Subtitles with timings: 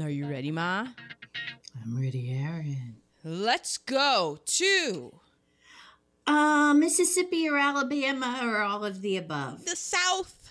[0.00, 0.86] Are you ready, Ma?
[1.82, 2.96] I'm ready, Aaron.
[3.22, 5.20] Let's go to
[6.26, 9.64] Uh, Mississippi or Alabama or all of the above.
[9.64, 10.50] the South.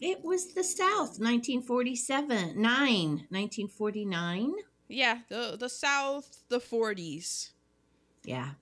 [0.00, 4.54] It was the South, 1947, 9, 1949.
[4.88, 7.50] Yeah, the the South, the 40s.
[8.24, 8.52] Yeah.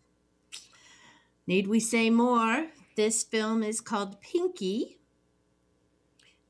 [1.46, 2.68] Need we say more?
[2.96, 4.98] This film is called Pinky.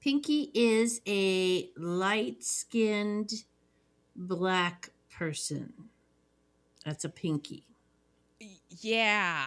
[0.01, 3.33] Pinky is a light skinned
[4.17, 5.73] black person.
[6.85, 7.65] That's a pinky.
[8.81, 9.47] Yeah.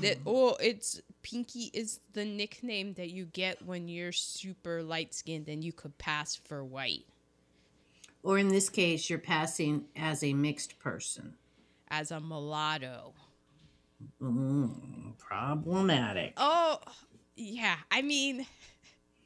[0.00, 5.48] That oh, it's Pinky is the nickname that you get when you're super light skinned
[5.48, 7.04] and you could pass for white
[8.22, 11.34] Or in this case, you're passing as a mixed person.
[11.90, 13.14] as a mulatto.
[14.22, 16.34] Mm, problematic.
[16.36, 16.78] Oh,
[17.36, 17.76] yeah.
[17.90, 18.46] I mean,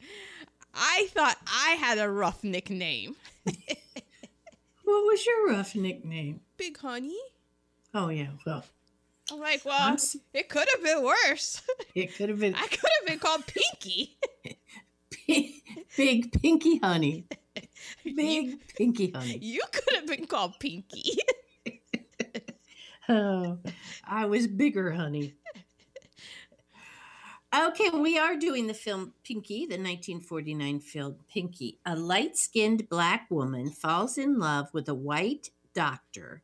[0.75, 3.17] I thought I had a rough nickname.
[4.93, 6.41] What was your rough nickname?
[6.59, 7.17] Big Honey.
[7.95, 8.27] Oh, yeah.
[8.45, 8.63] Well,
[9.31, 11.63] I'm like, well, I'm s- it could have been worse.
[11.95, 14.19] it could have been I could have been called Pinky.
[15.97, 17.25] big pinky honey.
[18.05, 19.39] Big pinky honey.
[19.41, 21.19] You could have been called Pinky.
[23.09, 23.59] Oh,
[24.07, 25.35] I was bigger, honey.
[27.55, 31.79] Okay, we are doing the film Pinky, the 1949 film Pinky.
[31.85, 36.43] A light skinned black woman falls in love with a white doctor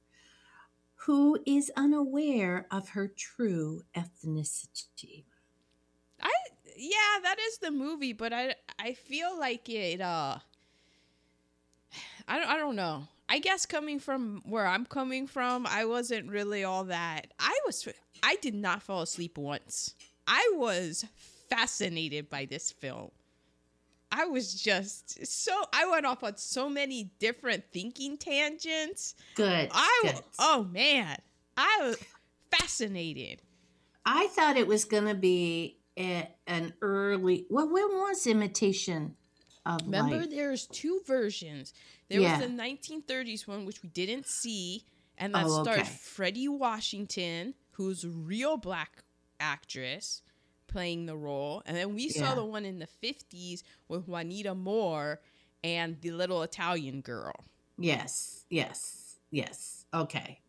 [1.07, 5.25] who is unaware of her true ethnicity.
[6.21, 6.31] I
[6.77, 10.37] yeah, that is the movie, but I I feel like it uh
[12.27, 13.05] I don't I don't know.
[13.31, 17.29] I guess coming from where I'm coming from, I wasn't really all that.
[17.39, 17.89] I was
[18.23, 19.95] I did not fall asleep once.
[20.29, 21.05] I was
[21.49, 23.11] fascinated by this film.
[24.13, 29.15] I was just so I went off on so many different thinking tangents.
[29.35, 29.71] Good.
[29.73, 30.15] I good.
[30.39, 31.19] oh man,
[31.57, 31.97] I was
[32.51, 33.43] fascinated.
[34.07, 37.47] I thought it was going to be a, an early.
[37.51, 39.15] Well, when was Imitation
[39.67, 40.31] of Remember, Light?
[40.31, 41.73] there's two versions.
[42.09, 42.39] There Yeah.
[42.39, 44.85] was the 1930s one, which we didn't see,
[45.19, 45.91] and that Oh, stars okay.
[45.91, 49.03] Fredi Washington, who's a real black
[49.41, 50.23] actress
[50.67, 55.21] playing the role, and then we saw the one in the 50s with Juanita Moore
[55.65, 57.45] and the little Italian girl.
[57.79, 59.87] Yes, yes, yes.
[59.95, 60.41] Okay.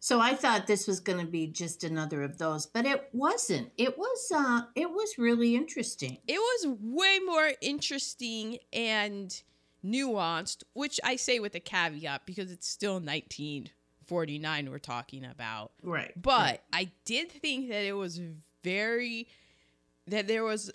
[0.00, 3.70] So I thought this was going to be just another of those, but it wasn't.
[3.76, 6.18] It was uh it was really interesting.
[6.26, 9.42] It was way more interesting and
[9.84, 13.00] nuanced, which I say with a caveat because it's still
[14.10, 15.72] 1949 we're talking about.
[15.82, 16.12] Right.
[16.20, 18.20] But I did think that it was
[18.62, 19.28] very
[20.06, 20.70] that there was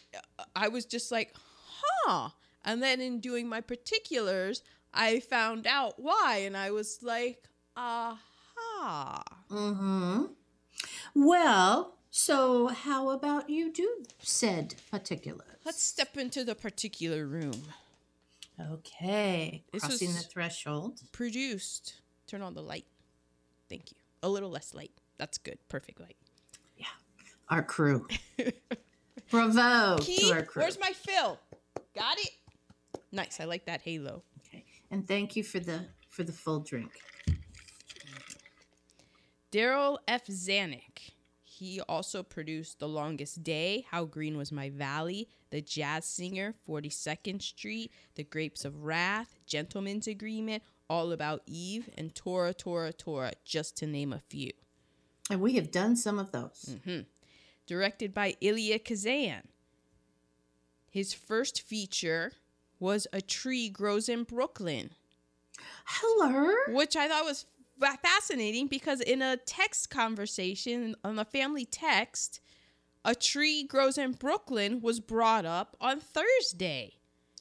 [0.55, 1.33] I was just like,
[1.66, 2.29] "Huh."
[2.63, 4.61] And then in doing my particulars,
[4.94, 7.44] I found out why and I was like,
[7.75, 10.35] "Aha." Mm Mhm.
[11.15, 15.59] Well, so how about you do said particulars?
[15.65, 17.73] Let's step into the particular room.
[18.59, 19.63] Okay.
[19.71, 21.01] This Crossing the threshold.
[21.11, 22.01] Produced.
[22.27, 22.85] Turn on the light.
[23.69, 23.97] Thank you.
[24.22, 24.91] A little less light.
[25.18, 25.57] That's good.
[25.69, 26.18] Perfect light.
[26.78, 26.85] Yeah.
[27.50, 28.07] Our crew.
[29.29, 30.62] Bravo Key, to our crew.
[30.62, 31.40] where's my fill?
[31.96, 32.29] Got it.
[33.12, 33.40] Nice.
[33.40, 34.24] I like that halo.
[34.47, 34.63] okay.
[34.91, 36.91] And thank you for the for the full drink.
[39.51, 40.25] Darryl F.
[40.28, 40.81] Zanuck.
[41.44, 47.41] He also produced The Longest Day, How Green Was My Valley, The Jazz Singer, 42nd
[47.44, 53.77] Street, The Grapes of Wrath, Gentleman's Agreement, All About Eve, and Tora, Tora, Tora, just
[53.77, 54.51] to name a few.
[55.29, 56.69] And we have done some of those.
[56.69, 57.01] Mm-hmm.
[57.66, 59.47] Directed by Elia Kazan.
[60.89, 62.33] His first feature
[62.80, 64.91] was A Tree Grows in Brooklyn.
[65.85, 66.53] Hello.
[66.69, 67.45] which I thought was
[68.01, 72.39] fascinating because in a text conversation on the family text,
[73.06, 76.94] a tree grows in Brooklyn was brought up on Thursday.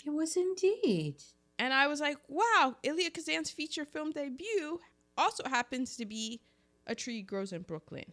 [0.05, 1.17] It was indeed.
[1.63, 4.81] And I was like, wow, Elia Kazan's feature film debut
[5.17, 6.41] also happens to be
[6.89, 8.07] A Tree Grows in Brooklyn.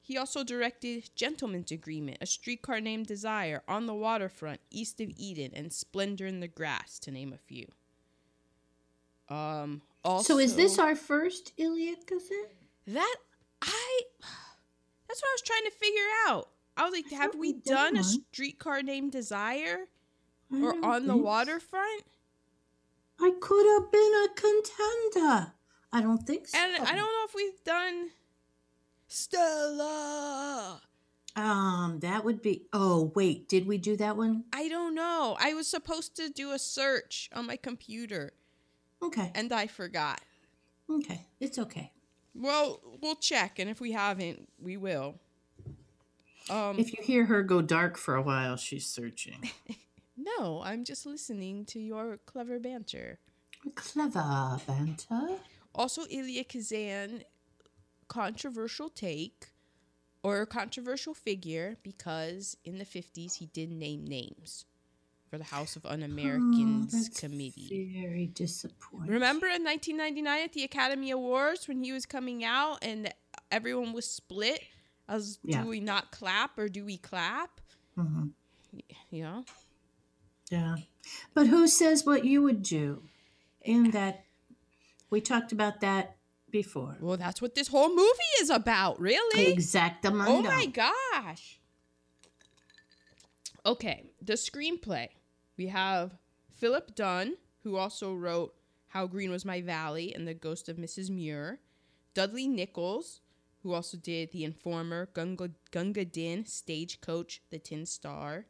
[0.00, 5.50] He also directed Gentleman's Agreement, A Streetcar Named Desire, On the Waterfront, East of Eden,
[5.52, 7.66] and Splendor in the Grass, to name a few.
[9.28, 12.46] Um, also, So is this our first Elia Kazan?
[12.86, 13.16] That
[13.62, 14.00] I
[15.08, 16.50] that's what I was trying to figure out.
[16.76, 19.88] I was like, have we done done a streetcar named Desire
[20.52, 22.04] I or on the waterfront?
[23.20, 25.52] I could have been a contender.
[25.92, 26.58] I don't think so.
[26.58, 28.10] And I don't know if we've done
[29.06, 30.80] Stella.
[31.36, 32.66] Um, that would be.
[32.72, 34.44] Oh wait, did we do that one?
[34.52, 35.36] I don't know.
[35.40, 38.32] I was supposed to do a search on my computer.
[39.02, 39.30] Okay.
[39.34, 40.20] and I forgot.
[40.90, 41.26] Okay.
[41.40, 41.92] It's okay.
[42.34, 45.16] Well, we'll check, and if we haven't, we will.
[46.50, 49.50] Um, If you hear her go dark for a while, she's searching.
[50.16, 53.18] no, I'm just listening to your clever banter.
[53.74, 55.38] Clever banter.
[55.74, 57.22] Also, Elia Kazan,
[58.08, 59.46] controversial take
[60.22, 64.64] or controversial figure because in the 50s he did name names
[65.30, 67.90] for the House of Un Americans Oh, Committee.
[68.00, 69.12] Very disappointing.
[69.12, 73.12] Remember in 1999 at the Academy Awards when he was coming out and
[73.50, 74.62] everyone was split
[75.08, 75.62] as Yeah.
[75.62, 77.60] do we not clap or do we clap?
[77.96, 78.28] hmm
[79.10, 79.44] You know?
[80.50, 80.76] Yeah.
[81.32, 83.02] But who says what you would do
[83.62, 84.24] in that?
[85.10, 86.16] We talked about that
[86.50, 86.96] before.
[87.00, 89.54] Well, that's what this whole movie is about, really.
[89.54, 90.26] Exactamundo.
[90.28, 91.58] Oh my gosh.
[93.66, 95.08] Okay, the screenplay.
[95.56, 96.12] We have
[96.54, 98.54] Philip Dunne, who also wrote
[98.88, 101.10] How Green Was My Valley and The Ghost of Mrs.
[101.10, 101.60] Muir.
[102.14, 103.20] Dudley Nichols,
[103.62, 108.46] who also did The Informer, Gunga, Gunga Din, Stagecoach, The Tin Star.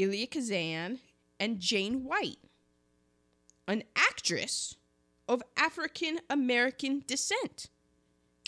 [0.00, 0.98] Elia Kazan,
[1.40, 2.38] and Jane White,
[3.66, 4.76] an actress
[5.28, 7.68] of African American descent.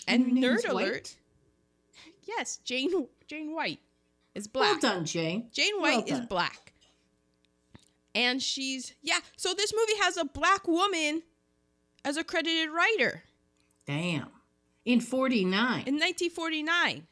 [0.07, 0.73] And nerd is White?
[0.87, 1.15] alert.
[2.23, 3.79] Yes, Jane Jane White
[4.35, 4.81] is black.
[4.81, 5.49] Well done, Jane.
[5.51, 6.71] Jane Well White is black.
[8.13, 11.23] And she's yeah, so this movie has a black woman
[12.05, 13.23] as a credited writer
[13.85, 14.27] Damn.
[14.85, 15.53] In 49.
[15.87, 17.07] in 1949.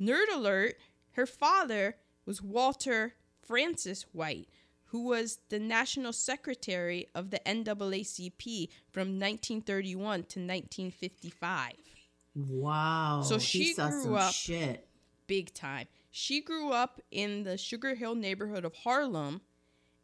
[0.00, 0.74] Nerd alert,
[1.12, 1.96] her father
[2.26, 3.14] was Walter
[3.46, 4.48] Francis White,
[4.86, 11.72] who was the national secretary of the NAACP from 1931 to 1955.
[12.36, 13.22] wow.
[13.24, 14.86] So he she grew some up- shit.
[15.26, 15.86] big time.
[16.10, 19.40] She grew up in the Sugar Hill neighborhood of Harlem,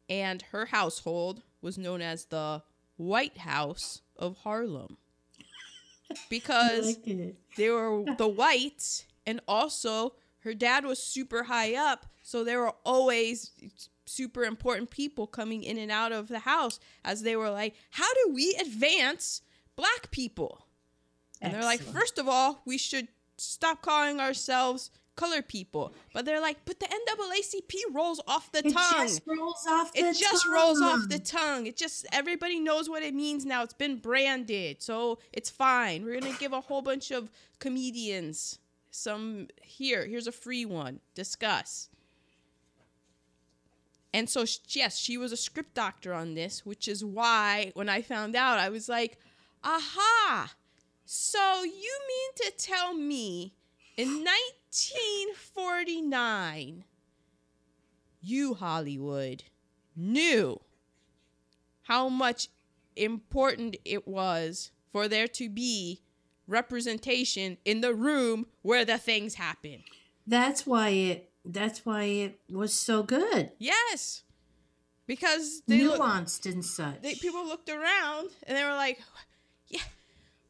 [0.08, 2.62] and her household was known as the
[2.96, 4.96] White House of Harlem
[6.28, 12.44] because like they were the whites, and also her dad was super high up, so
[12.44, 13.50] there were always
[14.06, 18.12] super important people coming in and out of the house as they were like, How
[18.14, 19.42] do we advance
[19.76, 20.66] black people?
[21.40, 23.08] And they're like, first of all, we should
[23.38, 25.92] stop calling ourselves color people.
[26.12, 29.06] But they're like, but the NAACP rolls off the it tongue.
[29.06, 31.40] just rolls off the it just rolls off the tongue.
[31.40, 31.66] tongue.
[31.66, 33.62] It just everybody knows what it means now.
[33.62, 36.04] It's been branded, so it's fine.
[36.04, 38.58] We're gonna give a whole bunch of comedians
[38.90, 40.06] some here.
[40.06, 40.98] Here's a free one.
[41.14, 41.88] Discuss.
[44.12, 48.02] And so yes, she was a script doctor on this, which is why when I
[48.02, 49.20] found out, I was like,
[49.62, 50.52] "Aha!
[51.04, 53.54] So you mean to tell me
[53.96, 56.84] in 1949
[58.20, 59.44] you Hollywood
[59.96, 60.60] knew
[61.82, 62.48] how much
[62.96, 66.02] important it was for there to be
[66.50, 69.84] representation in the room where the things happen.
[70.26, 71.30] That's why it.
[71.44, 73.52] That's why it was so good.
[73.58, 74.24] Yes.
[75.06, 77.00] Because they look, Nuanced and such.
[77.02, 79.00] they, people looked around and they were like,
[79.68, 79.80] "Yeah,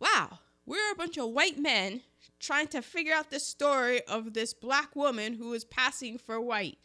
[0.01, 2.01] wow, we're a bunch of white men
[2.41, 6.79] trying to figure out the story of this black woman who is passing for white.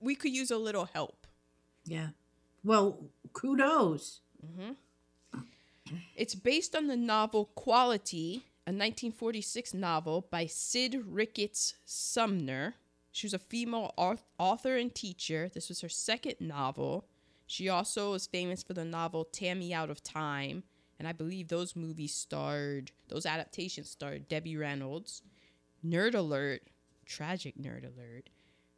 [0.00, 1.26] We could use a little help."
[1.84, 2.08] yeah.
[2.62, 2.98] Well,
[3.32, 4.20] kudos.
[4.44, 4.72] Mm-hmm.
[6.16, 12.74] It's based on the novel Quality, a 1946 novel by Cid Ricketts Sumner.
[13.12, 13.92] She was a female
[14.38, 15.50] author and teacher.
[15.52, 17.06] This was her second novel.
[17.46, 20.62] She also was famous for the novel Tammy Out of Time,
[20.98, 25.22] and I believe those movies starred, those adaptations starred Debbie Reynolds.
[25.84, 26.62] Nerd alert,
[27.06, 28.30] tragic nerd alert.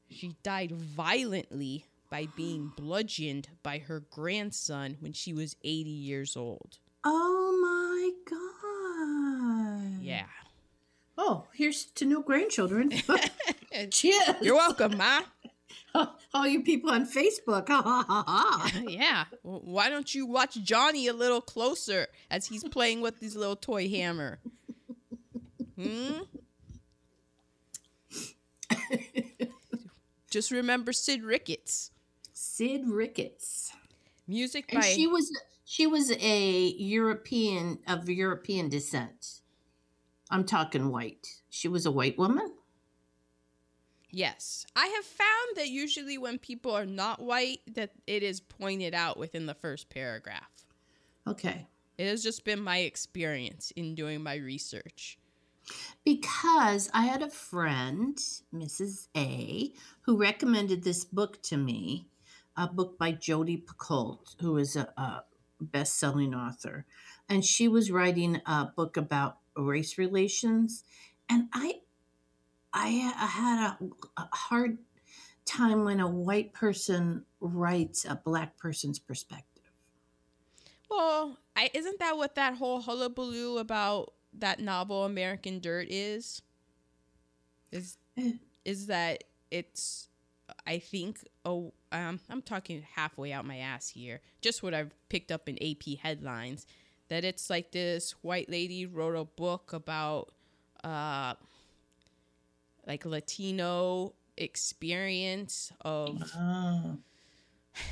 [0.09, 6.79] She died violently by being bludgeoned by her grandson when she was 80 years old.
[7.05, 10.03] Oh my god.
[10.03, 10.27] Yeah.
[11.19, 12.93] Oh, here's to new grandchildren.
[13.91, 14.37] Cheers.
[14.41, 15.23] You're welcome, Ma.
[16.35, 17.69] All you people on Facebook.
[18.89, 19.25] Yeah.
[19.43, 23.89] Why don't you watch Johnny a little closer as he's playing with his little toy
[23.89, 24.39] hammer?
[25.81, 26.21] Hmm?
[30.31, 31.91] Just remember Cid Ricketts.
[32.33, 33.73] Cid Ricketts.
[34.27, 35.31] Music And by she was
[35.73, 39.41] she was a European of European descent.
[40.31, 41.41] I'm talking white.
[41.49, 42.53] She was a white woman.
[44.11, 44.67] Yes.
[44.77, 49.17] I have found that usually when people are not white that it is pointed out
[49.17, 50.51] within the first paragraph.
[51.27, 51.67] Okay.
[51.97, 55.17] It has just been my experience in doing my research.
[56.05, 58.19] Because I had a friend,
[58.55, 59.09] Mrs.
[59.17, 62.09] A, who recommended this book to me
[62.59, 65.23] a book by Jodi Picoult, who is a, a
[65.63, 66.87] best-selling author,
[67.29, 70.85] and she was writing a book about race relations,
[71.29, 71.81] and I,
[72.73, 74.79] I had a, a hard
[75.45, 79.73] time when a white person writes a black person's perspective.
[80.91, 86.43] Well, I, isn't that what that whole hullabaloo about that novel American Dirt is?
[87.71, 88.33] Is Eh.
[88.65, 90.09] is that it's
[90.67, 94.21] I think oh um I'm talking halfway out my ass here.
[94.41, 96.67] Just what I've picked up in AP headlines
[97.09, 100.33] that it's like this white lady wrote a book about
[100.83, 101.35] uh
[102.87, 106.99] like Latino experience of Oh.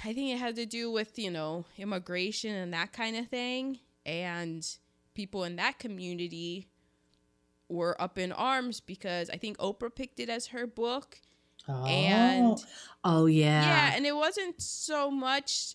[0.05, 3.79] I think it had to do with, you know, immigration and that kind of thing.
[4.05, 4.67] And
[5.15, 6.69] people in that community
[7.69, 11.19] were up in arms because I think Oprah picked it as her book.
[11.69, 12.59] And oh,
[13.05, 15.75] oh yeah, yeah, and it wasn't so much.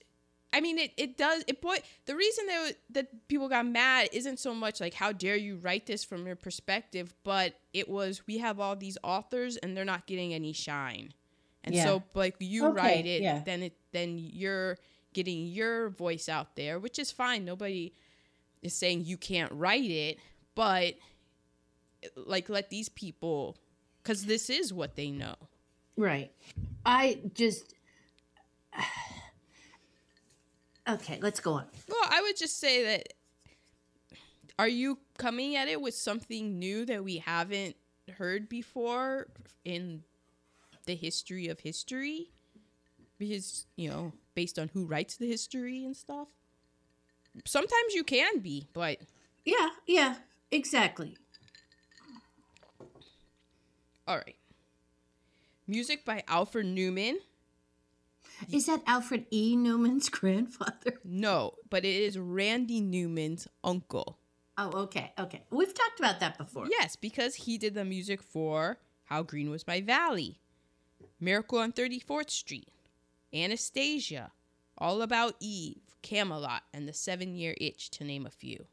[0.54, 1.78] I mean, it, it does it boy.
[2.06, 5.86] The reason that that people got mad isn't so much like how dare you write
[5.86, 10.06] this from your perspective, but it was we have all these authors and they're not
[10.08, 11.14] getting any shine,
[11.64, 11.84] and Yeah.
[11.84, 13.42] so like you Okay, write it, yeah.
[13.46, 14.78] then it then you're
[15.14, 17.46] getting your voice out there, which is fine.
[17.46, 17.94] Nobody
[18.62, 20.20] is saying you can't write it,
[20.56, 20.96] but
[22.16, 23.58] like let these people,
[24.04, 25.36] because this is what they know.
[25.98, 26.32] Right.
[26.86, 27.74] I just
[30.90, 31.20] okay.
[31.22, 31.66] Let's go on.
[31.88, 33.14] Well, I would just say that
[34.58, 37.76] are you coming at it with something new that we haven't
[38.18, 39.28] heard before
[39.66, 40.04] in
[40.86, 42.30] the history of history?
[43.18, 46.28] Because, you know, based on who writes the history and stuff.
[47.46, 49.00] Sometimes you can be, but
[49.44, 50.16] Yeah, yeah,
[50.52, 51.18] exactly.
[54.08, 54.36] all right.
[55.68, 57.18] Music by Alfred Newman.
[58.52, 59.56] Is that Alfred E.
[59.56, 61.00] Newman's grandfather?
[61.04, 64.20] No, but it is Randy Newman's uncle.
[64.58, 65.44] Oh, okay, okay.
[65.50, 66.68] We've talked about that before.
[66.70, 70.40] Yes, because he did the music for How Green Was My Valley,
[71.20, 72.70] Miracle on 34th Street,
[73.34, 74.32] Anastasia,
[74.78, 78.66] All About Eve, Camelot, and The Seven Year Itch, to name a few.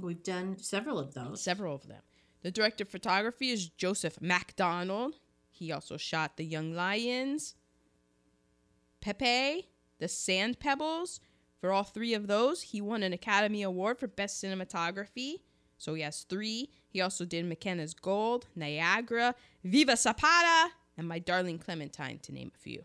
[0.00, 1.40] We've done several of those.
[1.40, 2.02] Several of them.
[2.42, 5.14] The director of photography is Joseph MacDonald.
[5.62, 7.54] He also shot The Young Lions,
[9.00, 9.68] Pepe,
[10.00, 11.20] The Sand Pebbles.
[11.60, 15.42] For all three of those, he won an Academy Award for Best Cinematography.
[15.78, 16.70] So he has three.
[16.88, 22.58] He also did Mackenna's Gold, Niagara, Viva Zapata, and My Darling Clementine, to name a
[22.58, 22.84] few.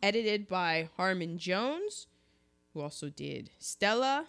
[0.00, 2.06] Edited by Harmon Jones,
[2.74, 4.28] who also did Stella,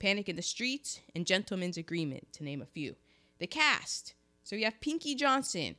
[0.00, 2.96] Panic in the Streets, and Gentleman's Agreement, to name a few.
[3.38, 4.14] The cast.
[4.42, 5.76] So we have Pinky Johnson.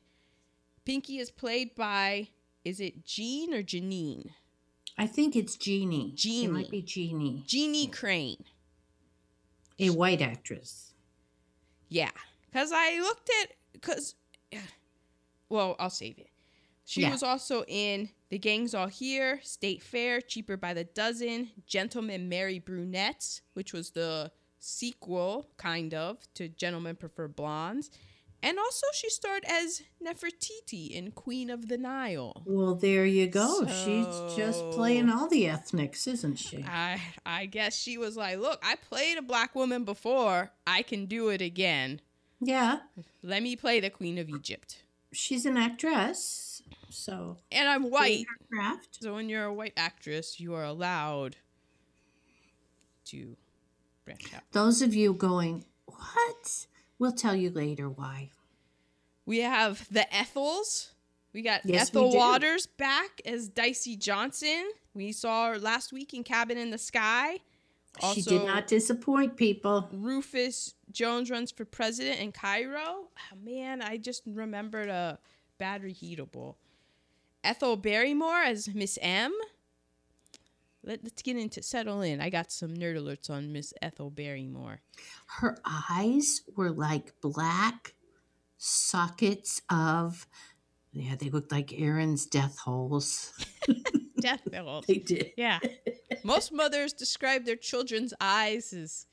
[0.88, 2.29] Pinky is played by,
[2.63, 4.29] is it Jean or Janine?
[4.98, 6.12] I think it's Jeannie.
[6.12, 6.48] It Jeannie.
[6.48, 8.46] might be Jeannie, Jeannie Crain.
[9.77, 10.94] a white actress.
[11.89, 12.12] Yeah.
[12.46, 14.15] Because I looked at, because,
[15.50, 16.29] well, I'll save it.
[16.86, 17.12] She Yeah.
[17.12, 22.60] was also in The Gang's All Here, State Fair, Cheaper by the Dozen, Gentlemen Marry
[22.60, 27.91] Brunettes, which was the sequel, kind of, to Gentlemen Prefer Blondes.
[28.44, 32.44] And also, she starred as Nefertiti in Queen of the Nile.
[32.46, 33.65] Well, there you go.
[33.65, 36.63] She's just playing all the ethnics, isn't she?
[36.63, 40.51] I I guess she was like, "Look, I played a black woman before.
[40.67, 42.00] I can do it again.
[42.39, 42.82] Yeah,
[43.24, 48.25] Let me play the Queen of Egypt." she's an actress, so And I'm white.
[48.51, 49.00] craft.
[49.01, 51.38] So when you're a white actress, you are allowed
[53.06, 53.36] to
[54.06, 54.44] branch out.
[54.51, 56.67] Those of you going, what?
[57.00, 58.32] We'll tell you later why.
[59.25, 60.92] We have the Ethels.
[61.34, 62.18] We got Yes, Ethel do.
[62.18, 64.70] Waters back as Dicey Johnson.
[64.94, 67.39] We saw her last week in Cabin in the Sky.
[68.13, 69.89] she did not disappoint people.
[69.92, 72.80] Rufus Jones runs for president in Cairo.
[72.82, 75.20] Oh, man, I just remembered a
[75.58, 76.56] battery heatable.
[77.44, 79.34] Ethel Barrymore as Miss M.
[80.88, 82.22] Let, let's get into settle in.
[82.22, 84.79] I got some nerd alerts on Miss Ethel Barrymore.
[85.25, 87.94] Her eyes were like black
[88.58, 90.25] sockets of,
[90.94, 93.34] yeah, they looked like Aaron's death holes.
[94.22, 94.86] Death holes.
[94.88, 95.32] They did.
[95.36, 95.60] Yeah.
[96.24, 99.08] Most mothers describe their children's eyes as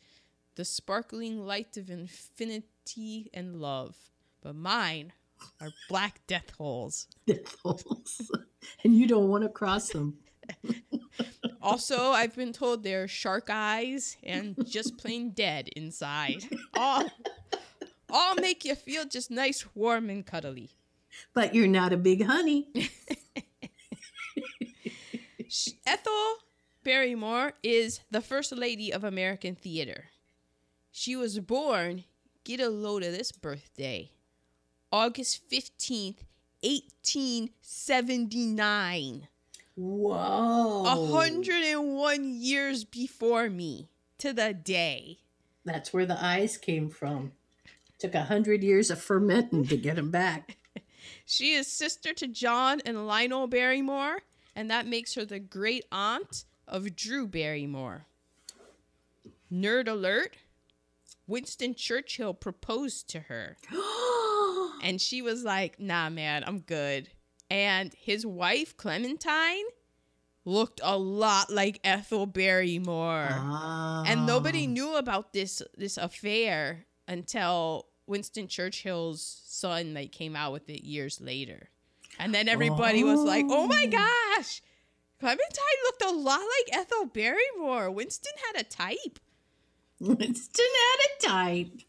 [0.54, 3.96] the sparkling light of infinity and love,
[4.40, 5.12] but mine
[5.60, 7.08] are black death holes.
[7.26, 8.30] Death holes.
[8.84, 10.18] and you don't want to cross them.
[11.64, 16.44] Also, I've been told they're shark eyes and just plain dead inside.
[16.74, 17.10] All,
[18.10, 20.68] all make you feel just nice, warm, and cuddly.
[21.32, 22.68] But you're not a big honey.
[25.86, 26.34] Ethel
[26.82, 30.10] Barrymore is the first lady of American theater.
[30.92, 32.04] She was born,
[32.44, 34.10] get a load of this birthday,
[34.92, 36.18] August 15th,
[36.62, 39.28] 1879.
[39.76, 40.84] Whoa.
[40.86, 43.88] A 101 years before me
[44.18, 45.18] to the day.
[45.64, 47.32] That's where the eyes came from.
[47.98, 50.56] Took a hundred years of fermenting to get them back.
[51.26, 54.18] She is sister to John and Lionel Barrymore,
[54.54, 58.06] and that makes her the great aunt of Drew Barrymore.
[59.52, 60.36] Nerd alert
[61.26, 63.56] Winston Churchill proposed to her,
[64.82, 67.08] and she was like, nah, man, I'm good.
[67.50, 69.64] And his wife, Clementine,
[70.44, 73.28] looked a lot like Ethel Barrymore.
[74.06, 74.70] And nobody Oh.
[74.70, 81.20] knew about this this affair until Winston Churchill's son like came out with it years
[81.20, 81.70] later.
[82.18, 83.90] And then everybody was like, "Oh my Oh.
[84.36, 84.62] gosh.
[85.18, 87.90] Clementine looked a lot like Ethel Barrymore.
[87.90, 89.18] Winston had a type."
[90.00, 91.80] Winston had a type.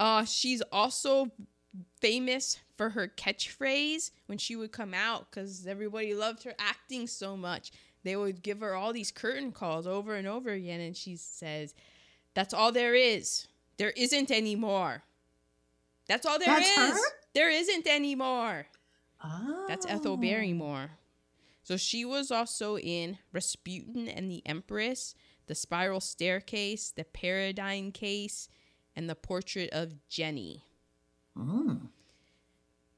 [0.00, 1.30] Uh she's also
[2.00, 7.36] famous for her catchphrase when she would come out cuz everybody loved her acting so
[7.36, 7.72] much.
[8.02, 11.74] They would give her all these curtain calls over and over again and she says,
[12.34, 13.48] "That's all there is.
[13.78, 15.02] There isn't any more."
[16.08, 16.74] That's all there is.
[16.76, 17.08] That's her?
[17.34, 18.66] There isn't any more.
[19.22, 19.64] Oh.
[19.68, 20.90] That's Ethel Barrymore.
[21.62, 25.14] So she was also in Rasputin and the Empress,
[25.46, 28.48] The Spiral Staircase, The Paradine Case,
[28.94, 30.62] and The Portrait of Jenny.
[31.36, 31.88] Mm.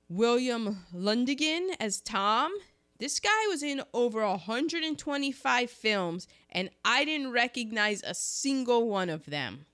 [0.08, 2.52] William Lundigan as Tom.
[2.98, 9.26] This guy was in over 125 films, and I didn't recognize a single one of
[9.26, 9.66] them.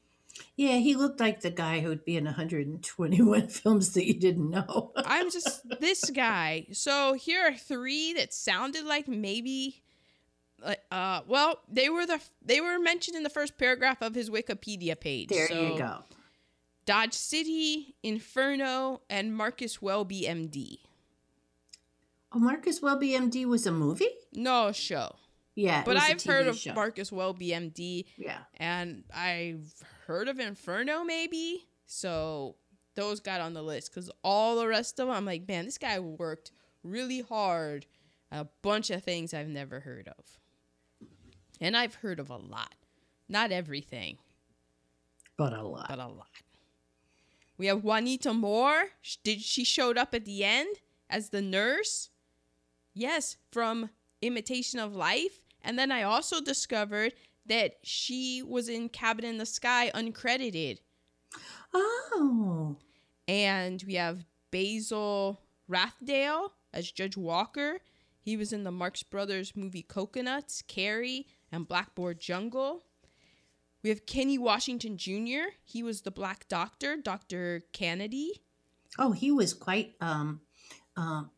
[0.56, 4.92] Yeah, he looked like the guy who'd be in 121 films that you didn't know.
[4.96, 6.66] I'm just this guy.
[6.72, 9.82] So here are three that sounded like maybe
[10.90, 14.98] uh well, they were the they were mentioned in the first paragraph of his Wikipedia
[14.98, 15.28] page.
[15.28, 15.98] there So, you go.
[16.86, 20.78] Dodge City, Inferno, and Marcus Welby MD.
[22.32, 24.08] Oh, Marcus Welby MD was a movie?
[24.32, 25.14] No show.
[25.54, 25.82] Yeah.
[25.84, 26.74] But I've heard of show.
[26.74, 28.40] Marcus Welby MD Yeah.
[28.56, 29.72] and I've
[30.06, 31.66] heard of Inferno maybe.
[31.86, 32.56] So
[32.96, 35.78] those got on the list because all the rest of them, I'm like, man, this
[35.78, 36.50] guy worked
[36.82, 37.86] really hard.
[38.32, 40.38] A bunch of things I've never heard of.
[41.60, 42.74] And I've heard of a lot.
[43.28, 44.18] Not everything,
[45.36, 45.86] But a lot.
[45.88, 46.26] but a lot.
[47.56, 48.86] We have Juanita Moore.
[49.22, 50.76] Did she showed up at the end
[51.08, 52.10] as the nurse?
[52.94, 53.90] Yes, from
[54.22, 55.40] Imitation of Life.
[55.62, 57.14] And then I also discovered
[57.46, 60.78] that she was in Cabin in the Sky uncredited.
[61.72, 62.76] Oh.
[63.26, 65.40] And we have Basil
[65.70, 67.78] Ruysdael as Judge Walker.
[68.20, 72.84] He was in the Marx Brothers movie Cocoanuts, Carrie, and Blackboard Jungle.
[73.84, 75.52] We have Kenny Washington Jr.
[75.62, 77.62] He was the Black Doctor, Dr.
[77.74, 78.40] Kennedy.
[78.98, 80.40] Oh, he was quite um
[80.96, 81.30] um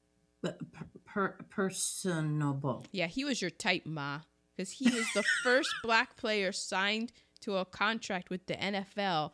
[0.42, 0.56] per,
[1.04, 2.86] per, personable.
[2.92, 4.20] Yeah, he was your type, Ma,
[4.54, 9.32] because he was the first black player signed to a contract with the NFL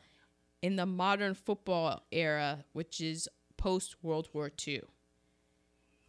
[0.62, 4.82] in the modern football era, which is post World War II.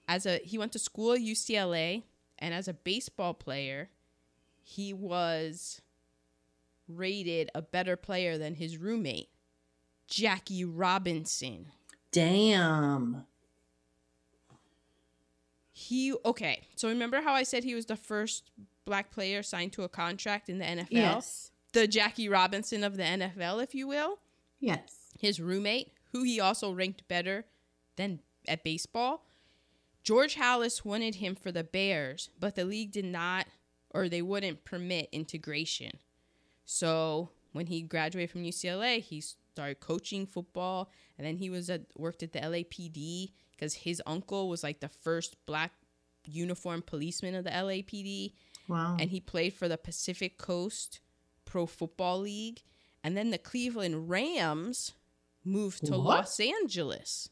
[0.08, 2.04] As a he went to school at UCLA,
[2.40, 3.90] and as a baseball player,
[4.62, 5.82] he was
[6.88, 9.30] rated a better player than his roommate,
[10.08, 11.68] Jackie Robinson.
[12.12, 13.26] Damn.
[15.72, 16.68] He okay.
[16.76, 18.52] So remember how I said he was the first
[18.86, 20.88] black player signed to a contract in the NFL?
[20.92, 21.52] Yes.
[21.74, 24.20] The Jackie Robinson of the NFL, if you will.
[24.60, 25.10] Yes.
[25.20, 27.46] His roommate, who he also ranked better
[27.96, 29.26] than at baseball.
[30.04, 33.48] George Halas wanted him for the Bears, but the league did not
[33.94, 36.00] or they wouldn't permit integration.
[36.66, 41.82] So when he graduated from UCLA, he started coaching football, and then he was at
[41.98, 45.72] worked at the LAPD because his uncle was like the first black
[46.26, 48.34] uniformed policeman of the LAPD,
[48.68, 48.98] Wow.
[49.00, 51.00] and he played for the Pacific Coast
[51.46, 52.62] Pro Football League,
[53.04, 54.94] and then the Cleveland Rams
[55.44, 56.04] moved to What?
[56.06, 57.30] Los Angeles,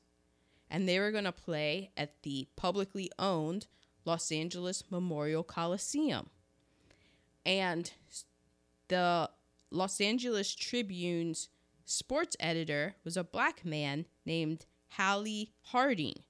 [0.70, 3.67] and they were gonna play at the publicly owned
[4.06, 6.30] Los Angeles Memorial Coliseum,
[7.46, 7.91] and
[8.91, 9.30] the
[9.71, 11.47] Los Angeles Tribune's
[11.86, 16.23] sports editor was a black man named Halley Harding,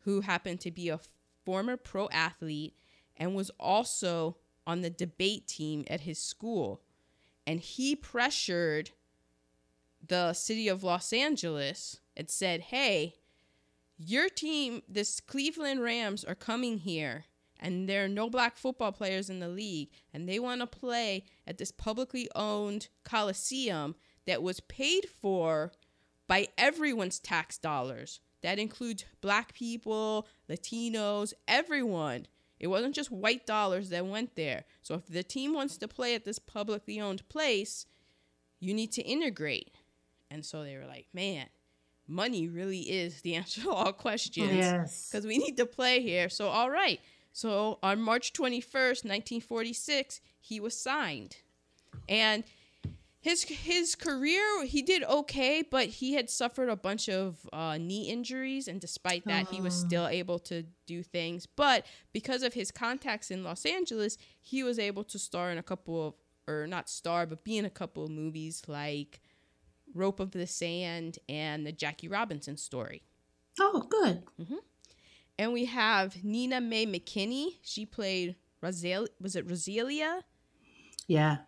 [0.00, 0.98] who happened to be a
[1.44, 2.74] former pro athlete
[3.16, 6.80] and was also on the debate team at his school.
[7.46, 8.90] And he pressured
[10.04, 13.14] the city of Los Angeles and said, Hey,
[13.96, 17.26] your team, this Cleveland Rams, are coming here
[17.60, 21.24] and there are no black football players in the league, and they want to play
[21.46, 23.94] at this publicly owned coliseum
[24.26, 25.70] that was paid for
[26.26, 28.20] by everyone's tax dollars.
[28.42, 32.26] That includes black people, Latinos, everyone.
[32.58, 34.64] It wasn't just white dollars that went there.
[34.82, 37.86] So if the team wants to play at this publicly owned place,
[38.58, 39.72] you need to integrate.
[40.30, 41.46] And so they were like, man,
[42.06, 44.52] money really is the answer to all questions.
[44.52, 45.08] Yes.
[45.10, 46.28] Because we need to play here.
[46.28, 47.00] So, all right.
[47.32, 51.36] So on March 21st, 1946, he was signed.
[52.08, 52.44] And
[53.22, 58.08] his his career he did okay but he had suffered a bunch of uh, knee
[58.08, 62.70] injuries and despite that he was still able to do things but because of his
[62.70, 66.14] contacts in los angeles he was able to star in a couple of
[66.48, 69.20] or not star but be in a couple of movies like
[69.94, 73.02] rope of the sand and the jackie robinson story
[73.58, 74.22] Oh, good.
[75.40, 80.22] And we have nina mae mckinney she played Rosal- was it roselia
[81.06, 81.38] Yeah.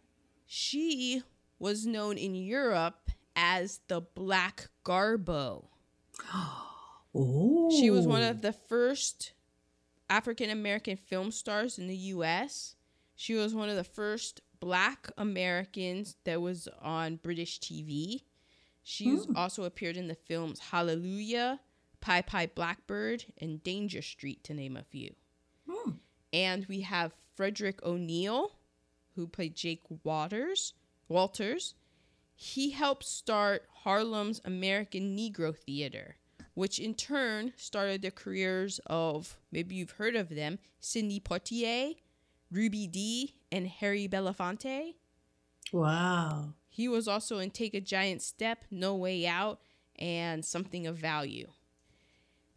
[0.46, 1.22] she
[1.58, 5.68] was known in Europe as the Black Garbo.
[7.14, 7.70] Oh.
[7.78, 9.32] She was one of the first
[10.08, 12.74] African American film stars in the US.
[13.16, 18.22] She was one of the first black Americans that was on British TV.
[18.82, 19.36] She was- Hmm.
[19.36, 21.60] also appeared in the films Hallelujah,
[22.02, 25.14] Pie Pie Blackbird, and Danger Street, to name a few.
[25.66, 25.92] Hmm.
[26.34, 28.52] And we have Frederick O'Neal,
[29.14, 30.74] who played Jake Waters.
[31.08, 31.74] Walters.
[32.34, 36.16] He helped start Harlem's American Negro Theater,
[36.54, 41.94] which in turn started the careers of maybe you've heard of them, Sidney Poitier,
[42.50, 44.94] Ruby Dee, and Harry Belafonte.
[45.72, 46.54] Wow.
[46.68, 49.60] He was also in Take a Giant Step, No Way Out,
[49.98, 51.48] and Something of Value.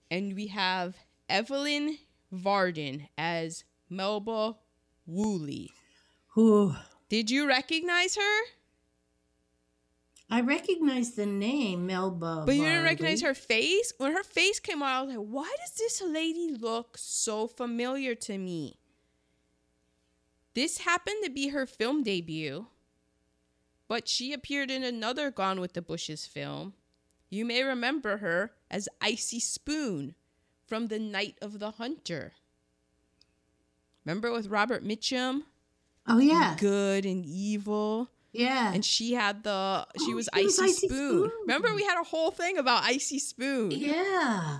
[0.09, 0.95] And we have
[1.27, 1.97] Evelyn
[2.31, 4.55] Varden as Melba
[5.05, 5.71] Woolley.
[6.29, 6.75] Who?
[7.09, 8.41] Did you recognize her?
[10.29, 12.43] I recognize the name Melba.
[12.45, 13.93] But you didn't recognize her face?
[13.97, 18.15] When her face came out, I was like, why does this lady look so familiar
[18.15, 18.79] to me?
[20.55, 22.67] This happened to be her film debut,
[23.87, 26.73] but she appeared in another Gone with the Bushes film.
[27.29, 30.15] You may remember her as Icy Spoon
[30.67, 32.33] from The Night of the Hunter.
[34.05, 35.43] Remember with Robert Mitchum?
[36.07, 36.55] Oh yeah.
[36.59, 38.09] Good and evil.
[38.31, 38.73] Yeah.
[38.73, 41.29] And she had the she Oh, was she was icy, Icy spoon.
[41.29, 41.31] Spoon.
[41.41, 43.71] Remember we had a whole thing about icy spoon.
[43.71, 44.59] yeah.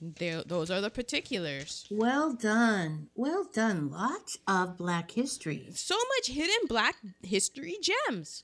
[0.00, 1.86] Tho- those are the particulars.
[1.90, 3.08] Well done.
[3.14, 3.90] Well done.
[3.90, 5.66] Lots of black history.
[5.74, 8.42] So much hidden black history gems.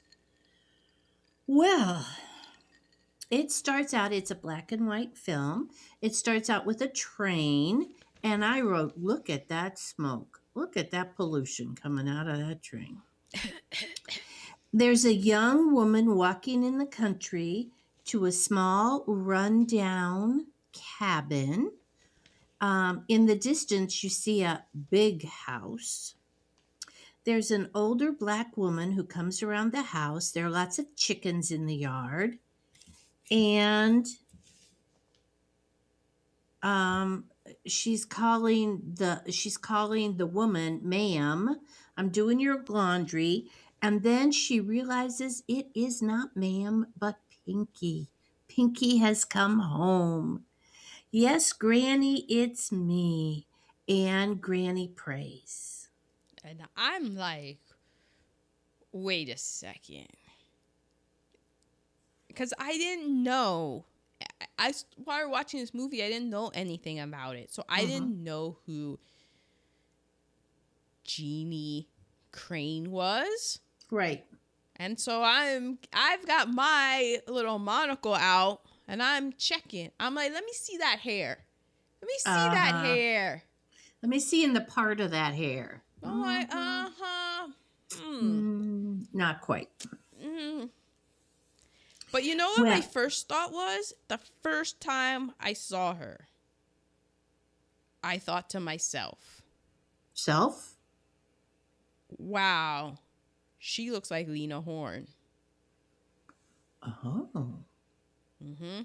[1.53, 2.07] Well,
[3.29, 5.71] it starts out, it's a black and white film.
[6.01, 7.89] It starts out with a train,
[8.23, 10.43] and I wrote, Look at that smoke.
[10.55, 12.99] Look at that pollution coming out of that train.
[14.73, 17.71] There's a young woman walking in the country
[18.05, 20.47] to a small, rundown
[21.01, 21.73] cabin.
[22.61, 26.15] Um, in the distance, you see a big house.
[27.25, 30.31] There's an older black woman who comes around the house.
[30.31, 32.39] There are lots of chickens in the yard.
[33.31, 34.07] And
[36.63, 37.25] um
[37.67, 41.57] she's calling the she's calling the woman ma'am
[41.97, 43.47] i'm doing your laundry.
[43.83, 48.09] And then she realizes it is not ma'am but pinky.
[48.47, 50.45] Pinky has come home.
[51.11, 53.47] Yes granny it's me.
[53.89, 55.80] And granny prays
[56.45, 57.59] And I'm like,
[58.93, 60.07] wait a second.
[62.29, 63.85] Because I didn't know.
[64.41, 64.73] I, I
[65.05, 67.51] while we were watching this movie, I didn't know anything about it.
[67.53, 67.87] So I Uh-huh.
[67.91, 68.99] didn't know who
[71.05, 71.89] Jeannie
[72.33, 73.61] Crain was.
[73.91, 74.25] right
[74.77, 79.91] And so I'm I've got my little monocle out and I'm checking.
[79.99, 81.45] I'm like, let me see that hair.
[82.01, 82.85] Let me see that Uh-huh.
[82.87, 83.43] hair.
[84.03, 86.87] let me see in the part of that hair Oh, I, Mhm.
[86.87, 87.49] uh-huh.
[87.91, 89.69] Mm, Mm, not quite
[90.23, 90.71] mm.
[92.13, 93.93] But you know what my first thought was?
[94.09, 96.29] The first time I saw her,
[98.03, 99.43] I thought to myself,
[100.15, 100.77] self
[102.19, 102.97] wow,
[103.59, 105.09] she looks like Lena Horne.
[106.83, 107.65] oh
[108.43, 108.83] Mm-hmm.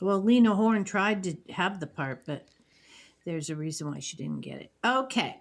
[0.00, 2.48] Well, Lena Horne tried to have the part, but
[3.24, 4.72] there's a reason why she didn't get it.
[4.84, 5.36] Okay.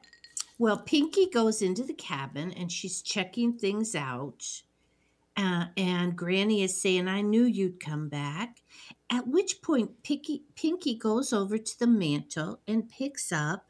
[0.58, 4.62] Well, Pinky goes into the cabin and she's checking things out.
[5.38, 8.62] Uh, and Granny is saying, I knew you'd come back.
[9.10, 13.68] At which point, Pinky, Pinky goes over to the mantle and picks up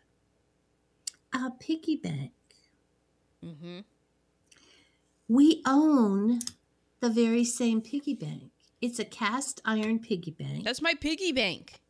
[1.31, 2.31] a piggy bank.
[3.45, 3.79] Mm-hmm.
[5.27, 6.39] We own
[7.01, 8.51] the very same piggy bank.
[8.81, 10.65] It's a cast iron piggy bank.
[10.65, 11.81] That's my piggy bank.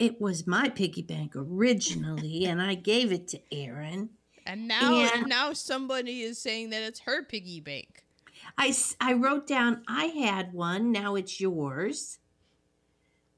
[0.00, 4.08] It was my piggy bank originally, and I gave it to Aaron.
[4.46, 8.02] And now, And- now somebody is saying that it's her piggy bank.
[8.56, 10.90] I, I wrote down I had one.
[10.90, 12.18] Now it's yours.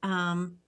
[0.04, 0.58] Um,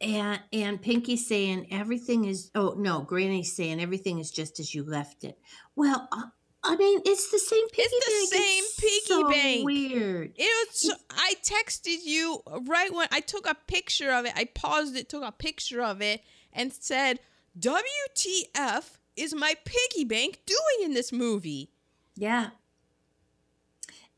[0.00, 2.50] and and Pinky saying everything is.
[2.54, 5.38] Oh no, Granny's saying everything is just as you left it.
[5.74, 6.24] Well, uh,
[6.64, 8.44] I mean it's the same piggy it's the bank.
[8.44, 9.64] same piggy so bank.
[9.64, 10.32] Weird.
[10.36, 10.94] It was.
[11.10, 14.32] I texted you right when I took a picture of it.
[14.36, 17.20] I paused it, took a picture of it, and said,
[17.58, 21.70] "WTF is my piggy bank doing in this movie?"
[22.16, 22.50] Yeah.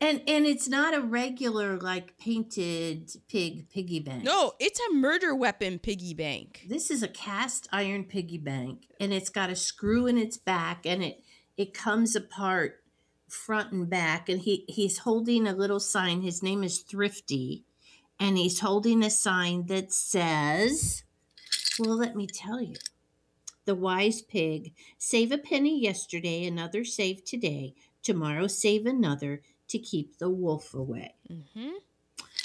[0.01, 4.23] And and it's not a regular like painted pig piggy bank.
[4.23, 6.65] No, it's a murder weapon piggy bank.
[6.67, 10.87] This is a cast iron piggy bank and it's got a screw in its back
[10.87, 11.23] and it
[11.61, 12.83] it comes apart
[13.27, 16.21] front and back and he he's holding a little sign.
[16.21, 17.63] His name is Thrifty
[18.19, 21.03] and he's holding a sign that says
[21.79, 22.75] well let me tell you.
[23.65, 30.17] The wise pig, save a penny yesterday, another save today, tomorrow save another to keep
[30.17, 31.13] the wolf away.
[31.31, 31.73] Mm-hmm.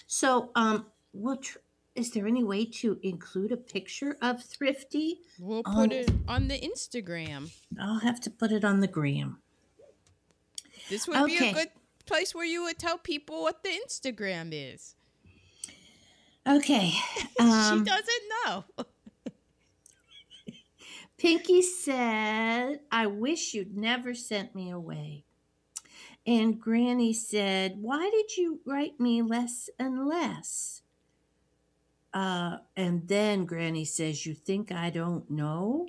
[0.07, 1.59] So, um, what tr-
[1.97, 5.21] is there any way to include a picture of Thrifty?
[5.39, 7.51] We'll put it on the Instagram.
[7.81, 9.39] I'll have to put it on the gram.
[10.89, 11.71] This would be a good
[12.07, 14.95] place where you would tell people what the Instagram is.
[16.47, 16.91] Okay.
[17.17, 18.65] she Um, doesn't know.
[21.19, 25.25] Pinky said, I wish you'd never sent me away.
[26.27, 30.83] And Granny said, Why did you write me less and less?
[32.17, 35.87] Uh, and then Granny says, You think I don't know?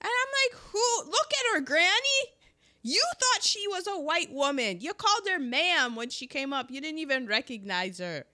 [0.00, 1.04] And I'm like, who?
[1.04, 2.32] Look at her, Granny.
[2.80, 4.80] You thought she was a white woman.
[4.80, 6.70] You called her ma'am when she came up.
[6.70, 8.24] You didn't even recognize her.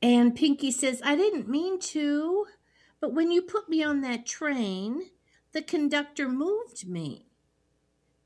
[0.00, 2.46] And Pinky says, I didn't mean to,
[2.98, 5.10] but when you put me on that train,
[5.52, 7.25] the conductor moved me.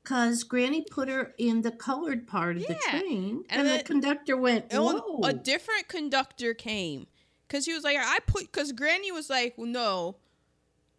[0.03, 3.83] Because Granny put her in the colored part of the train, and and, then- the
[3.83, 5.21] conductor went, Whoa.
[5.23, 7.07] a different conductor came
[7.47, 10.15] because he was like, I put, because Granny was like, well, no,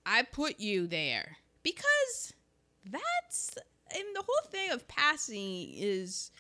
[0.04, 1.38] I put you there.
[1.62, 2.34] Because
[2.84, 3.56] that's,
[3.90, 6.30] and the whole thing of passing is,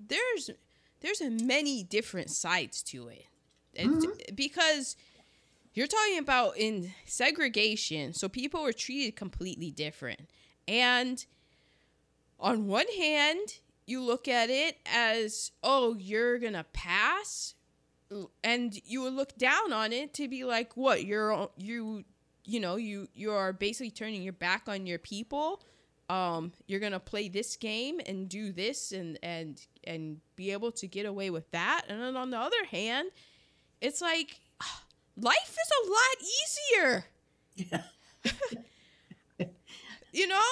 [0.00, 0.50] there's,
[1.00, 3.26] there's many different sides to it.
[3.76, 4.34] And mm-hmm.
[4.34, 4.96] Because
[5.74, 10.30] you're talking about in segregation, so people were treated completely different.
[10.66, 11.24] And
[12.40, 17.54] on one hand, you look at it as, oh, you're gonna pass,
[18.42, 21.04] and you would look down on it to be like, what?
[21.04, 22.04] You're you,
[22.44, 25.62] you know, you you are basically turning your back on your people.
[26.08, 30.88] Um, you're gonna play this game and do this and and and be able to
[30.88, 31.82] get away with that.
[31.88, 33.10] And then on the other hand,
[33.80, 34.40] it's like
[35.16, 37.04] life is a lot easier.
[37.56, 39.46] Yeah.
[40.12, 40.42] you know,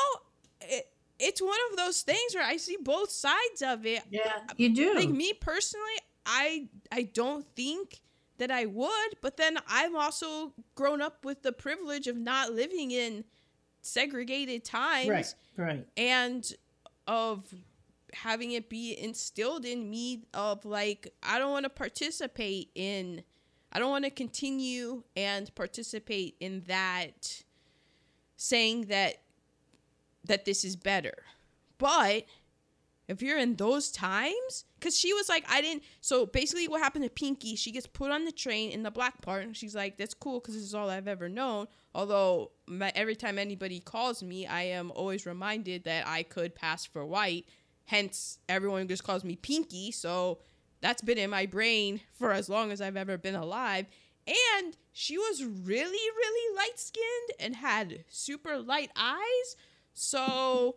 [1.18, 4.02] it's one of those things where I see both sides of it.
[4.10, 4.94] yeah, uh, you do.
[4.94, 5.86] Like me personally,
[6.26, 8.00] I I don't think
[8.38, 12.92] that I would, but then I'm also grown up with the privilege of not living
[12.92, 13.24] in
[13.82, 15.86] segregated times right, right.
[15.96, 16.52] and
[17.06, 17.52] of
[18.12, 23.22] having it be instilled in me of like I don't want to participate in
[23.72, 27.42] I don't want to continue and participate in that
[28.36, 29.16] saying that
[30.28, 31.24] that this is better.
[31.78, 32.24] But
[33.08, 35.82] if you're in those times, because she was like, I didn't.
[36.00, 37.56] So basically, what happened to Pinky?
[37.56, 40.40] She gets put on the train in the black part, and she's like, "That's cool,
[40.40, 44.62] because this is all I've ever known." Although my, every time anybody calls me, I
[44.62, 47.46] am always reminded that I could pass for white.
[47.86, 49.90] Hence, everyone just calls me Pinky.
[49.90, 50.40] So
[50.82, 53.86] that's been in my brain for as long as I've ever been alive.
[54.26, 59.56] And she was really, really light skinned and had super light eyes.
[60.00, 60.76] So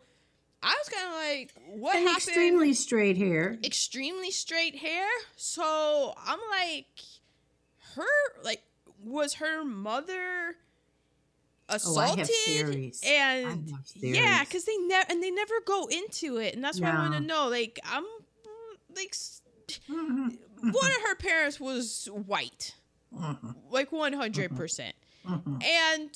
[0.64, 2.18] I was kind of like, what And happened?
[2.28, 3.58] extremely straight hair.
[3.64, 5.08] extremely straight hair.
[5.36, 6.88] So I'm like,
[7.96, 8.64] her like
[9.04, 10.56] was her mother
[11.70, 12.18] Oh, I assaulted?
[12.20, 13.02] have theories.
[13.06, 16.92] I And yeah, because they never and they never go into it, and that's what
[16.92, 17.48] I want to know.
[17.48, 18.04] Like I'm
[18.96, 19.16] like
[19.88, 22.76] one of her parents was white,
[23.14, 25.64] mhm, like one hundred percent, mhm.
[25.64, 26.10] and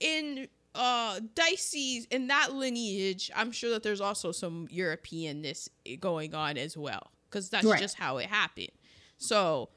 [0.00, 0.48] in
[0.78, 5.68] uh dicey in that lineage i'm sure that there's also some europeanness
[6.00, 7.80] going on as well because that's Right.
[7.80, 8.70] just how it happened
[9.18, 9.68] so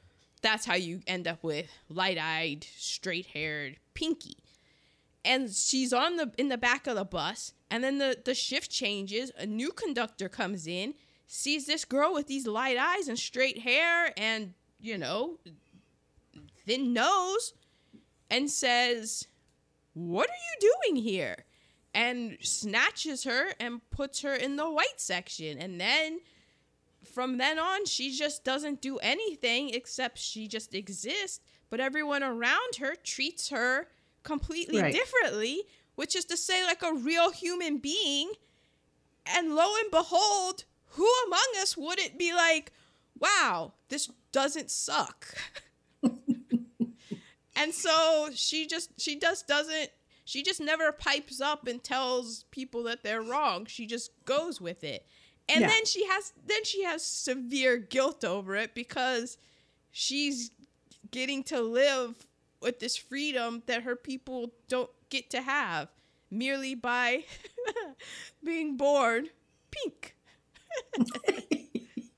[0.42, 4.36] that's how you end up with light-eyed straight-haired pinky
[5.24, 8.70] and she's on the in the back of the bus and then the the shift
[8.70, 10.94] changes a new conductor comes in
[11.26, 15.38] sees this girl with these light eyes and straight hair and you know
[16.66, 17.54] thin nose
[18.30, 19.26] and says
[19.94, 21.44] what are you doing here?
[21.94, 25.58] And snatches her and puts her in the white section.
[25.58, 26.20] And then
[27.04, 31.40] from then on she just doesn't do anything except she just exists.
[31.68, 33.88] But everyone around her treats her
[34.22, 34.92] completely Right.
[34.94, 35.62] differently
[35.94, 38.32] which is to say like a real human being.
[39.26, 42.72] And lo and behold who among us wouldn't be like
[43.18, 45.26] wow this doesn't suck
[47.56, 49.90] and so she just she just doesn't
[50.24, 54.84] she just never pipes up and tells people that they're wrong she just goes with
[54.84, 55.06] it
[55.48, 55.68] and Yeah.
[55.68, 59.36] then she has then she has severe guilt over it because
[59.90, 60.50] she's
[61.10, 62.26] getting to live
[62.60, 65.88] with this freedom that her people don't get to have
[66.30, 67.24] merely by
[68.44, 69.28] being born
[69.70, 70.16] pink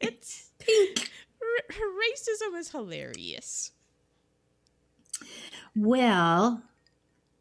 [0.01, 1.11] it's Pink.
[1.43, 3.73] r- racism is hilarious
[5.77, 6.63] Well,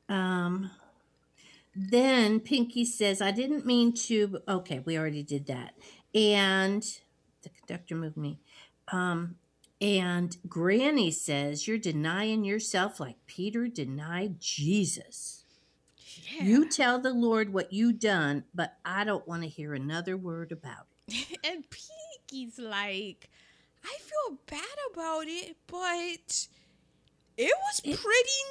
[0.09, 0.71] um,
[1.75, 4.39] then Pinky says, I didn't mean to.
[4.47, 5.73] Okay, we already did that.
[6.13, 6.83] And
[7.41, 8.39] the conductor moved me.
[8.91, 9.35] Um,
[9.81, 15.45] and Granny says, You're denying yourself like Peter denied Jesus.
[16.31, 16.43] yeah.
[16.43, 20.51] You tell the Lord what you done, but I don't want to hear another word
[20.51, 21.39] about it.
[21.43, 23.29] and Pinky's like,
[23.83, 26.47] I feel bad about it, but
[27.37, 28.41] it was It- pretty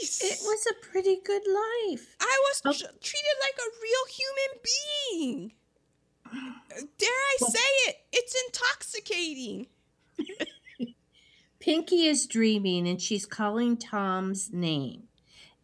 [0.00, 0.22] nice.
[0.22, 2.16] It was a pretty good life.
[2.20, 2.72] I was Oh.
[2.72, 5.52] tr- treated like a real human being.
[6.98, 7.96] Dare I Well- say it?
[8.12, 9.66] It's intoxicating.
[11.58, 15.08] Pinky is dreaming and she's calling Tom's name.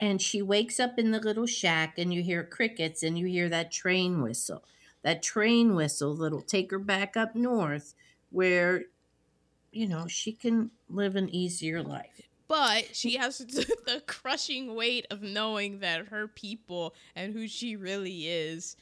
[0.00, 3.48] And she wakes up in the little shack and you hear crickets and you hear
[3.50, 4.64] that train whistle.
[5.02, 7.94] That train whistle that'll take her back up north
[8.30, 8.86] where,
[9.70, 12.22] you know, she can live an easier life.
[12.52, 18.28] But she has the crushing weight of knowing that her people and who she really
[18.28, 18.76] is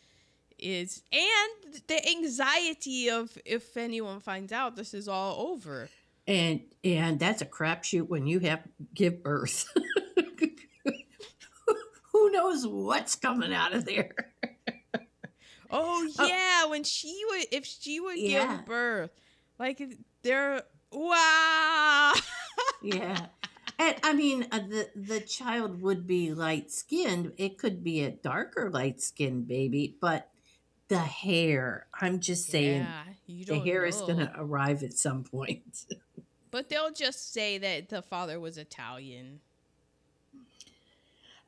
[0.59, 5.89] is and the anxiety of if anyone finds out this is all over.
[6.27, 9.69] And and that's a crapshoot when you have give birth.
[12.13, 14.11] Who knows what's coming out of there?
[15.71, 16.27] Oh Oh.
[16.27, 18.57] yeah, when she would if she would Yeah.
[18.57, 19.11] give birth.
[19.61, 19.81] Like
[20.25, 22.15] they're wow.
[22.83, 23.27] yeah
[23.81, 28.11] and i mean uh, the the child would be light skinned it could be a
[28.11, 30.29] darker light skinned baby but
[30.89, 33.05] the hair i'm just saying yeah,
[33.47, 35.87] the hair is gonna arrive at some point.
[36.53, 39.39] But they'll just say that the father was Italian.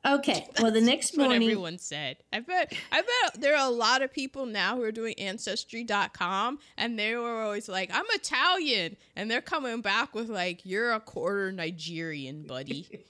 [0.05, 2.17] Okay well the next That's what everyone said.
[2.31, 6.59] I bet I bet there are a lot of people now who are doing ancestry.com
[6.77, 8.97] and they were always like, I'm Italian.
[9.15, 13.05] And they're coming back with like, you're a quarter Nigerian, buddy.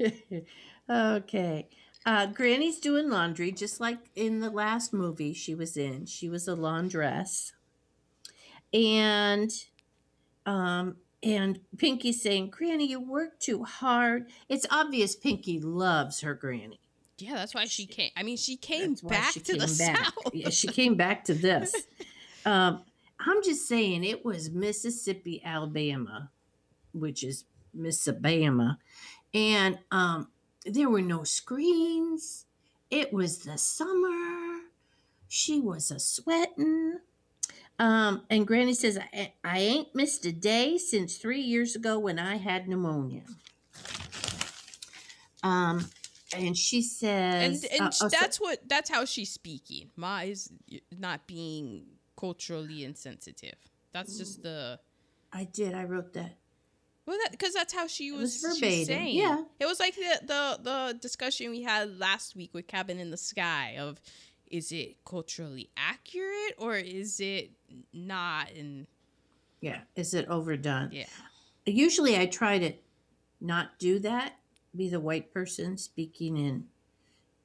[0.90, 1.68] okay
[2.06, 6.48] uh, granny's doing laundry just like in the last movie she was in she was
[6.48, 7.52] a laundress
[8.72, 9.50] and
[10.46, 16.80] um and pinky's saying granny you work too hard it's obvious pinky loves her granny
[17.22, 18.10] yeah, that's why she came.
[18.16, 20.04] I mean, she came back she to the came back.
[20.06, 20.34] South.
[20.34, 21.74] yeah she came back to this
[22.46, 22.82] um
[23.18, 26.30] i'm just saying it was mississippi alabama
[26.92, 27.44] which is
[27.76, 28.78] Missabama.
[29.34, 30.28] and um
[30.64, 32.46] there were no screens
[32.90, 34.62] it was the summer
[35.28, 36.98] she was a sweating
[37.80, 42.18] um and granny says I, I ain't missed a day since three years ago when
[42.18, 43.22] i had pneumonia
[45.42, 45.88] um
[46.36, 49.90] and she and says and uh, oh, so- that's what that's how she's speaking.
[49.96, 50.52] Ma is
[50.96, 53.56] not being culturally insensitive.
[53.92, 54.78] That's just the
[55.32, 56.36] i did i wrote that
[57.06, 59.16] well, that because that's how she was, was verbatim, saying.
[59.16, 59.42] yeah.
[59.58, 63.16] it was like the, the the discussion we had last week with Cabin in the
[63.16, 64.00] Sky of
[64.50, 67.52] is it culturally accurate or is it
[67.92, 68.50] not?
[68.52, 68.86] And
[69.60, 69.80] Yeah.
[69.96, 70.90] Is it overdone?
[70.92, 71.06] yeah,
[71.66, 72.72] Usually I try to
[73.40, 74.34] not do that,
[74.76, 76.64] be the white person speaking in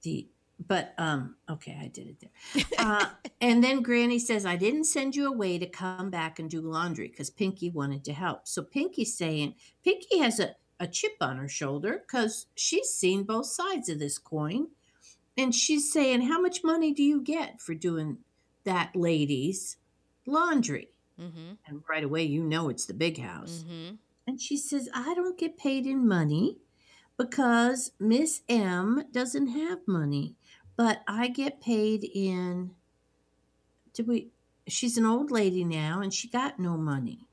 [0.01, 0.27] the
[0.67, 2.63] but um okay, I did it there.
[2.79, 3.09] Uh
[3.41, 7.09] and then Granny says I didn't send you away to come back and do laundry
[7.09, 8.47] cuz Pinky wanted to help.
[8.47, 13.45] So Pinky's saying Pinky has a a chip on her shoulder because she's seen both
[13.45, 14.67] sides of this coin.
[15.37, 18.19] And she's saying, How much money do you get for doing
[18.63, 19.77] that lady's
[20.25, 20.89] laundry?
[21.19, 21.53] Mm-hmm.
[21.67, 23.63] And right away, you know it's the big house.
[23.67, 23.95] Mm-hmm.
[24.27, 26.57] And she says, I don't get paid in money
[27.17, 30.35] because Miss M doesn't have money,
[30.75, 32.71] but I get paid in.
[33.93, 34.29] Did we?
[34.67, 37.27] She's an old lady now and she got no money.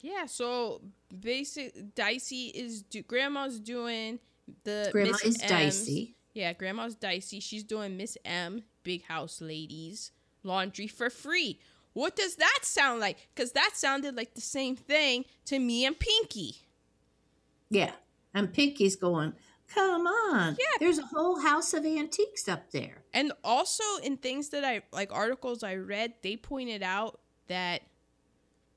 [0.00, 0.80] Yeah, so
[1.20, 4.20] basic Dicey is do, grandma's doing
[4.64, 6.14] the Grandma Miss is M's- dicey.
[6.38, 7.40] Yeah, grandma's dicey.
[7.40, 10.12] She's doing Miss M, big house ladies,
[10.44, 11.58] laundry for free.
[11.94, 13.16] What does that sound like?
[13.34, 16.54] Because that sounded like the same thing to me and Pinky.
[17.70, 17.90] Yeah.
[18.32, 19.32] And Pinky's going,
[19.74, 20.56] Come on.
[20.60, 20.66] Yeah.
[20.78, 23.02] There's a whole house of antiques up there.
[23.12, 27.18] And also in things that I like articles I read, they pointed out
[27.48, 27.82] that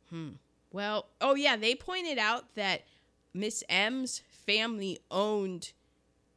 [0.10, 0.30] hmm.
[0.72, 2.86] Well, oh yeah, they pointed out that
[3.36, 5.74] Miss M's family owned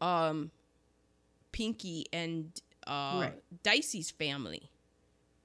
[0.03, 0.51] um
[1.55, 2.51] Pinky and
[2.87, 3.43] uh Right.
[3.63, 4.69] Dicey's family.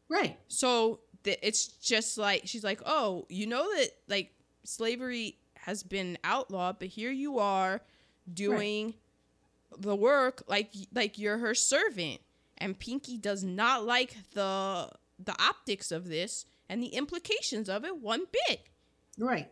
[0.09, 0.37] Right.
[0.47, 4.33] So it's just like she's like, "Oh, you know that like
[4.63, 7.81] slavery has been outlawed, but here you are
[8.33, 8.95] doing
[9.77, 12.19] the work like like you're her servant."
[12.57, 14.89] And Pinky does not like the
[15.23, 18.61] the optics of this and the implications of it one bit.
[19.17, 19.51] Right.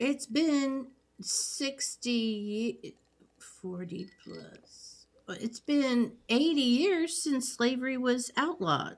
[0.00, 0.88] It's been
[1.20, 2.94] 60, ye-
[3.62, 5.06] 40 plus.
[5.40, 8.96] It's been 80 years since slavery was outlawed.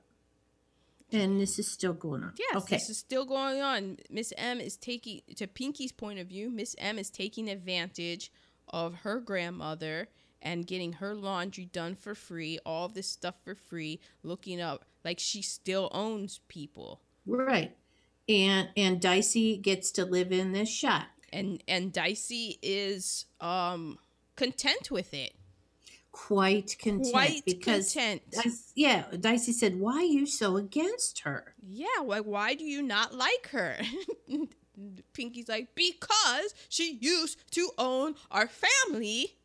[1.11, 2.33] And this is still going on.
[2.39, 2.77] Yes, Okay.
[2.77, 3.97] this is still going on.
[4.09, 8.31] Miss M is taking, to Pinky's point of view, Miss M is taking advantage
[8.69, 10.07] of her grandmother
[10.41, 15.19] and getting her laundry done for free, all this stuff for free, looking up like
[15.19, 17.01] she still owns people.
[17.25, 17.75] Right.
[18.29, 21.09] And and Dicey gets to live in this shack.
[21.33, 23.97] And and Dicey is um
[24.41, 25.33] content with it.
[26.11, 27.13] Quite content.
[27.13, 28.23] Quite because content.
[28.31, 31.53] Dice- yeah, Dicey said, Why are you so against her?
[31.61, 33.77] Yeah, like why do you not like her?
[35.13, 39.37] Pinky's like, because she used to own our family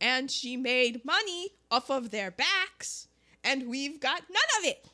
[0.00, 3.06] and she made money off of their backs
[3.44, 4.84] and we've got none of it.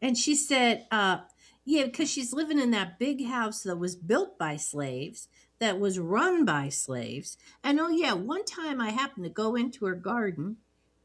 [0.00, 1.18] And she said, uh,
[1.66, 5.28] yeah, because she's living in that big house that was built by slaves,
[5.60, 7.36] that was run by slaves.
[7.62, 10.56] And oh, yeah, one time I happened to go into her garden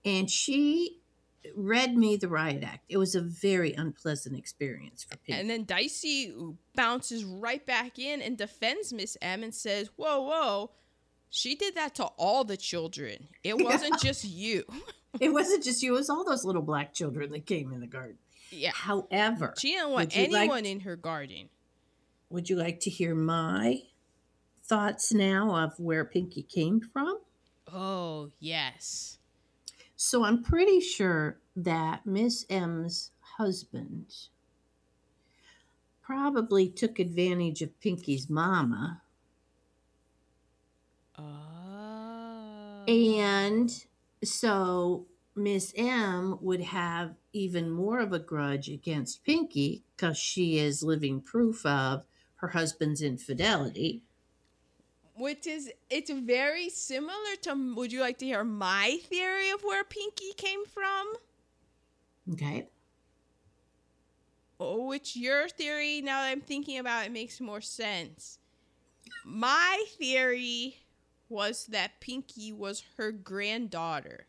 [0.03, 0.99] and she
[1.55, 2.85] read me the riot act.
[2.89, 5.39] It was a very unpleasant experience for people.
[5.39, 6.33] And then Dicey
[6.75, 10.71] bounces right back in and defends Miss M and says, Whoa, whoa,
[11.29, 13.27] she did that to all the children.
[13.43, 14.63] It wasn't just you.
[15.19, 17.87] it wasn't just you, it was all those little black children that came in the
[17.87, 18.17] garden.
[18.51, 18.71] Yeah.
[18.73, 21.49] However, She didn't want like anyone to- in her garden.
[22.29, 23.81] would you like to hear my
[24.67, 27.19] thoughts now of where Pinky came from?
[27.67, 29.19] Oh, yes.
[29.95, 34.29] So I'm pretty sure that Miss M's husband
[36.01, 39.01] probably took advantage of Pinky's mama
[41.17, 42.83] Oh.
[42.87, 43.85] and
[44.23, 50.83] so Miss M would have even more of a grudge against Pinky because she is
[50.83, 52.05] living proof of
[52.35, 54.03] her husband's infidelity.
[55.17, 57.73] Which is, it's very similar to.
[57.75, 61.13] Would you like to hear my theory of where Pinky came from?
[62.33, 62.67] Okay.
[64.59, 68.39] Oh, which your theory, now that I'm thinking about it, makes more sense.
[69.25, 70.77] My theory
[71.29, 74.27] was that Pinky was her granddaughter.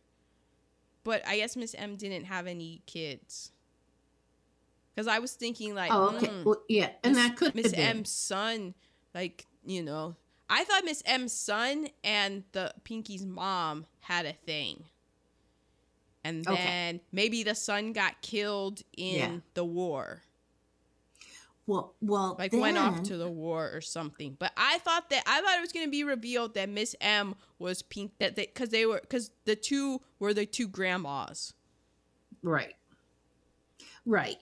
[1.05, 3.53] But I guess Miss M didn't have any kids.
[4.95, 6.27] Because I was thinking, like, Oh, okay.
[6.27, 7.73] hmm, Well, yeah, and that could Miss.
[7.73, 8.75] M's son,
[9.15, 10.17] like, you know,
[10.49, 14.85] I thought Miss M's son and the Pinky's mom had a thing.
[16.25, 16.63] And Okay.
[16.63, 19.39] then maybe the son got killed in Yeah.
[19.55, 20.23] the war.
[21.67, 24.37] Well, well, Like went off to the war or something.
[24.39, 27.35] But I thought that I thought it was going to be revealed that Miss M
[27.59, 31.55] was pink that they cuz they were cuz the two were the two grandmas.
[32.43, 32.75] Right.
[34.05, 34.39] Right.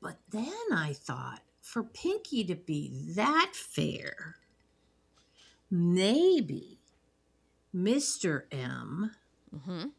[0.00, 4.36] But then I thought for Pinky to be that fair,
[5.70, 6.78] maybe
[7.74, 8.44] Mr.
[8.52, 9.14] M
[9.54, 9.92] Mhm.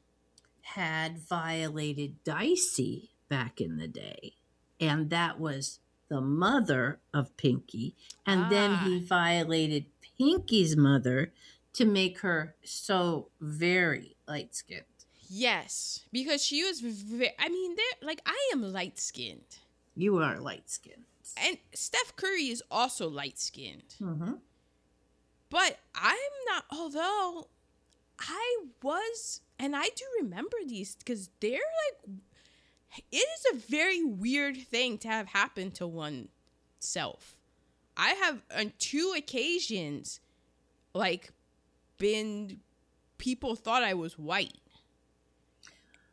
[0.62, 4.36] had violated Dicey back in the day.
[4.80, 7.96] And that was the mother of Pinky.
[8.26, 9.06] And then he Ah.
[9.08, 9.86] violated
[10.18, 11.34] Pinky's mother
[11.74, 14.86] to make her so very light skinned.
[15.30, 19.60] Yes, because she was ve- I mean, like I am light-skinned.
[19.96, 21.06] You are light skinned.
[21.38, 23.96] And Steph Curry is also light skinned.
[24.02, 24.34] Mm-hmm.
[25.52, 26.16] But I'm
[26.48, 27.50] not, although
[28.18, 32.16] I was, and I do remember these because they're like,
[33.12, 37.36] it is a very weird thing to have happen to oneself.
[37.98, 40.22] I have on two occasions,
[40.94, 41.32] like,
[41.98, 42.62] been,
[43.18, 44.54] people thought I was white.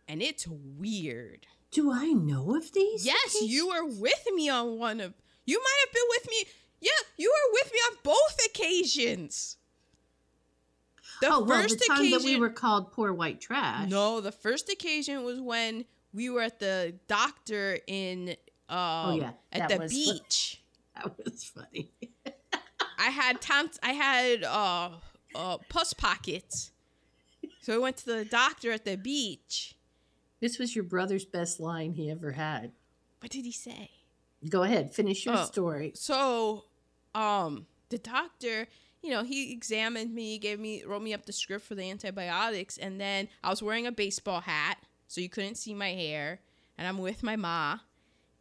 [0.09, 1.47] And it's weird.
[1.71, 3.07] Do I know of these?
[3.07, 3.53] Yes, occasions?
[3.53, 5.15] you were with me on one of.
[5.47, 6.53] You might have been with me.
[6.81, 9.57] Yeah, you were with me on both occasions.
[11.21, 13.89] The oh well, the time that we were called poor white trash.
[13.89, 18.37] No, the first occasion was when we were at the doctor in.
[18.69, 20.63] Um, oh yeah, at the beach.
[20.99, 21.93] That was funny.
[22.99, 24.91] I had tom- I had uh,
[25.33, 26.73] uh, pus pockets,
[27.61, 29.77] so I went to the doctor at the beach.
[30.41, 32.73] This was your brother's best line he ever had.
[33.21, 33.91] What did he say?
[34.49, 35.93] Go ahead, finish your oh, story.
[35.95, 36.65] So,
[37.15, 38.69] um, the doctor,
[39.03, 42.79] you know, he examined me, gave me, wrote me up the script for the antibiotics,
[42.79, 44.79] and then I was wearing a baseball hat,
[45.09, 46.41] so you couldn't see my hair,
[46.77, 47.79] and I'm with my ma,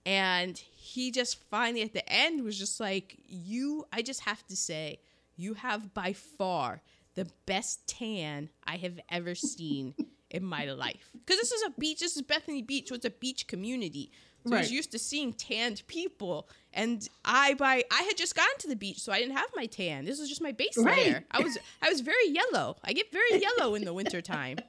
[0.06, 4.56] and he just finally at the end was just like, "You, I just have to
[4.56, 5.00] say,
[5.36, 6.82] you have by far
[7.16, 9.96] the best tan I have ever seen."
[10.30, 13.10] in my life because this is a beach this is bethany beach so it's a
[13.10, 14.12] beach community
[14.48, 14.60] so right.
[14.60, 18.68] I was used to seeing tanned people, and I by I had just gotten to
[18.68, 20.06] the beach, so I didn't have my tan.
[20.06, 20.98] This was just my base right.
[20.98, 21.24] layer.
[21.32, 22.78] I was I was very yellow.
[22.84, 24.60] I get very yellow in the wintertime.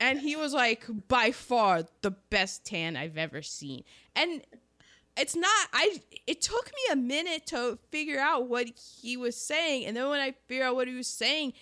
[0.00, 3.82] And he was like, by far the best tan I've ever seen.
[4.14, 4.42] And
[5.16, 8.68] it's not I it took me a minute to figure out what
[9.02, 11.54] he was saying, and then when I figure out what he was saying,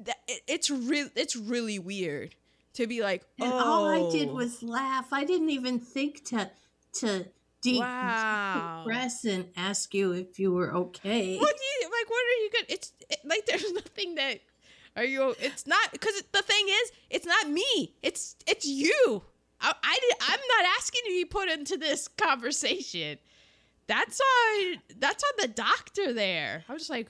[0.00, 2.34] that it, it's real it's really weird
[2.78, 3.58] to be like, and oh.
[3.58, 4.34] all I did oh.
[4.34, 5.08] was laugh.
[5.12, 6.50] I didn't even think to
[6.94, 7.26] to
[7.60, 8.82] deep wow.
[8.86, 11.36] press and ask you if you were okay.
[11.38, 12.08] What do you like?
[12.08, 12.64] What are you good?
[12.68, 14.38] It's it, like there's nothing that
[14.96, 15.34] are you.
[15.40, 17.94] It's not because the thing is, it's not me.
[18.02, 19.22] It's it's you.
[19.60, 23.18] I, I I'm not asking you to be put into this conversation.
[23.88, 26.64] That's on that's on the doctor there.
[26.68, 27.08] I was just like,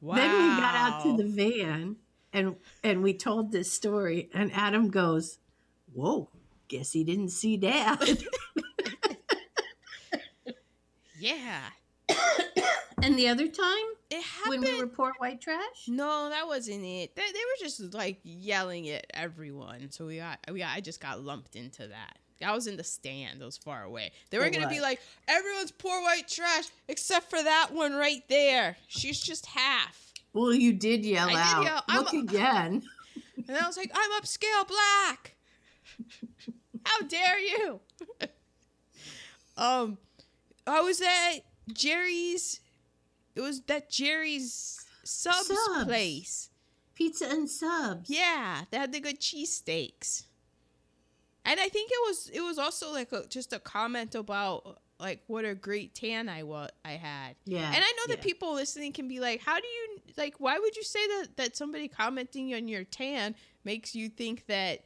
[0.00, 0.16] wow.
[0.16, 1.96] Then we got out to the van
[2.32, 5.38] and and we told this story and adam goes
[5.92, 6.28] whoa
[6.68, 7.98] guess he didn't see dad
[11.18, 11.60] yeah
[13.02, 13.76] and the other time
[14.10, 17.58] it happened when we were poor white trash no that wasn't it they, they were
[17.60, 21.86] just like yelling at everyone so we got we got, i just got lumped into
[21.86, 23.42] that I was in the stand.
[23.42, 24.12] I was far away.
[24.30, 28.22] They were oh, gonna be like, everyone's poor white trash except for that one right
[28.28, 28.76] there.
[28.86, 30.08] She's just half.
[30.32, 31.62] Well, you did yell I out.
[31.62, 32.82] Did yell, Look I'm, again.
[33.46, 35.36] And I was like, I'm upscale black.
[36.84, 37.80] How dare you?
[39.56, 39.96] um,
[40.66, 41.38] I was at
[41.72, 42.60] Jerry's.
[43.34, 45.84] It was that Jerry's subs, subs.
[45.84, 46.50] place.
[46.94, 48.10] Pizza and subs.
[48.10, 50.24] Yeah, they had the good cheesesteaks.
[51.44, 55.22] And I think it was it was also like a, just a comment about like
[55.26, 57.36] what a great tan I was I had.
[57.44, 57.66] Yeah.
[57.66, 58.24] And I know that yeah.
[58.24, 61.56] people listening can be like, how do you like why would you say that that
[61.56, 64.84] somebody commenting on your tan makes you think that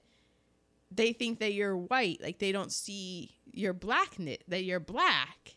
[0.97, 5.57] they think that you're white, like they don't see your blackness, that you're black.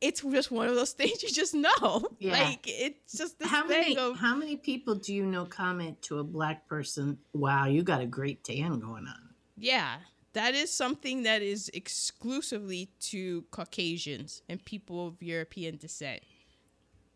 [0.00, 2.08] It's just one of those things you just know.
[2.18, 2.32] Yeah.
[2.32, 6.00] Like it's just this how thing many, of how many people do you know comment
[6.02, 9.96] to a black person, "Wow, you got a great tan going on." Yeah,
[10.32, 16.22] that is something that is exclusively to Caucasians and people of European descent.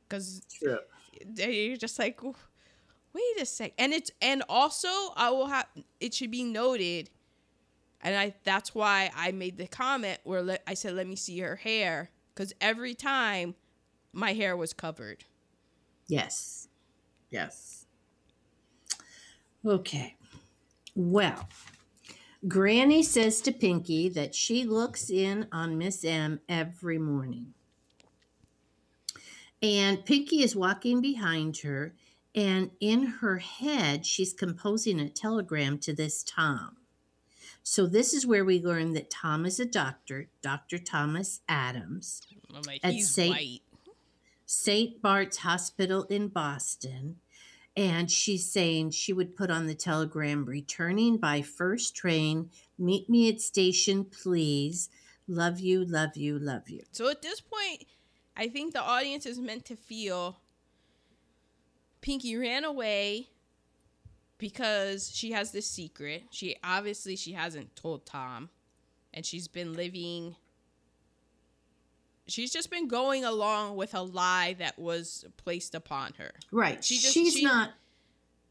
[0.06, 0.42] Because
[1.36, 5.66] you're just like, wait a sec, and it's and also I will have
[6.00, 7.10] it should be noted,
[8.00, 11.38] and I that's why I made the comment where le- I said, let me see
[11.40, 13.54] her hair, because every time
[14.12, 15.24] my hair was covered.
[16.06, 16.68] Yes,
[17.30, 17.86] yes.
[19.64, 20.16] Okay.
[20.94, 21.48] Well,
[22.46, 27.54] Granny says to Pinky that she looks in on Miss M every morning.
[29.64, 31.94] And Pinky is walking behind her,
[32.34, 36.76] and in her head, she's composing a telegram to this Tom.
[37.62, 40.78] So, this is where we learn that Tom is a doctor, Dr.
[40.78, 42.20] Thomas Adams,
[42.82, 43.62] at St.
[44.44, 45.00] St.
[45.00, 47.16] Bart's Hospital in Boston
[47.76, 53.28] and she's saying she would put on the telegram returning by first train meet me
[53.28, 54.88] at station please
[55.26, 57.84] love you love you love you so at this point
[58.36, 60.38] i think the audience is meant to feel
[62.00, 63.28] pinky ran away
[64.38, 68.48] because she has this secret she obviously she hasn't told tom
[69.12, 70.34] and she's been living
[72.26, 76.32] she's just been going along with a lie that was placed upon her.
[76.50, 76.82] Right.
[76.82, 77.72] She just- she's she- not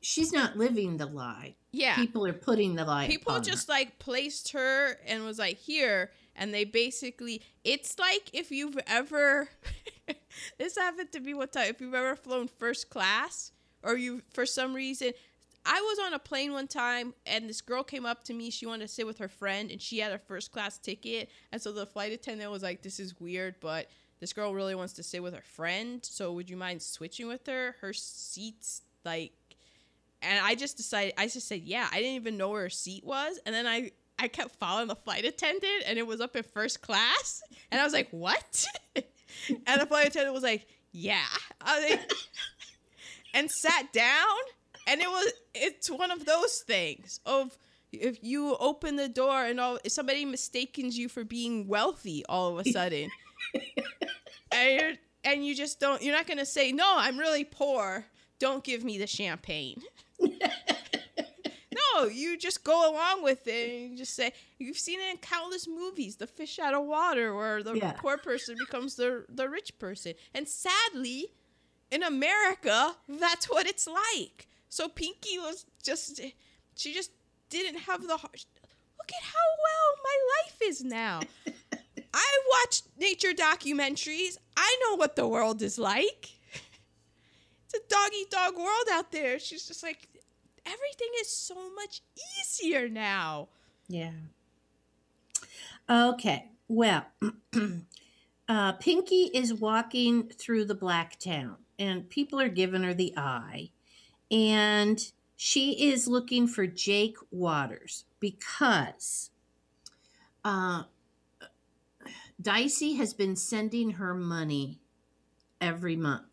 [0.01, 1.55] she's not living the lie.
[1.71, 1.95] Yeah.
[1.95, 3.07] People are putting the lie.
[3.07, 3.73] people just her.
[3.73, 9.49] like placed her and was like here and they basically it's like if you've ever
[10.57, 11.67] this happened to me one time.
[11.69, 13.51] If you've ever flown first class
[13.83, 15.11] or you for some reason
[15.65, 18.49] i was on a plane one time and this girl came up to me.
[18.49, 21.29] She wanted to sit with her friend and she had a first class ticket.
[21.51, 23.87] And so the flight attendant was like this is weird but
[24.19, 26.03] this girl really wants to sit with her friend.
[26.03, 27.75] So would you mind switching with her?
[27.81, 29.33] Her seats like
[30.21, 33.05] and I just decided I just said yeah I didn't even know where her seat
[33.05, 33.39] was.
[33.45, 33.91] And then I
[34.23, 37.83] I kept following the flight attendant and it was up in first class and I
[37.83, 38.65] was like what?
[39.67, 41.25] And the flight attendant was like yeah.
[41.65, 41.99] Like,
[43.33, 44.37] and sat down
[44.87, 47.57] and it was it's one of those things of
[47.91, 52.65] if you open the door and all somebody mistakes you for being wealthy all of
[52.65, 53.09] a sudden
[54.51, 54.93] and you're,
[55.23, 58.05] and you just don't you're not gonna say no i'm really poor.
[58.39, 59.81] Don't give me the champagne
[61.95, 65.17] no you just go along with it and you just say you've seen it in
[65.17, 67.93] countless movies the fish out of water where the Yeah.
[67.93, 71.27] poor person becomes the the rich person and sadly
[71.91, 76.19] in america that's what it's like so pinky was just
[76.75, 77.11] she just
[77.49, 78.45] didn't have the heart
[78.97, 81.19] look at how well my life is now
[82.15, 84.37] I watch nature documentaries.
[84.55, 86.29] I know what the world is like.
[87.65, 89.39] It's a dog eat dog world out there.
[89.39, 90.07] She's just like,
[90.65, 92.01] everything is so much
[92.39, 93.49] easier now.
[93.87, 94.11] Yeah.
[95.89, 96.49] Okay.
[96.67, 97.05] Well,
[98.47, 103.69] uh, Pinky is walking through the black town, and people are giving her the eye.
[104.31, 109.29] And she is looking for Jake Waters because
[110.45, 110.83] uh,
[112.41, 114.79] Dicey has been sending her money
[115.61, 116.32] every month.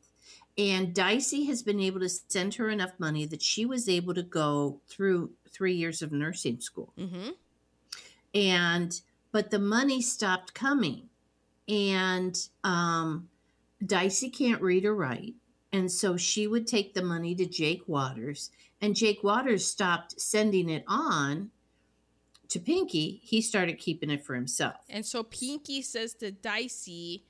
[0.59, 4.23] And Dicey has been able to send her enough money that she was able to
[4.23, 6.93] go through three years of nursing school.
[6.99, 7.31] Mm-hmm.
[8.35, 9.01] and
[9.33, 11.09] but the money stopped coming.
[11.69, 13.29] And um
[13.85, 15.35] dicey can't read or write.
[15.73, 18.51] And so she would take the money to jake waters.
[18.81, 21.51] And jake waters stopped sending it on
[22.49, 23.21] to pinky.
[23.23, 24.77] He started keeping it for himself.
[24.89, 27.25] And so Pinky says to Dicey,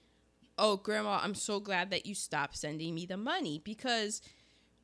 [0.62, 4.20] Oh, Grandma, I'm so glad that you stopped sending me the money because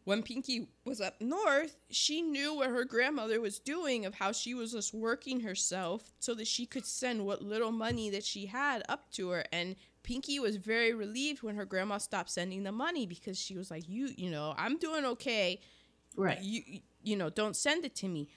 [0.04, 4.54] when Pinky was up north, she knew what her grandmother was doing of how she
[4.54, 8.84] was just working herself so that she could send what little money that she had
[8.88, 9.44] up to her.
[9.52, 13.70] And Pinky was very relieved when her grandma stopped sending the money because she was
[13.70, 15.60] like, You, you know, I'm doing okay.
[16.16, 16.40] Right.
[16.40, 18.28] You you know don't send it to me.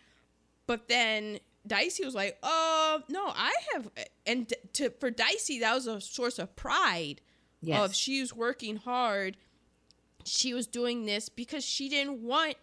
[0.68, 3.92] But then dicey was like oh no i have
[4.26, 7.20] and to for dicey that was a source of pride
[7.62, 7.80] yes.
[7.84, 9.38] of she was working hard.
[10.26, 12.56] She was doing this because she didn't want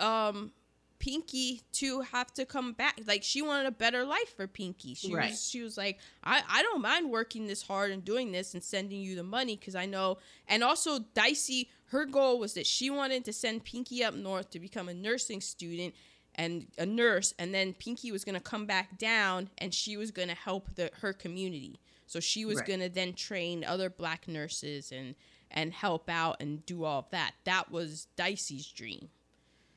[0.00, 0.52] um
[0.98, 2.98] pinky to have to come back.
[3.06, 4.94] Like she wanted a better life for pinky.
[4.94, 5.30] She Right.
[5.32, 8.62] was she was like i i don't mind working this hard and doing this and
[8.62, 12.88] sending you the money because i know and also dicey her goal was that she
[12.90, 15.94] wanted to send pinky up north to become a nursing student
[16.36, 20.10] and a nurse and then pinky was going to come back down and she was
[20.10, 22.66] going to help the her community so she was Right.
[22.66, 25.14] going to then train other black nurses and
[25.50, 27.32] and help out and do all of that.
[27.44, 29.08] That was dicey's dream.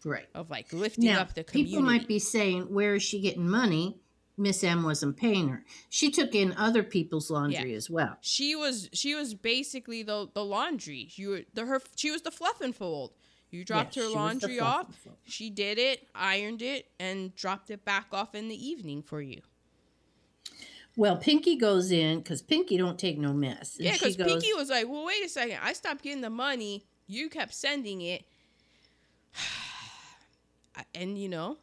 [0.04, 0.28] Right.
[0.34, 3.48] Of like lifting now up the community people might be saying where is she getting
[3.48, 4.00] money?
[4.40, 5.66] Miss m wasn't paying her.
[5.90, 8.18] She took in other people's laundry as well.
[8.22, 11.10] She was she was basically the the laundry.
[11.16, 13.14] You were the her she was the fluff and fold.
[13.50, 17.34] You dropped Yes, her she was the laundry off she did it ironed it and
[17.36, 19.42] dropped it back off in the evening for you
[20.98, 23.78] Well, Pinky goes in because Pinky don't take no mess.
[23.80, 27.30] yeah because pinky was like well wait a second i stopped getting the money you
[27.30, 28.26] kept sending it
[30.96, 31.58] and you know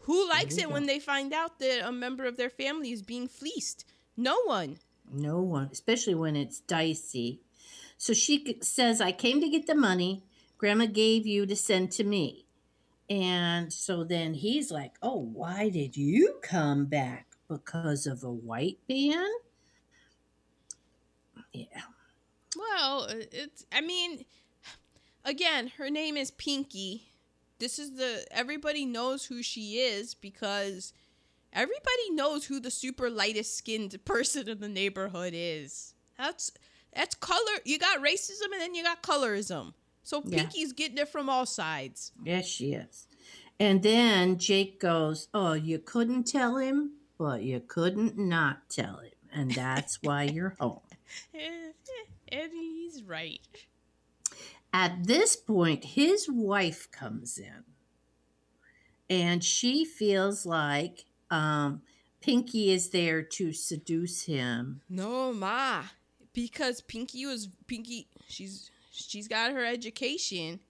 [0.00, 3.26] who likes it when they find out that a member of their family is being
[3.28, 3.84] fleeced
[4.16, 4.76] no one
[5.12, 7.40] No one, especially when it's dicey.
[7.98, 10.22] So she says, I came to get the money
[10.56, 12.44] Grandma gave you to send to me.
[13.08, 17.29] And so then he's like, Oh, why did you come back?
[17.50, 19.26] Because of a white man?
[21.52, 21.66] Yeah.
[22.56, 23.66] Well, uh, it's.
[23.72, 24.24] I mean,
[25.24, 27.08] again, her name is Pinky.
[27.58, 28.24] This is the.
[28.30, 30.92] Everybody knows who she is because
[31.52, 35.94] everybody knows who the super lightest skinned person in the neighborhood is.
[36.16, 36.52] That's
[36.94, 37.58] that's color.
[37.64, 39.74] You got racism and then you got colorism.
[40.04, 40.38] So Yeah.
[40.38, 42.12] Pinky's getting it from all sides.
[42.24, 43.06] Yes, she is.
[43.58, 49.10] And then Jake goes, Oh, you couldn't tell him, but you couldn't not tell him.
[49.30, 50.80] and that's why you're home.
[51.34, 53.46] and he's right.
[54.72, 57.64] At this point, his wife comes in
[59.10, 61.82] and she feels like um,
[62.22, 64.80] Pinky is there to seduce him.
[64.88, 65.82] No, ma,
[66.32, 68.08] because Pinky was Pinky.
[68.28, 70.60] She's she's got her education.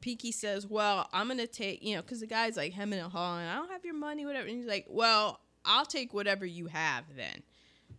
[0.00, 3.46] Pinky says, "Well, I'm gonna take you know," because the guy's like hemming and hawing.
[3.46, 4.48] I don't have your money, whatever.
[4.48, 7.42] And he's like, "Well, I'll take whatever you have then."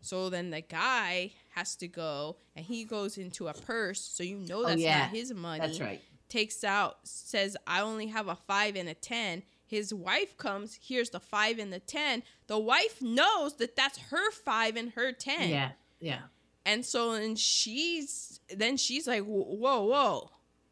[0.02, 4.38] So then the guy has to go, and he goes into a purse, so you
[4.38, 5.00] know oh, that's oh, yeah.
[5.00, 5.60] not his money.
[5.60, 6.02] That's right.
[6.30, 9.44] Takes out, says, "I only have a five and a 10.
[9.68, 12.24] His wife comes, here's the five and the ten.
[12.48, 15.50] The wife knows that that's her five and her ten.
[15.50, 16.20] Yeah, yeah.
[16.66, 20.30] And so and she's then she's like, whoa, whoa,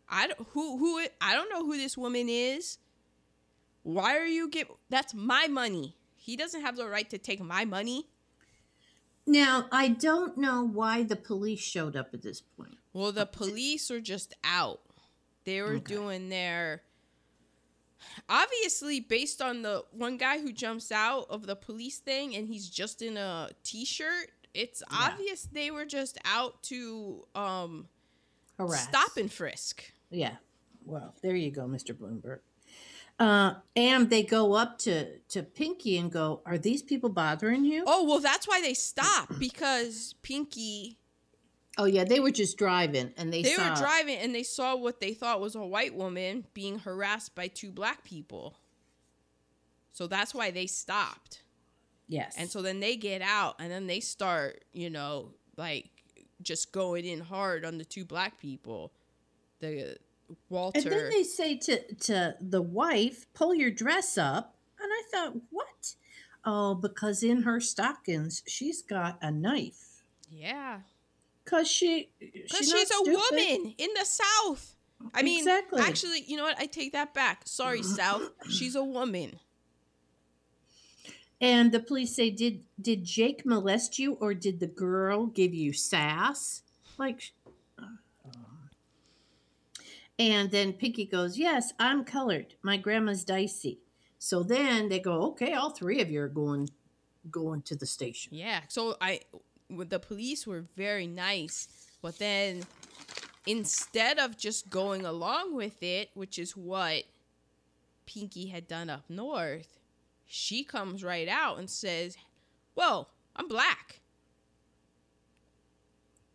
[0.08, 2.78] I don't who who I don't know who this woman is.
[3.82, 4.68] Why are you get?
[4.90, 5.98] That's my money.
[6.24, 8.08] He doesn't have the right to take my money.
[9.28, 12.78] Now I don't know why the police showed up at this point.
[12.94, 14.80] Well, the police are just out.
[15.44, 15.94] They were okay.
[15.94, 16.84] doing their
[18.30, 22.70] obviously based on the one guy who jumps out of the police thing and he's
[22.70, 25.10] just in a t-shirt it's yeah.
[25.10, 27.88] obvious they were just out to um
[28.60, 28.84] Harass.
[28.84, 30.36] stop and frisk yeah
[30.84, 32.40] well there you go mr bloomberg
[33.20, 37.84] uh, and they go up to to Pinky and go, "Are these people bothering you?"
[37.86, 40.98] Oh well, that's why they stop because Pinky
[41.78, 43.70] Oh yeah, they were just driving and they they saw...
[43.70, 47.48] were driving and they saw what they thought was a white woman being harassed by
[47.48, 48.56] two black people.
[49.92, 51.42] So that's why they stopped.
[52.08, 52.36] Yes.
[52.38, 55.90] And so then they get out and then they start, you know, like
[56.42, 58.92] just going in hard on the two black people.
[59.60, 59.98] The
[60.50, 65.04] Walter And then they say to to the wife, "Pull your dress up." And I
[65.12, 65.96] thought, "What?"
[66.46, 70.04] Oh, because in her stockings she's got a knife.
[70.30, 70.82] Yeah.
[71.46, 73.14] Cause she, because she's a stupid.
[73.14, 74.76] woman in the South.
[75.14, 75.82] I mean, exactly.
[75.82, 76.58] actually, you know what?
[76.58, 77.42] I take that back.
[77.46, 78.32] Sorry, South.
[78.50, 79.40] She's a woman.
[81.42, 85.74] And the police say, "Did did Jake molest you, or did the girl give you
[85.74, 86.62] sass?"
[86.98, 87.34] Like,
[90.20, 92.56] and then Pinky goes, "Yes, I'm colored.
[92.62, 93.80] My grandma's dicey."
[94.20, 96.70] So then they go, "Okay, all three of you are going
[97.30, 98.62] going to the station." Yeah.
[98.68, 99.22] So I
[99.70, 101.68] the police were very nice,
[102.02, 102.64] but then
[103.46, 107.04] instead of just going along with it, which is what
[108.06, 109.80] Pinky had done up north,
[110.26, 112.18] she comes right out and says,
[112.76, 114.02] "Well, I'm black.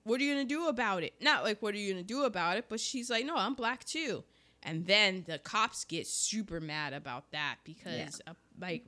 [0.08, 2.06] What are you going to do about it?" Not like what are you going to
[2.06, 4.24] do about it, but she's like, "No, I'm black too."
[4.62, 8.32] And then the cops get super mad about that because yeah.
[8.32, 8.86] uh, like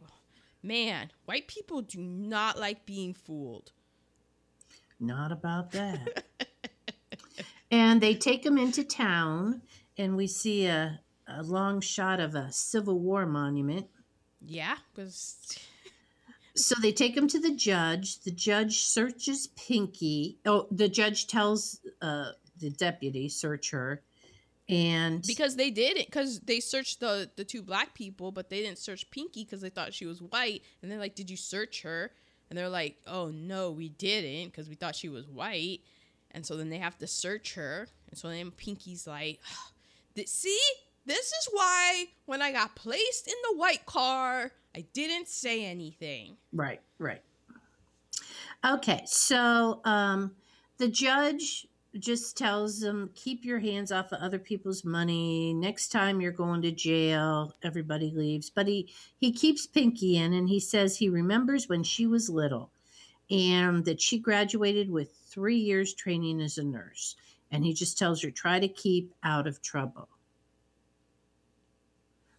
[0.62, 3.73] man, white people do not like being fooled.
[4.99, 6.25] Not about that.
[7.71, 9.62] and they take him into town,
[9.97, 13.87] and we see a, a long shot of a Civil War monument.
[14.45, 15.59] Yeah, because.
[16.55, 18.20] So they take him to the judge.
[18.20, 20.38] The judge searches Pinky.
[20.46, 24.03] Oh, the judge tells uh, the deputy search her,
[24.68, 28.62] and because they did it, because they searched the the two black people, but they
[28.62, 31.82] didn't search Pinky because they thought she was white, and they're like, "Did you search
[31.82, 32.11] her?"
[32.51, 35.80] And they're like, oh no, we didn't because we thought she was white.
[36.32, 37.86] And so then they have to search her.
[38.11, 39.40] And so then Pinky's like,
[40.26, 40.61] see,
[41.07, 46.37] this is why when I got placed in the white car, I didn't say anything.
[46.53, 47.23] Right, right.
[48.64, 50.37] Okay, so um,
[50.79, 51.66] the judge
[51.99, 56.62] just tells them keep your hands off of other people's money next time you're going
[56.62, 61.68] to jail everybody leaves but he he keeps pinky in and he says he remembers
[61.68, 62.71] when she was little
[63.29, 67.16] and that she graduated with three years training as a nurse
[67.51, 70.09] and he just tells her try to keep out of trouble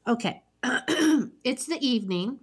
[0.08, 0.42] okay
[1.44, 2.40] it's the evening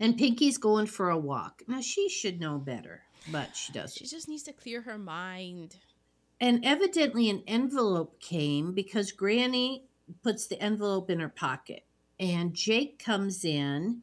[0.00, 3.98] and pinky's going for a walk now she should know better but she doesn't.
[3.98, 5.76] She just needs to clear her mind.
[6.40, 9.84] And evidently, an envelope came because Granny
[10.22, 11.84] puts the envelope in her pocket.
[12.18, 14.02] And Jake comes in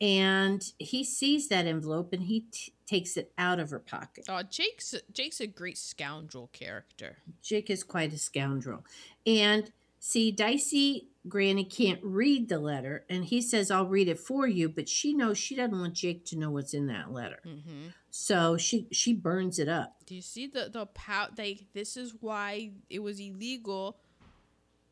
[0.00, 4.24] and he sees that envelope and he t- takes it out of her pocket.
[4.28, 7.18] Oh, Jake's Jake's a great scoundrel character.
[7.42, 8.84] Jake is quite a scoundrel.
[9.26, 9.70] And
[10.00, 14.68] see, Dicey Granny can't read the letter, and he says, I'll read it for you,
[14.68, 17.40] but she knows she doesn't want Jake to know what's in that letter.
[17.46, 17.88] Mm-hmm.
[18.10, 19.98] So she she burns it up.
[20.06, 21.28] Do you see the the pow?
[21.38, 23.98] Like this is why it was illegal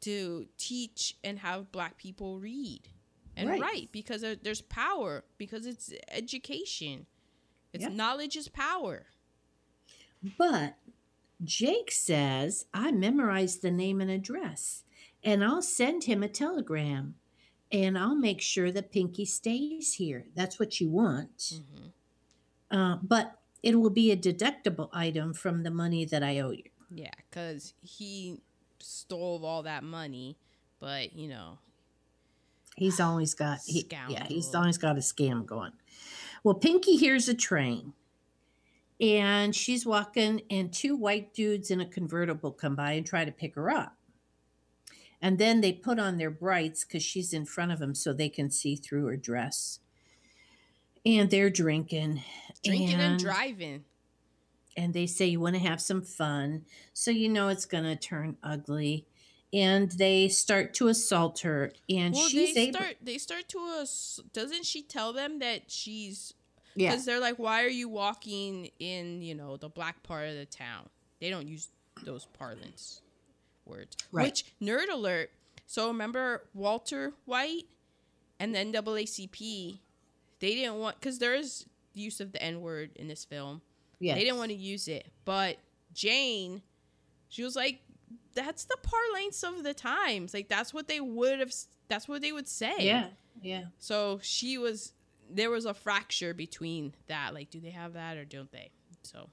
[0.02, 2.82] to teach and have black people read
[3.36, 3.60] and right.
[3.60, 7.06] write because there's power because it's education.
[7.72, 7.92] It's Yep.
[7.92, 9.06] knowledge is power.
[10.36, 10.76] But
[11.42, 14.84] Jake says, I memorized the name and address,
[15.24, 17.14] and I'll send him a telegram,
[17.72, 20.26] and I'll make sure that Pinky stays here.
[20.34, 21.52] That's what you want.
[21.54, 21.88] hmm
[22.70, 26.70] Uh, but it will be a deductible item from the money that I owe you.
[26.90, 28.40] Yeah, because he
[28.78, 30.36] stole all that money,
[30.80, 31.58] but you know,
[32.76, 35.72] He's always got he, yeah, he's always got a scam going.
[36.44, 37.92] Well, Pinky hears a train.
[39.00, 43.30] And she's walking, and two white dudes in a convertible come by and try to
[43.32, 43.96] pick her up.
[45.20, 48.28] And then they put on their brights because she's in front of them so they
[48.28, 49.80] can see through her dress.
[51.04, 52.22] And they're drinking.
[52.64, 53.84] drinking and, and driving.
[54.76, 57.96] and they say you want to have some fun so you know it's going to
[57.96, 59.06] turn ugly
[59.52, 62.96] and they start to assault her and Well, she's they able start.
[63.02, 64.20] They start to us.
[64.32, 66.34] Doesn't she tell them that she's?
[66.74, 69.22] yeah Because they're like, why are you walking in?
[69.22, 70.88] You know, the black part of the town.
[71.20, 71.68] They don't use
[72.04, 73.00] those parlance
[73.68, 73.96] words.
[74.12, 74.24] Right.
[74.26, 75.30] Which nerd alert.
[75.66, 77.64] So remember Walter White
[78.40, 79.78] and the NAACP.
[80.40, 83.60] They didn't want because there is use of the N word in this film.
[84.00, 85.58] yeah They didn't want to use it, but
[85.92, 86.62] Jane,
[87.28, 87.80] she was like,
[88.34, 90.32] "That's the parlance of the times.
[90.32, 91.52] Like that's what they would have.
[91.88, 93.08] That's what they would say." yeah
[93.42, 94.92] yeah So she was.
[95.30, 97.34] There was a fracture between that.
[97.34, 98.70] Like, do they have that or don't they?
[99.02, 99.28] So,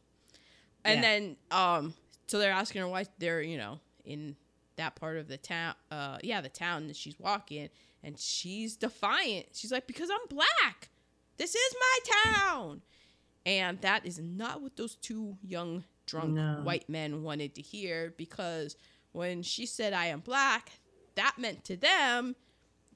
[0.84, 1.02] and Yeah.
[1.02, 1.94] then um,
[2.28, 4.36] so they're asking her why they're you know in
[4.78, 5.76] that part of the town.
[5.92, 7.70] Uh, yeah, the town that she's walking,
[8.04, 9.48] and she's defiant.
[9.54, 10.90] She's like, because I'm black.
[11.38, 12.82] This is my town.
[13.46, 16.62] And that is not what those two young drunk No.
[16.64, 18.76] white men wanted to hear because
[19.12, 20.72] when she said I am black,
[21.16, 22.36] that meant to them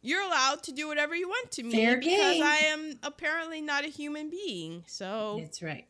[0.02, 2.44] you're allowed to do whatever you want to me Fair because game.
[2.44, 4.84] I am apparently not a human being.
[4.88, 5.86] So that's right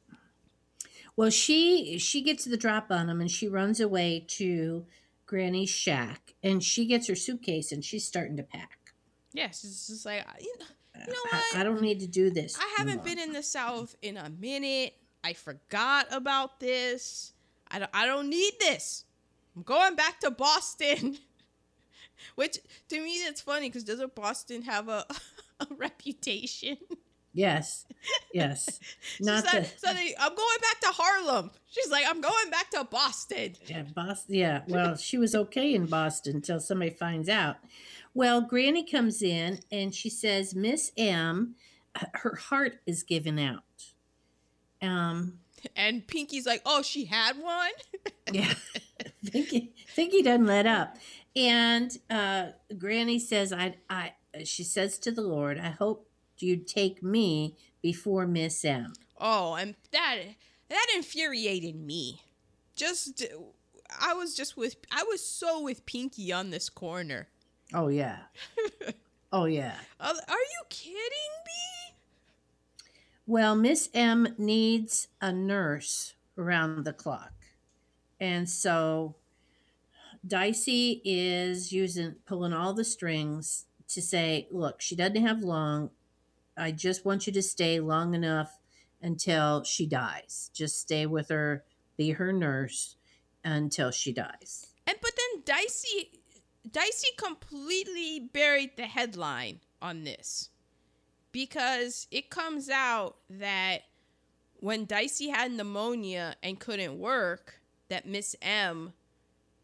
[1.15, 4.85] well she she gets the drop on him and she runs away to
[5.29, 8.93] granny's shack and she gets her suitcase and she's starting to pack
[9.31, 10.65] yes, it's just like you know,
[11.05, 11.57] You know I- what?
[11.59, 14.95] I, don't need to do this I haven't been in the South in a minute.
[15.23, 17.33] I forgot about this.
[17.69, 19.05] I don't, I don't need this.
[19.55, 21.19] I'm going back to Boston.
[22.35, 22.57] Which
[22.89, 25.05] to me it's funny because doesn't Boston have a,
[25.59, 26.77] a reputation?
[27.33, 27.85] Yes
[28.33, 28.79] yes
[29.19, 31.51] not like, the so they, I'm going back to Harlem.
[31.69, 33.55] She's like, I'm going back to Boston.
[33.67, 34.35] Yeah, Boston.
[34.35, 37.57] Yeah, well, she was okay in Boston until somebody finds out.
[38.15, 41.53] Well, Granny comes in and she says, "Miss M,
[42.15, 43.63] her heart is giving out."
[44.81, 45.39] Um,
[45.75, 47.69] And Pinky's like, oh, she had one.
[48.31, 48.53] yeah,
[49.31, 50.95] Pinky, Thinky doesn't let up,
[51.35, 54.13] and uh, Granny says, "I, I."
[54.43, 56.08] She says to the Lord, "I hope
[56.41, 60.17] you'd take me before Miss M." Oh, and that
[60.69, 62.21] that infuriated me.
[62.75, 63.23] Just
[63.99, 67.27] I was just with I was so with Pinky on this corner.
[67.73, 68.19] Oh yeah,
[69.31, 69.75] oh yeah.
[69.99, 70.95] Are you kidding
[71.45, 71.95] me?
[73.27, 77.33] Well, Miss M needs a nurse around the clock.
[78.19, 79.15] And so
[80.25, 85.91] Dicey is using pulling all the strings to say, look, she doesn't have long.
[86.59, 88.59] I just want you to stay long enough
[89.01, 90.51] until she dies.
[90.53, 91.63] Just stay with her,
[91.97, 92.97] be her nurse
[93.43, 94.67] until she dies.
[94.85, 96.11] And but then Dicey
[96.69, 100.49] Dicey completely buried the headline on this.
[101.31, 103.83] Because it comes out that
[104.57, 108.93] when Dicey had pneumonia and couldn't work, that Miss M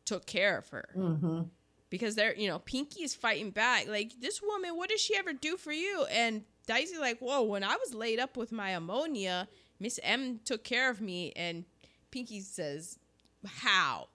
[0.06, 0.90] took care of her.
[0.96, 1.42] Mm-hmm.
[1.90, 3.88] because they're you know Pinky's fighting back.
[3.88, 6.06] Like this woman, what did she ever do for you?
[6.12, 9.48] And Dicey like, whoa, when I was laid up with my ammonia,
[9.80, 11.32] Miss M took care of me.
[11.36, 11.66] And
[12.12, 12.98] Pinky says,
[13.46, 14.10] how?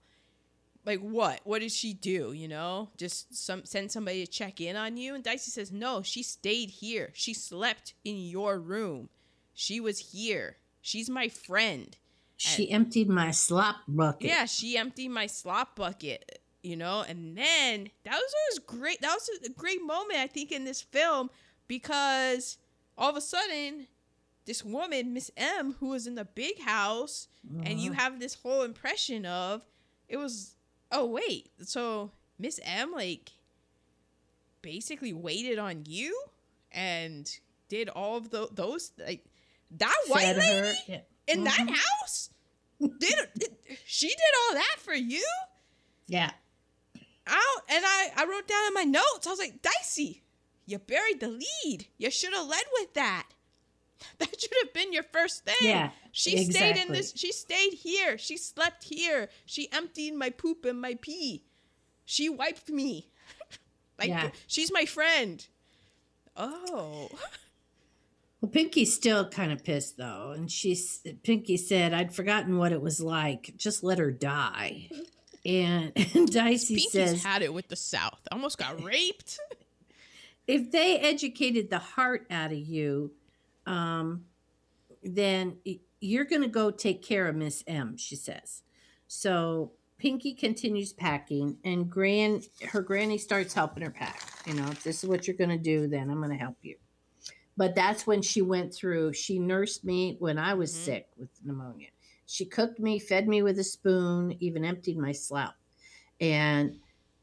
[0.85, 1.41] Like what?
[1.43, 2.33] What did she do?
[2.33, 5.13] You know, just some send somebody to check in on you.
[5.13, 7.11] And Dicey says, no, she stayed here.
[7.13, 9.09] She slept in your room.
[9.53, 10.57] She was here.
[10.81, 11.95] She's my friend.
[12.37, 14.27] She emptied my slop bucket.
[14.27, 19.01] Yeah, she emptied my slop bucket, you know, and then that was was great.
[19.01, 21.29] That was a great moment, I think, in this film
[21.67, 22.57] because
[22.97, 23.87] all of a sudden,
[24.45, 27.27] this woman, Miss M, who was in the big house,
[27.63, 29.65] and you have this whole impression of
[30.07, 30.55] it was.
[30.91, 33.31] Oh wait, so Miss M like
[34.61, 36.15] basically waited on you
[36.71, 37.29] and
[37.69, 39.25] did all of the, those like
[39.71, 40.77] that white lady.
[40.87, 40.99] Yeah.
[41.27, 41.75] in that Mhm.
[41.75, 42.29] house
[42.79, 43.49] did, did
[43.85, 44.17] she did
[44.49, 45.25] all that for you
[46.07, 46.31] yeah.
[47.27, 50.23] out and I, I wrote down in my notes i was like dicey
[50.65, 53.27] you buried the lead you should have led with that
[54.17, 55.55] That should have been your first thing.
[55.61, 57.13] Yeah, She stayed in this.
[57.15, 58.17] She stayed here.
[58.17, 59.29] She slept here.
[59.45, 61.43] She emptied my poop and my pee.
[62.03, 63.11] She wiped me.
[63.99, 64.31] like Yeah.
[64.47, 65.45] she's my friend.
[66.35, 67.09] Oh.
[68.41, 72.81] Well, Pinky's still kind of pissed though, and she's Pinky said, "I'd forgotten what it
[72.81, 73.53] was like.
[73.55, 74.89] Just let her die."
[75.45, 78.19] And, and Dicey Pinky's says, had it with the South.
[78.31, 79.37] Almost got raped.
[80.51, 83.13] "If they educated the heart out of you,
[83.65, 84.25] um,
[85.01, 85.57] then
[85.99, 88.63] you're going to go take care of Miss M." She says.
[89.07, 94.21] So Pinky continues packing, and Gran her granny starts helping her pack.
[94.45, 96.57] You know, if this is what you're going to do, then I'm going to help
[96.61, 96.75] you.
[97.55, 99.13] But that's when she went through.
[99.13, 100.85] She nursed me when I was Mhm.
[100.85, 101.89] sick with pneumonia.
[102.25, 105.55] She cooked me, fed me with a spoon, even emptied my slough.
[106.19, 106.79] And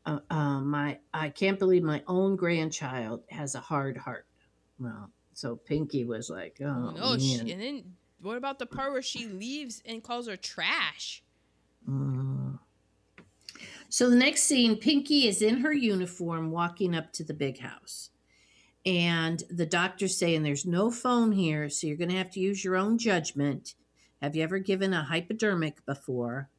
[0.07, 4.27] uh, uh, my I can't believe my own grandchild has a hard heart.
[4.79, 7.85] Well, so Pinky was like, "Oh, Oh, she, man." and then
[8.21, 11.23] what about the part where she leaves and calls her trash?
[11.89, 12.59] Mm.
[13.89, 18.11] So the next scene, Pinky is in her uniform walking up to the big house.
[18.85, 22.65] And the doctor's saying there's no phone here, so you're going to have to use
[22.65, 23.75] your own judgment.
[24.23, 26.51] Have you ever given a hypodermic before?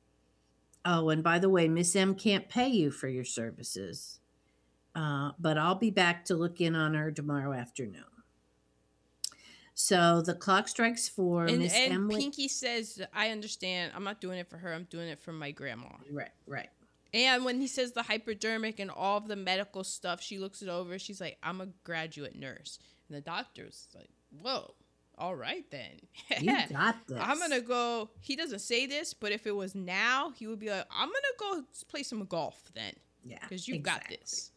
[0.86, 4.20] Oh, and by the way, Miss M can't pay you for your services.
[4.96, 8.04] Uh, but I'll be back to look in on her tomorrow afternoon.
[9.76, 11.46] So the clock strikes four.
[11.46, 12.18] And, Miss and Emily.
[12.18, 13.94] Pinky says, I understand.
[13.96, 14.74] I'm not doing it for her.
[14.74, 15.88] I'm doing it for my grandma.
[16.12, 16.70] Right, right.
[17.14, 20.70] And when he says the hypodermic and all of the medical stuff, she looks it
[20.70, 21.00] over.
[21.00, 22.80] She's like, I'm a graduate nurse.
[23.08, 24.10] And the doctor's like,
[24.42, 24.74] whoa,
[25.20, 26.00] all right then.
[26.42, 27.20] You got this.
[27.20, 28.10] I'm going to go.
[28.22, 31.22] He doesn't say this, but if it was now, he would be like, I'm going
[31.22, 32.94] to go play some golf then
[33.26, 34.52] Yeah, because you've got this.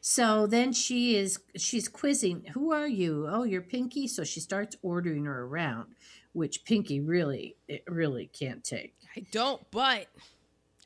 [0.00, 3.26] So then she is she's quizzing, "Who are you?
[3.28, 5.94] Oh, you're Pinky." So she starts ordering her around,
[6.32, 8.94] which Pinky really it really can't take.
[9.16, 10.06] I don't, but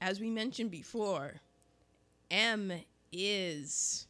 [0.00, 1.42] as we mentioned before,
[2.30, 2.72] M
[3.12, 4.06] is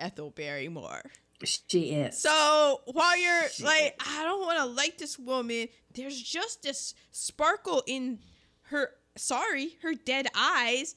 [0.00, 1.02] Ethel Barrymore.
[1.42, 2.18] She is.
[2.18, 6.94] So while you're She like, I don't want to like this woman, there's just this
[7.12, 8.18] sparkle in
[8.64, 10.96] her, sorry, her dead eyes,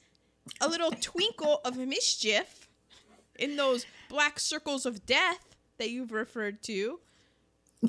[0.60, 2.68] a little twinkle of mischief
[3.38, 7.00] in those black circles of death that you've referred to.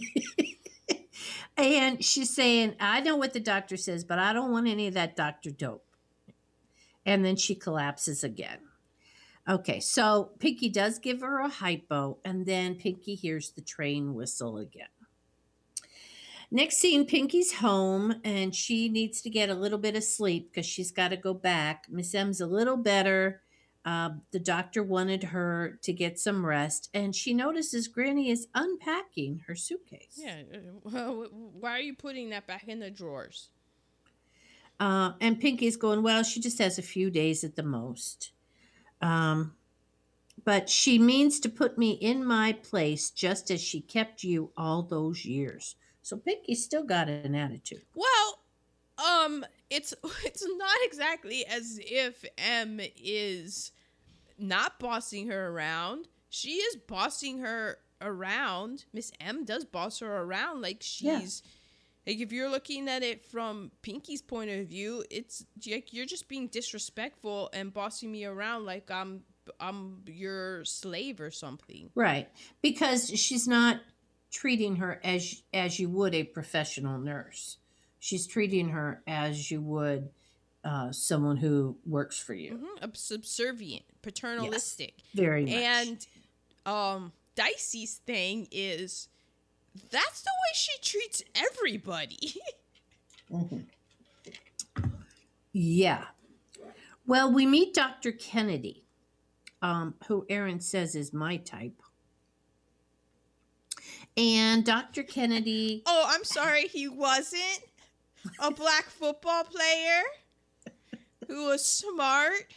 [1.57, 4.93] and she's saying, "I know what the doctor says, but I don't want any of
[4.95, 5.86] that doctor dope."
[7.05, 8.59] And then she collapses again.
[9.47, 14.57] Okay, so Pinky does give her a hypo, and then Pinky hears the train whistle
[14.57, 14.87] again.
[16.49, 20.65] Next scene, Pinky's home, and she needs to get a little bit of sleep because
[20.65, 21.85] she's got to go back.
[21.89, 23.41] Miss M's a little better.
[23.83, 29.43] Uh, the doctor wanted her to get some rest, and she notices Granny is unpacking
[29.47, 30.15] her suitcase.
[30.17, 30.41] Yeah.
[30.53, 33.49] uh, Well, why are you putting that back in the drawers?
[34.79, 38.31] Uh, and Pinky's going, well, she just has a few days at the most.
[39.05, 39.53] Um,
[40.43, 44.83] but she means to put me in my place just as she kept you all
[44.83, 45.75] those years.
[46.01, 47.81] So Pinky's still got an attitude.
[47.95, 48.39] Well,
[48.97, 49.93] um, it's
[50.25, 53.71] it's not exactly as if M is
[54.37, 56.07] not bossing her around.
[56.29, 58.85] She is bossing her around.
[58.93, 61.21] Miss M does boss her around like Yeah.
[62.07, 66.27] Like if you're looking at it from Pinky's point of view, it's like you're just
[66.27, 69.23] being disrespectful and bossing me around like I'm
[69.59, 71.89] I'm your slave or something.
[71.95, 72.29] Right.
[72.61, 73.81] Because she's not
[74.31, 77.57] treating her as as you would a professional nurse.
[77.99, 80.09] She's treating her as you would
[80.63, 82.57] uh, someone who works for you.
[82.81, 84.93] hmm Subservient, paternalistic.
[85.15, 85.53] Very much.
[85.53, 86.07] And
[86.65, 89.09] um Dicey's thing is
[89.91, 92.36] that's the way she treats everybody.
[93.32, 93.65] Mhm.
[95.57, 96.03] Yeah.
[97.07, 98.11] Well, we meet Dr.
[98.11, 98.84] Kennedy,
[99.61, 101.82] um, who Aaron says is my type.
[104.17, 105.03] And Dr.
[105.03, 107.61] Kennedy, oh, I'm sorry, he wasn't
[108.39, 110.01] a black football player
[111.30, 112.53] who was smart.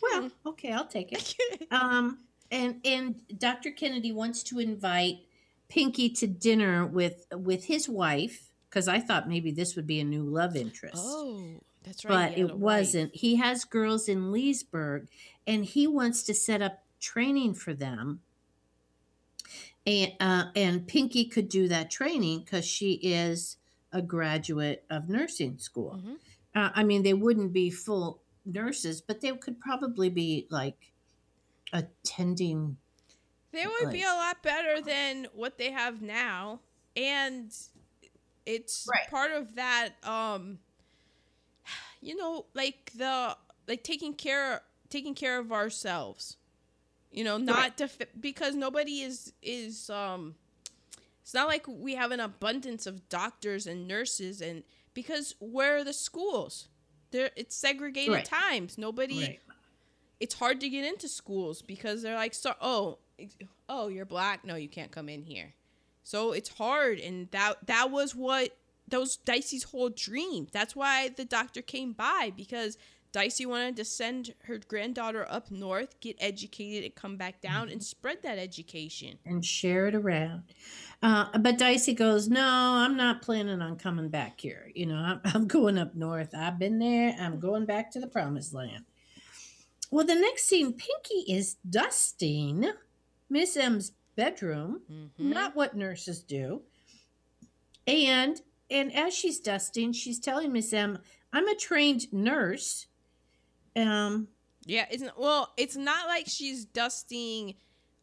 [0.00, 1.34] well, okay, I'll take it.
[1.72, 2.20] Um,
[2.52, 3.72] and and Dr.
[3.72, 5.25] Kennedy wants to invite
[5.68, 10.04] Pinky to dinner with with his wife because I thought maybe this would be a
[10.04, 10.96] new love interest.
[10.98, 12.30] oh, that's right.
[12.30, 13.14] but it wasn't.
[13.14, 15.08] He has girls in Leesburg,
[15.46, 18.20] and he wants to set up training for them.
[19.86, 23.56] And uh, and Pinky could do that training because she is
[23.92, 26.00] a graduate of nursing school.
[26.04, 26.16] Mhm.
[26.54, 30.92] Uh, I mean, they wouldn't be full nurses, but they could probably be like
[31.72, 32.76] attending
[33.56, 36.60] They would be a lot better than what they have now.
[36.96, 37.52] And
[38.44, 39.10] it's Right.
[39.10, 40.58] part of that um
[42.00, 43.36] you know, like the
[43.66, 46.36] like taking care taking care of ourselves.
[47.10, 47.76] You know, not Right.
[47.76, 50.36] def- because nobody is is um
[51.22, 54.62] it's not like we have an abundance of doctors and nurses and
[54.94, 56.68] because where are the schools?
[57.10, 58.24] There it's segregated Right.
[58.24, 58.78] times.
[58.78, 59.40] Nobody right.
[60.20, 63.05] it's hard to get into schools because they're like so oh ex-
[63.68, 65.54] oh you're black no you can't come in here
[66.02, 68.56] so it's hard and that that was what
[68.88, 72.76] that was dicey's whole dream that's why the doctor came by because
[73.12, 77.82] dicey wanted to send her granddaughter up north get educated and come back down and
[77.82, 80.42] spread that education and share it around.
[81.02, 84.70] Uh, but Dicey goes, No, I'm not planning on coming back here.
[84.74, 86.34] You know, I'm, I'm going up north.
[86.34, 87.14] I've been there.
[87.20, 88.84] I'm going back to the promised land.
[89.90, 92.72] Well, the next scene, Pinky is dusting
[93.28, 95.10] Miss M's bedroom, Mhm.
[95.18, 96.62] not what nurses do.
[97.86, 100.98] And and as she's dusting, she's telling Miss M,
[101.32, 102.86] "I'm a trained nurse.
[103.76, 104.28] Um,
[104.64, 107.54] yeah it's not, well it's not like she's dusting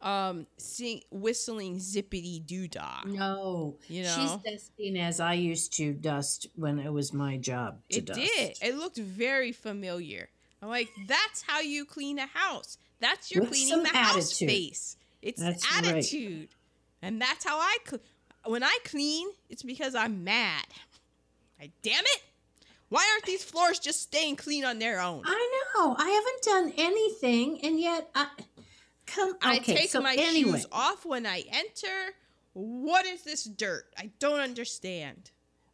[0.02, 5.94] um sing, whistling zippity doo dah no, you know she's dusting as I used to
[5.94, 7.82] dust when it was my job.
[7.90, 8.20] To It dust.
[8.20, 8.58] did.
[8.62, 10.30] It looked very familiar.
[10.62, 12.78] I'm like, that's how you clean a house.
[13.02, 14.48] That's your With cleaning the house attitude.
[15.24, 15.88] It's That's right.
[15.88, 16.50] attitude.
[17.02, 18.02] And that's how I cl-
[18.46, 20.66] when I clean, it's because I'm mad.
[21.60, 22.22] I damn it.
[22.90, 25.24] Why aren't these floors just staying clean on their own?
[25.26, 25.96] I know.
[25.98, 28.28] I haven't done anything, and yet I
[29.08, 29.30] come.
[29.36, 32.14] Okay, I take so my anyway, shoes off when I enter.
[32.54, 33.86] What is this dirt?
[33.98, 35.32] I don't understand.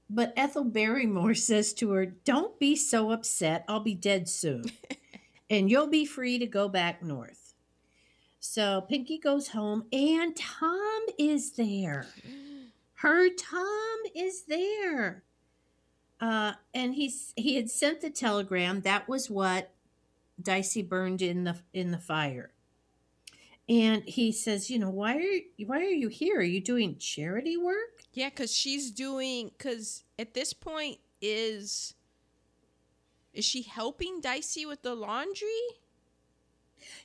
[0.10, 3.66] but Ethel Barrymore says to her, "Don't be so upset.
[3.68, 4.64] I'll be dead soon,
[5.50, 7.38] and you'll be free to go back north."
[8.39, 12.07] So Pinky goes home, and Tom is there.
[12.95, 15.23] Her Tom is there.
[16.19, 18.81] Uh, and he's he had sent the telegram.
[18.81, 19.71] That was what
[20.41, 22.51] Dicey burned in the in the fire.
[23.69, 26.39] And he says, you know, why are you, why are you here?
[26.39, 28.03] Are you doing charity work?
[28.13, 29.51] Yeah, because she's doing.
[29.57, 31.93] Because at this point, is
[33.33, 35.47] is she helping Dicey with the laundry?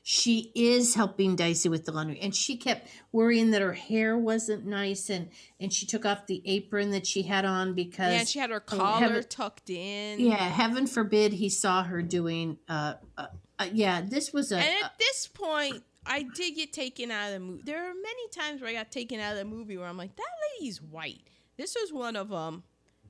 [0.02, 4.66] She is helping Dicey with the laundry, and she kept worrying that her hair wasn't
[4.66, 8.38] nice, and and she took off the apron that she had on because Yeah, she
[8.38, 10.20] had her collar heaven- tucked in.
[10.20, 12.58] yeah, heaven forbid he saw her doing.
[12.68, 13.26] Uh, uh,
[13.58, 14.58] uh yeah, this was a.
[14.58, 17.62] And at this point, I did get taken out of the movie.
[17.64, 20.14] There are many times where I got taken out of the movie where I'm like,
[20.16, 21.22] that lady's white.
[21.56, 22.64] This was one of them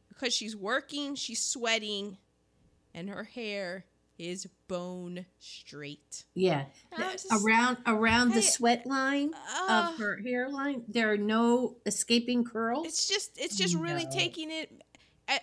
[0.09, 2.19] because she's working, she's sweating,
[2.95, 3.85] and her hair
[4.19, 6.25] is bone straight.
[6.35, 10.17] yeah, And I was the- just- around around the Hey, sweat line Uh, of her
[10.19, 12.87] hairline, there are no escaping curls.
[12.87, 14.83] It's just, it's just really taking it.
[15.27, 15.43] At,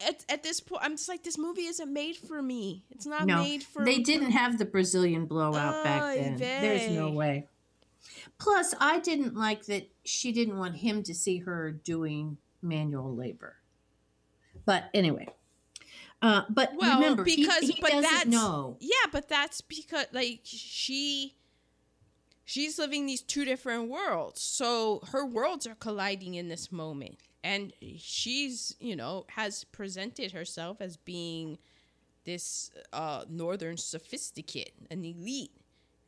[0.00, 2.84] at, at this point, I'm just like, this movie isn't made for me.
[2.90, 3.84] It's not No, made for.
[3.84, 6.36] they didn't have the Brazilian blowout back Oy then.
[6.36, 7.46] There's no way.
[8.38, 13.56] Plus, I didn't like that she didn't want him to see her doing manual labor.
[14.64, 15.28] But anyway,
[16.22, 18.76] uh, but Well, remember, he- because- he, but doesn't that's- know.
[18.80, 21.34] Yeah, but that's because like she
[22.44, 24.40] she's living these two different worlds.
[24.42, 27.18] So her worlds are colliding in this moment.
[27.42, 31.58] And she's, you know, has presented herself as being
[32.24, 35.52] this uh northern sophisticate, an elite.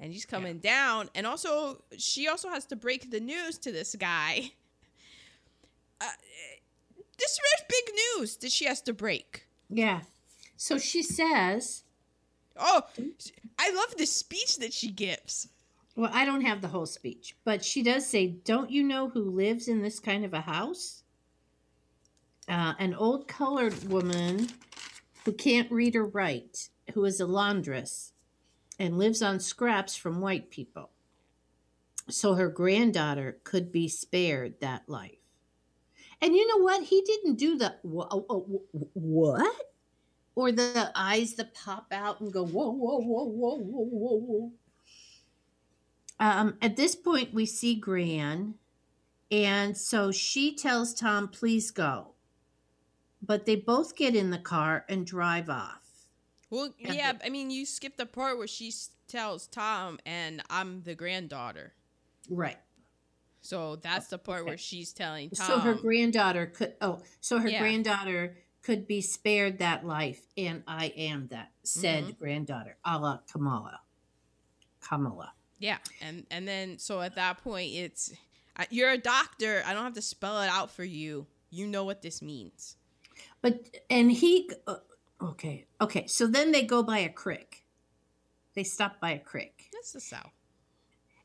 [0.00, 3.94] And he's coming down and also she also has to break the news to this
[3.98, 4.52] guy.
[6.00, 6.06] Uh,
[7.16, 9.46] this is big news that she has to break.
[9.72, 10.02] Yeah.
[10.56, 11.84] So she says,
[12.56, 12.82] Oh,
[13.58, 15.48] I love the speech that she gives.
[15.96, 19.22] well, I don't have the whole speech, but she does say, Don't you know who
[19.22, 21.02] lives in this kind of a house?
[22.48, 24.48] Uh, an old colored woman
[25.24, 28.12] who can't read or write, who is a laundress
[28.78, 30.90] and lives on scraps from white people.
[32.10, 35.21] So her granddaughter could be spared that life.
[36.22, 36.84] And you know what?
[36.84, 38.40] He didn't do the oh, oh,
[38.72, 39.56] wh- what?
[40.36, 44.52] Or the eyes that pop out and go whoa whoa whoa whoa whoa whoa whoa.
[46.20, 48.54] Um, at this point, we see Gran,
[49.32, 52.12] and so she tells Tom, "Please go."
[53.20, 56.06] But they both get in the car and drive off.
[56.50, 58.72] Well, Yeah, yeah, I mean, you skipped the part where she
[59.08, 61.72] tells Tom, and I'm the granddaughter.
[62.28, 62.58] Right.
[63.42, 65.46] So that's the part where she's telling Tom.
[65.46, 66.74] So her granddaughter could.
[66.80, 67.58] Oh, so her Yeah.
[67.60, 72.18] granddaughter could be spared that life, and I am that said Mhm.
[72.18, 73.80] granddaughter, a la Kamala.
[74.80, 75.34] Kamala.
[75.58, 78.12] Yeah, and and then so at that point, it's
[78.70, 79.62] you're a doctor.
[79.66, 81.26] I don't have to spell it out for you.
[81.50, 82.76] You know what this means.
[83.40, 84.76] But and he uh,
[85.20, 86.06] okay okay.
[86.06, 87.64] So then they go by a creek.
[88.54, 90.32] They stop by a creek, That's the South.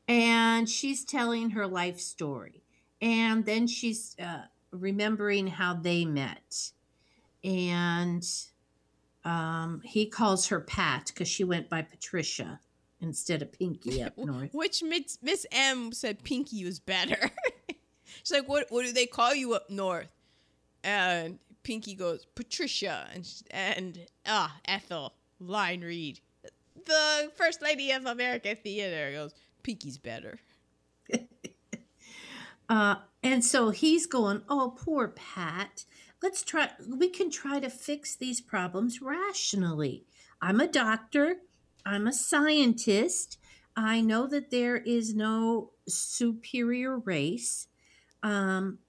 [0.08, 2.64] And she's telling her life story,
[3.00, 6.72] and then she's uh, remembering how they met,
[7.44, 8.26] and
[9.24, 12.60] um, he calls her Pat because she went by Patricia
[13.00, 14.50] instead of Pinky up north.
[14.52, 17.30] Which Miss, Miss M said Pinky was better.
[18.04, 20.10] She's like, what What do they call you up north?
[20.82, 26.20] And Pinky goes Patricia, and and ah Ethel line read.
[26.86, 29.34] The first lady of American theater goes
[29.68, 30.38] Pinky's better.
[32.70, 35.86] Uh, and so he's going, Oh, poor Pat.
[36.22, 40.04] Let's try, we can try to fix these problems rationally.
[40.42, 41.36] I'm a doctor,
[41.86, 43.38] I'm a scientist.
[43.74, 47.68] I know that there is no superior race,
[48.22, 48.80] um,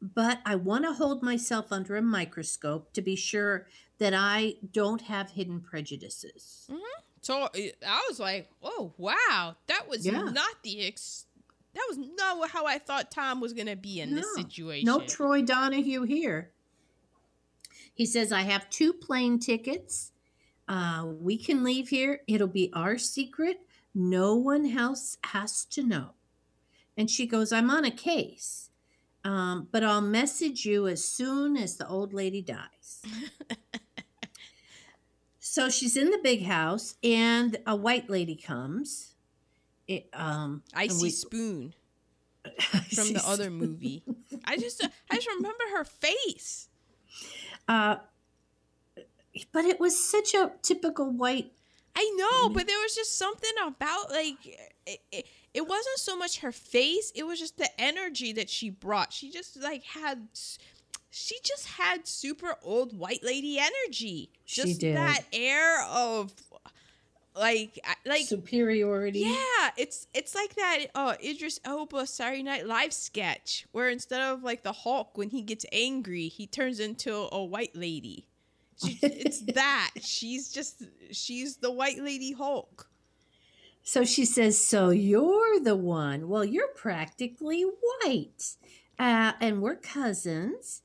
[0.00, 3.66] but I want to hold myself under a microscope to be sure
[3.98, 6.68] that I don't have hidden prejudices.
[6.68, 6.76] So
[7.34, 7.48] uh,
[7.86, 10.22] I was like, oh wow, that was Yeah.
[10.24, 11.26] not the ex.
[11.74, 14.86] That was not how I thought Tom was gonna be in this situation.
[14.86, 16.50] No Troy Donahue here.
[17.94, 20.12] He says, I have two plane tickets.
[20.68, 22.20] Uh, we can leave here.
[22.26, 23.60] It'll be our secret.
[23.94, 26.10] No one else has to know.
[26.96, 28.70] And she goes, I'm on a case,
[29.24, 33.02] um, but I'll message you as soon as the old lady dies.
[35.56, 39.14] so she's in the big house, and a white lady comes.
[39.88, 41.74] It, um, Icy we- Spoon
[42.94, 44.04] from the other movie.
[44.44, 46.68] I just I just remember her face.
[47.66, 47.96] Uh,
[49.50, 51.50] but it was such a typical white.
[51.96, 54.36] I know, but there was just something about like
[54.86, 58.68] it, it, it wasn't so much her face, it was just the energy that she
[58.68, 59.10] brought.
[59.10, 60.28] She just like had
[61.18, 64.28] she just had super old white lady energy.
[64.44, 64.96] She Just did.
[64.96, 66.34] that air of
[67.34, 69.20] like like superiority.
[69.20, 74.42] yeah, it's it's like that uh Idris Elba Saturday Night Live sketch where instead of
[74.42, 78.28] like the Hulk when he gets angry, he turns into a white lady.
[78.84, 79.92] She, it's that.
[80.02, 80.82] She's just
[81.12, 82.90] she's the white lady Hulk.
[83.82, 86.28] So she says, "So you're the one?
[86.28, 88.56] Well, you're practically white,
[88.98, 90.82] uh, and we're cousins.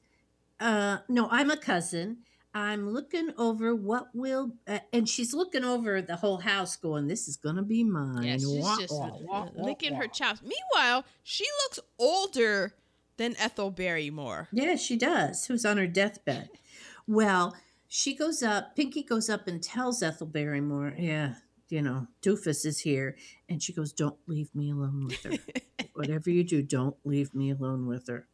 [0.62, 2.20] Uh, no, I'm a cousin.
[2.54, 7.28] I'm looking over what will, uh, and she's looking over the whole house, going, "This
[7.28, 10.42] is gonna be mine." Yeah, she's Wah, just wah, wah, licking her chops.
[10.42, 12.76] Meanwhile, she looks older
[13.18, 14.50] than Ethel Barrymore.
[14.52, 15.46] Yeah, she does.
[15.46, 16.50] Who's on her deathbed?
[17.08, 17.56] Well,
[17.90, 21.34] she goes up, Pinky goes up and tells Ethel Barrymore, yeah,
[21.68, 23.18] you know, Doofus is here.
[23.50, 25.38] And she goes, don't leave me alone with her.
[25.94, 28.28] Whatever you do, don't leave me alone with her.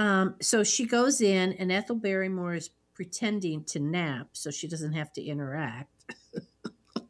[0.00, 4.94] Um, so she goes in, and Ethel Barrymore is pretending to nap so she doesn't
[4.94, 5.92] have to interact.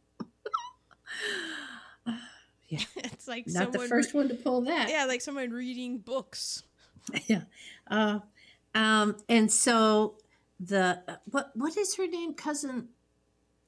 [2.68, 4.90] it's like Not the first one to pull that.
[4.90, 6.64] Yeah, like someone reading books.
[7.28, 7.42] yeah.
[7.88, 8.18] Uh,
[8.74, 10.16] um, and so
[10.58, 11.00] the
[11.30, 12.34] what what is her name?
[12.34, 12.88] Cousin,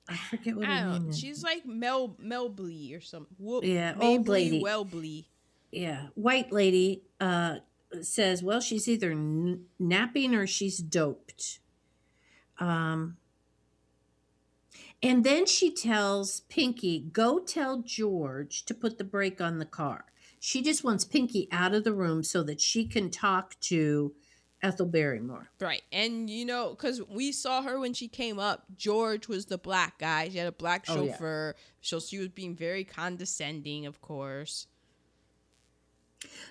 [0.09, 1.09] I forget what I her name know.
[1.11, 1.19] is.
[1.20, 3.36] She's like Mel Melbly or something.
[3.39, 4.61] Whoop, Yeah, old lady.
[4.61, 5.28] Welbly.
[5.70, 7.59] yeah, white lady uh,
[8.02, 11.60] says, well, she's either n- napping or she's doped.
[12.59, 13.16] Um,
[15.02, 20.05] and then she tells Pinky, go tell George to put the brake on the car.
[20.39, 24.12] She just wants Pinky out of the room so that she can talk to
[24.62, 25.48] Ethel Barrymore.
[25.60, 25.82] Right.
[25.93, 29.98] And you know, because we saw her when she came up, George was the black
[29.98, 30.28] guy.
[30.28, 31.12] She had a black Oh, yeah.
[31.12, 31.55] chauffeur.
[31.81, 34.66] So she was being very condescending, of course.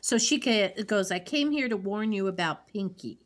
[0.01, 3.19] So she goes, I came here to warn you about Pinky.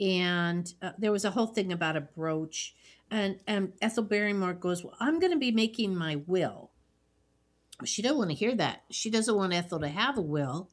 [0.00, 2.74] And uh, there was a whole thing about a brooch.
[3.10, 6.70] And, and Ethel Barrymore goes, Well, I'm going to be making my will.
[7.84, 8.82] She doesn't want to hear that.
[8.90, 10.70] She doesn't want Ethel to have a will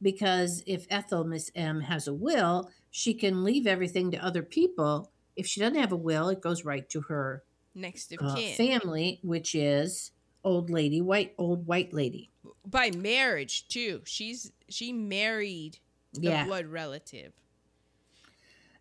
[0.00, 5.10] because if Ethel, Miss M, has a will, she can leave everything to other people.
[5.36, 7.42] If she doesn't have a will, it goes right to her
[7.74, 8.54] Next of uh, kin.
[8.54, 10.12] family, which is
[10.44, 12.30] old lady, white, old white lady.
[12.66, 14.02] By marriage too.
[14.04, 15.78] She's she married
[16.12, 16.44] the Yeah.
[16.44, 17.32] blood relative.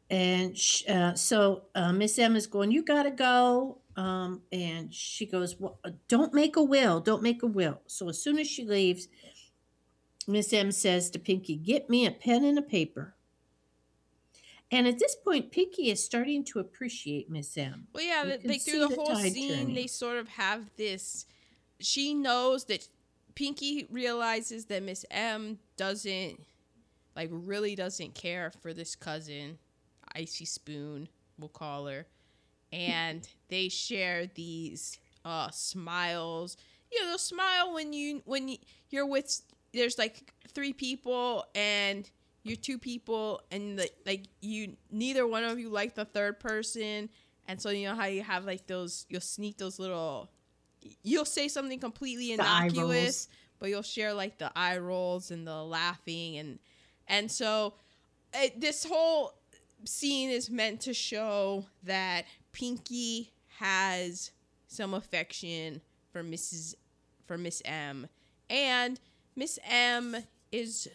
[0.10, 3.80] And sh- uh, so uh, Miss M is going, You got to go.
[3.98, 7.00] Um, and she goes, well, Don't make a will.
[7.02, 7.82] Don't make a will.
[7.88, 9.08] So as soon as she leaves,
[10.28, 13.16] Miss M says to Pinky, Get me a pen and a paper.
[14.70, 17.88] And at this point, Pinky is starting to appreciate Miss M.
[17.94, 19.74] Well, yeah, You th- like through the the whole scene, turning.
[19.76, 21.26] they sort of have this.
[21.80, 22.88] She knows that
[23.36, 26.40] Pinky realizes that Miss M doesn't
[27.16, 29.58] like really doesn't care for this cousin,
[30.16, 32.06] Icy Spoon, we'll call her.
[32.72, 36.58] And they share these uh smiles.
[36.92, 38.58] You know, they'll smile when you when you,
[38.90, 39.42] you're with
[39.74, 42.10] there's like three people and
[42.44, 47.10] you're two people and the, like you neither one of you like the third person
[47.48, 50.30] and so you know how you have like those you'll sneak those little
[51.04, 53.28] you'll say something completely innocuous
[53.60, 56.60] but you'll share like the eye rolls and the laughing and
[57.08, 57.74] and so
[58.34, 59.34] it, this whole
[59.86, 64.32] scene is meant to show that Pinky has
[64.68, 65.82] some affection
[66.12, 66.76] for Mrs.
[67.26, 68.08] for Miss M
[68.50, 69.00] and
[69.36, 70.16] Miss M
[70.52, 70.88] is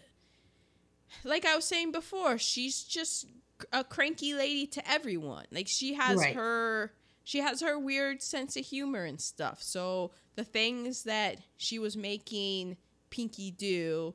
[1.25, 3.27] like I was saying before, she's just
[3.73, 5.45] a cranky lady to everyone.
[5.51, 6.35] Like she has Right.
[6.35, 6.93] her
[7.25, 9.63] she has her weird sense of humor and stuff.
[9.63, 12.77] So the things that she was making
[13.11, 14.15] Pinky do,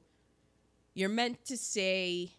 [0.94, 2.34] you're meant to say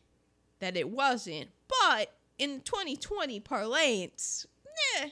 [0.58, 1.48] that it wasn't.
[1.68, 4.46] But in 2020 parlance,
[4.98, 5.10] eh,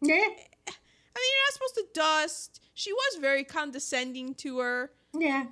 [0.00, 0.14] Yeah.
[0.16, 2.60] I mean, you're not supposed to dust.
[2.74, 4.90] She was very condescending to her.
[5.12, 5.46] Yeah.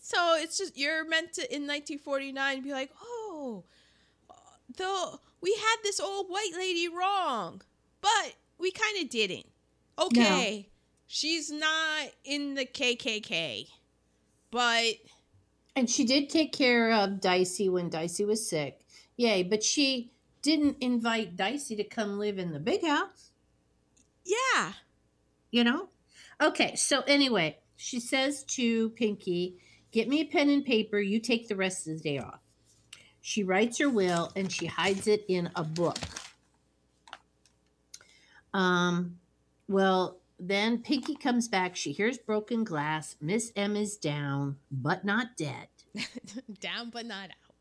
[0.00, 3.64] So it's just you're meant to in 1949 be like, oh,
[4.76, 7.60] the we had this old white lady wrong,
[8.08, 9.46] but we kind of didn't.
[9.98, 10.68] Okay,
[11.06, 13.68] she's not in the KKK,
[14.50, 14.94] but
[15.74, 18.80] And she did take care of Dicey when Dicey was sick.
[19.16, 20.12] Yay, but she
[20.42, 23.32] didn't invite Dicey to come live in the big house,
[24.24, 24.72] yeah,
[25.50, 25.88] you know?
[26.40, 29.56] Okay, so anyway, she says to Pinky,
[29.90, 31.00] Get me a pen and paper.
[31.00, 32.40] You take the rest of the day off.
[33.22, 35.98] She writes her will and she hides it in a book.
[38.54, 39.18] Um,
[39.68, 41.76] well, then Pinky comes back.
[41.76, 43.16] She hears broken glass.
[43.20, 45.68] Miss M is down, but not dead.
[46.60, 47.54] down but not out.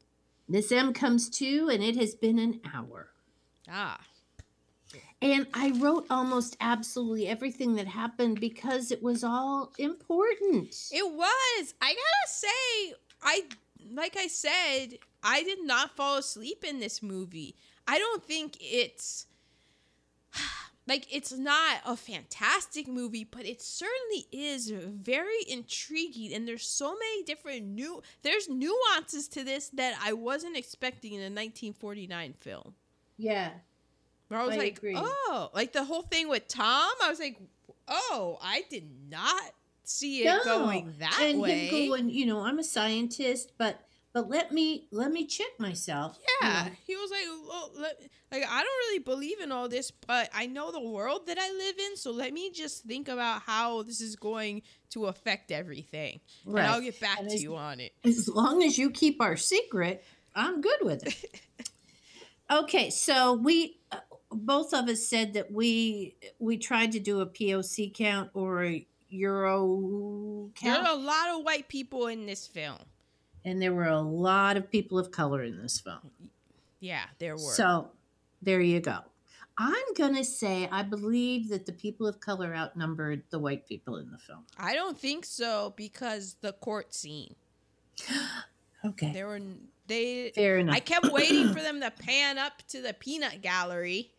[0.47, 3.09] Miss M comes to, and it has been an hour.
[3.69, 3.99] Ah,
[5.22, 10.73] And I wrote almost absolutely everything that happened because it was all important.
[10.91, 11.73] it was.
[11.81, 13.41] I gotta say, I
[13.93, 17.55] like I said, I did not fall asleep in this movie.
[17.88, 19.26] I don't think it's
[20.88, 26.93] like it's not a fantastic movie, but it certainly is very intriguing and there's so
[26.93, 32.73] many different new there's nuances to this that I wasn't expecting in a 1949 film.
[33.18, 33.51] Yeah.
[34.30, 34.93] Where I was I like, agree.
[34.97, 37.39] "Oh, like the whole thing with Tom, I was like,
[37.88, 39.41] "Oh, I did not
[39.84, 40.43] see it No.
[40.43, 43.86] going that and way." him going, you know, I'm a scientist, but
[44.18, 46.18] but let me let me check myself.
[46.18, 46.72] you Yeah, know.
[46.88, 50.48] he was like, well, let, like I don't really believe in all this, but I
[50.48, 54.02] know the world that I live in, so let me just think about how this
[54.02, 57.91] is going to affect everything, and I'll get back And to as- you on it.
[58.03, 60.03] As long as you keep our secret,
[60.35, 61.41] I'm good with it.
[62.52, 63.98] okay, so we uh,
[64.31, 68.88] both of us said that we we tried to do a POC count or a
[69.10, 70.84] Euro count.
[70.84, 72.80] There are a lot of white people in this film.
[73.47, 76.11] And there were a lot of people of color in this film.
[76.79, 77.39] Yeah, there were.
[77.53, 77.89] So
[78.41, 78.99] there you go.
[79.57, 84.11] I'm gonna say I believe that the people of color outnumbered the white people in
[84.11, 84.43] the film.
[84.59, 87.35] I don't think so because the court scene.
[88.85, 89.41] Okay, There were
[89.87, 90.31] they.
[90.35, 90.75] fair enough.
[90.75, 94.11] I kept waiting for them to pan up to the peanut gallery,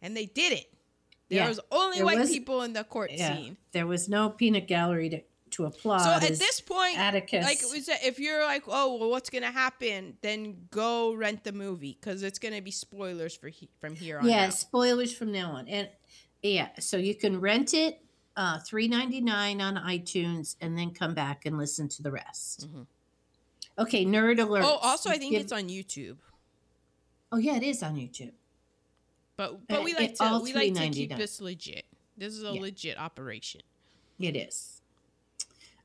[0.00, 0.64] and they didn't.
[1.28, 3.56] There Yeah, was only there white was- people in the court yeah, scene.
[3.72, 5.20] there was no peanut gallery to
[5.60, 5.98] to applaud.
[5.98, 9.50] So at this point, Atticus, like we said, if you're like, oh, well, what's gonna
[9.50, 10.16] happen?
[10.22, 14.26] Then go rent the movie because it's gonna be spoilers for he- from here on.
[14.28, 14.54] yeah, out.
[14.54, 15.88] spoilers from now on, and
[16.42, 18.00] yeah, so you can rent it
[18.36, 22.68] uh, three ninety nine on iTunes, and then come back and listen to the rest.
[22.72, 22.86] Mhm.
[23.78, 24.62] Okay, nerd alert.
[24.64, 26.16] Oh, also, I think it's on YouTube.
[27.32, 28.32] Oh yeah, it is on YouTube.
[29.36, 31.84] But but Uh, we like to we like to keep this legit.
[32.16, 32.60] This is a Yeah.
[32.60, 33.62] legit operation.
[34.18, 34.79] It is.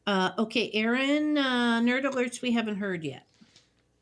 [0.07, 3.25] Uh, okay, Aaron, uh, nerd alerts we haven't heard yet.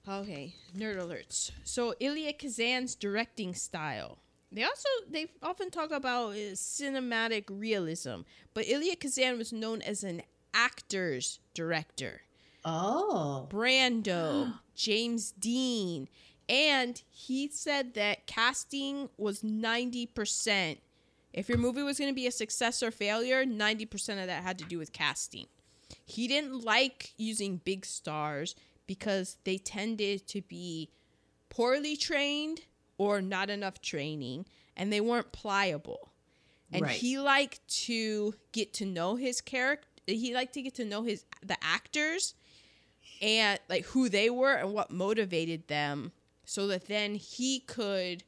[0.08, 1.52] Okay, nerd alerts.
[1.64, 4.18] So Elia Kazan's directing style.
[4.52, 8.22] They also they often talk about uh, cinematic realism,
[8.54, 10.22] but Elia Kazan was known as an
[10.54, 12.22] actor's director.
[12.66, 16.08] Oh, Brando, James Dean,
[16.50, 20.78] and he said that casting was 90%.
[21.34, 24.60] If your movie was going to be a success or failure, 90% of that had
[24.60, 25.48] to do with casting.
[26.06, 28.56] He didn't like using big stars
[28.88, 30.90] because they tended to be
[31.50, 32.62] poorly trained
[32.98, 36.12] or not enough training and they weren't pliable.
[36.72, 36.96] And Right.
[36.96, 41.26] he liked to get to know his character he liked to get to know his
[41.42, 42.36] the actors
[43.22, 46.12] and like who they were and what motivated them
[46.46, 48.24] so that then he could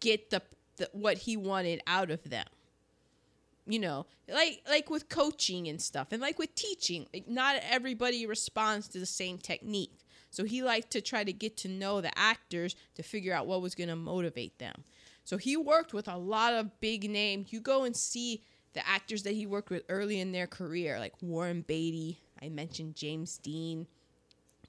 [0.00, 0.42] get the,
[0.76, 2.46] the what he wanted out of them
[3.68, 8.26] you know like like with coaching and stuff and like with teaching like not everybody
[8.26, 10.00] responds to the same technique.
[10.30, 13.62] So he liked to try to get to know the actors to figure out what
[13.62, 14.84] was going to motivate them.
[15.24, 18.42] So he worked with a lot of big names you go and see
[18.74, 22.94] the actors that he worked with early in their career like warren beatty i mentioned
[22.94, 23.86] james dean.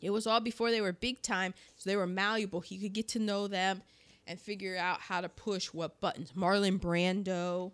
[0.01, 2.61] It was all before they were big time so they were malleable.
[2.61, 3.81] He could get to know them
[4.27, 6.31] and figure out how to push what buttons.
[6.33, 7.71] Marlon brando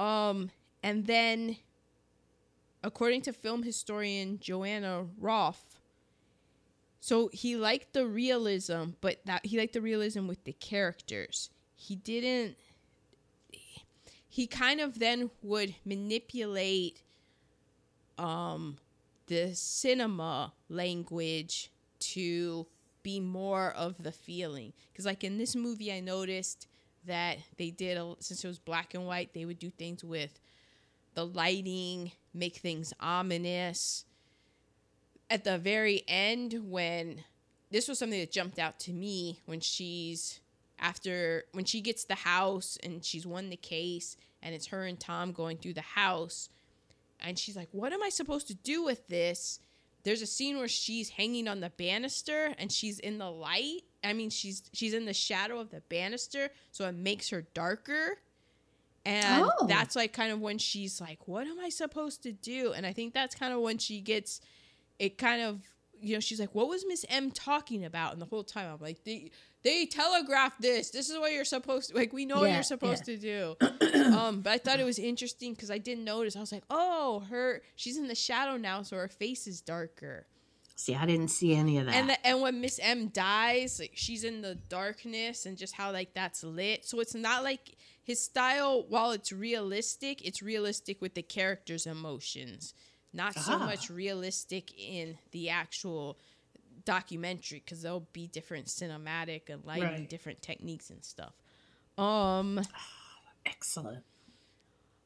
[0.00, 0.50] um,
[0.82, 1.56] and then,
[2.82, 5.78] according to film historian Joanna Roth,
[7.00, 11.50] so he liked the realism, but that he liked the realism with the characters.
[11.76, 12.56] He didn't.
[14.28, 17.02] He kind of then would manipulate,
[18.16, 18.76] um,
[19.26, 22.66] the cinema language to
[23.02, 24.72] be more of the feeling.
[24.92, 26.66] Because like in this movie, I noticed
[27.06, 30.38] that they did a, since it was black and white they would do things with
[31.14, 34.04] the lighting make things ominous.
[35.28, 37.24] At the very end when
[37.70, 40.40] this was something that jumped out to me when she's
[40.78, 44.98] after when she gets the house and she's won the case and it's her and
[44.98, 46.48] Tom going through the house
[47.20, 49.60] and she's like what am I supposed to do with this?
[50.02, 54.12] There's a scene where she's hanging on the banister and she's in the light I
[54.12, 58.18] mean, she's she's in the shadow of the banister, so it makes her darker.
[59.04, 59.66] And oh.
[59.66, 62.92] that's like kind of when she's like, "What am I supposed to do?" And I
[62.92, 64.40] think that's kind of when she gets
[64.98, 65.16] it.
[65.16, 65.60] Kind of,
[66.00, 68.80] you know, she's like, "What was Miss M talking about?" And the whole time, I'm
[68.80, 69.30] like, "They
[69.62, 70.90] they telegraphed this.
[70.90, 72.12] This is what you're supposed to like.
[72.12, 73.16] We know yeah, what you're supposed yeah.
[73.16, 76.36] to do." um, but I thought it was interesting because I didn't notice.
[76.36, 80.26] I was like, "Oh, her she's in the shadow now, so her face is darker."
[80.80, 81.94] See, I didn't see any of that.
[81.94, 85.92] And the, and when Miss M dies, like she's in the darkness and just how
[85.92, 86.86] like that's lit.
[86.86, 88.86] So it's not like his style.
[88.88, 92.72] While it's realistic, it's realistic with the character's emotions,
[93.12, 93.58] not so ah.
[93.58, 96.18] much realistic in the actual
[96.86, 100.08] documentary because there'll be different cinematic and lighting, right.
[100.08, 101.34] different techniques and stuff.
[101.98, 102.58] Um,
[103.44, 104.02] excellent.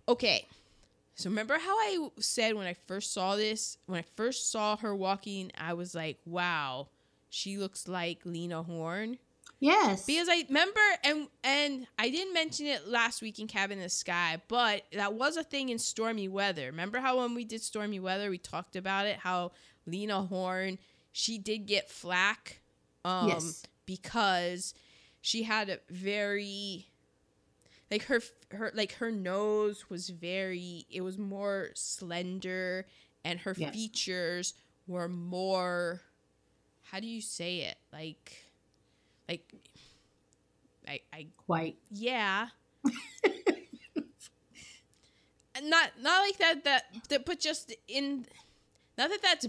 [0.08, 0.46] Okay,
[1.14, 4.94] so remember how I said when I first saw this, when I first saw her
[4.94, 6.88] walking, I was like, "Wow,
[7.30, 9.18] she looks like Lena Horne."
[9.60, 10.04] Yes.
[10.04, 13.90] Because I remember and and I didn't mention it last week in Cabin in the
[13.90, 16.66] Sky, but that was a thing in Stormy Weather.
[16.66, 19.52] Remember how when we did Stormy Weather, we talked about it how
[19.86, 20.78] Lena Horne,
[21.12, 22.60] she did get flack
[23.04, 23.62] um yes.
[23.86, 24.74] because
[25.20, 26.88] she had a very
[27.94, 32.86] like her her like her nose was very it was more slender
[33.24, 33.72] and her yes.
[33.72, 34.54] features
[34.88, 36.00] were more
[36.90, 37.76] how do you say it?
[37.92, 38.44] Like
[39.28, 39.52] like
[40.88, 41.76] I I white.
[41.90, 42.48] Yeah.
[45.62, 48.26] Not not like that, that that but just in
[48.98, 49.46] not that that's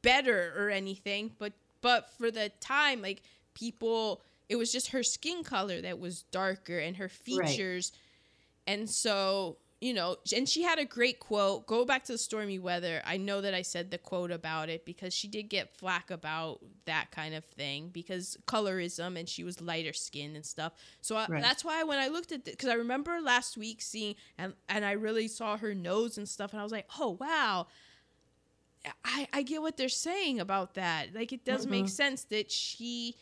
[0.00, 1.52] better or anything but
[1.82, 6.78] but for the time like people it was just her skin color that was darker
[6.78, 7.92] and her features.
[8.66, 8.74] Right.
[8.74, 12.58] and so you know and she had a great quote go back to the stormy
[12.58, 13.02] weather.
[13.04, 16.60] I know that i said the quote about it because she did get flack about
[16.86, 20.72] that kind of thing because colorism and she was lighter skinned and stuff.
[21.00, 24.14] So I, that's why when i looked at it because i remember last week seeing
[24.38, 27.66] and and i really saw her nose and stuff and i was like oh wow.
[29.04, 31.14] I i get what they're saying about that.
[31.14, 31.70] Like it does mm-hmm.
[31.70, 33.16] make sense that she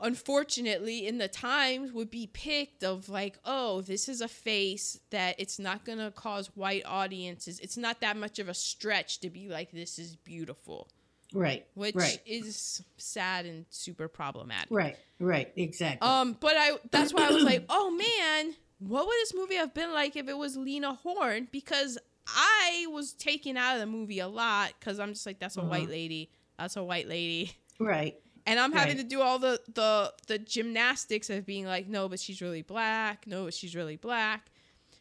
[0.00, 5.34] unfortunately in the times would be picked of like oh this is a face that
[5.38, 7.60] it's not going to cause white audiences.
[7.60, 10.88] It's not that much of a stretch to be like this is beautiful.
[11.32, 12.18] Right which right.
[12.26, 14.68] is sad and super problematic.
[14.70, 16.08] Right right exactly.
[16.08, 19.74] Um but i that's why i was like oh man what would this movie have
[19.74, 21.48] been like if it was lena horne?
[21.50, 25.56] Because i was taken out of the movie a lot because i'm just like that's
[25.56, 25.68] a uh-huh.
[25.68, 26.30] white lady.
[26.58, 27.52] That's a white lady.
[27.78, 28.20] Right
[28.50, 29.02] and I'm having right.
[29.02, 33.24] to do all the the the gymnastics of being like, no, but she's really black.
[33.24, 34.50] No, but she's really black.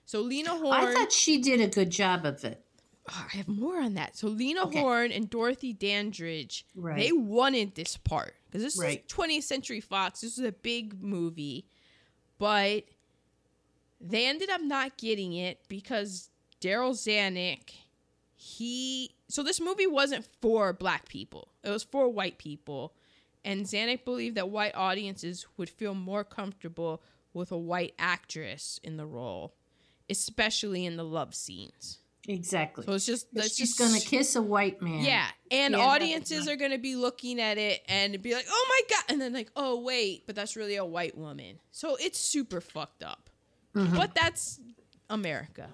[0.06, 0.74] So Lena Horne.
[0.74, 2.64] I thought she did a good job of it.
[3.10, 4.16] Oh, I have more on that.
[4.16, 4.80] So Lena okay.
[4.80, 6.96] Horne and Dorothy Dandridge, right.
[6.96, 9.04] they wanted this part because this right.
[9.04, 10.22] is 20th Century Fox.
[10.22, 11.66] This is a big movie,
[12.38, 12.84] but
[14.00, 16.30] they ended up not getting it because
[16.62, 17.72] Darryl Zanuck,
[18.36, 19.16] he.
[19.28, 21.48] So this movie wasn't for black people.
[21.64, 22.94] It was for white people
[23.44, 27.02] and Zanuck believed that white audiences would feel more comfortable
[27.34, 29.54] with a white actress in the role,
[30.10, 32.00] especially in the love scenes.
[32.28, 32.86] Exactly.
[32.86, 35.04] So it's just that's she's just gonna kiss a white man.
[35.04, 38.96] Yeah, and Yeah, audiences are gonna be looking at it and be like, "Oh my
[38.96, 42.62] god!" and then like, "Oh wait, but that's really a white woman." So it's super
[42.62, 43.30] fucked up.
[43.74, 43.96] Mhm.
[43.96, 44.60] But that's
[45.10, 45.70] America.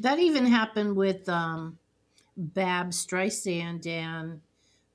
[0.00, 1.78] That even happened with um,
[2.36, 4.40] Bab Streisand and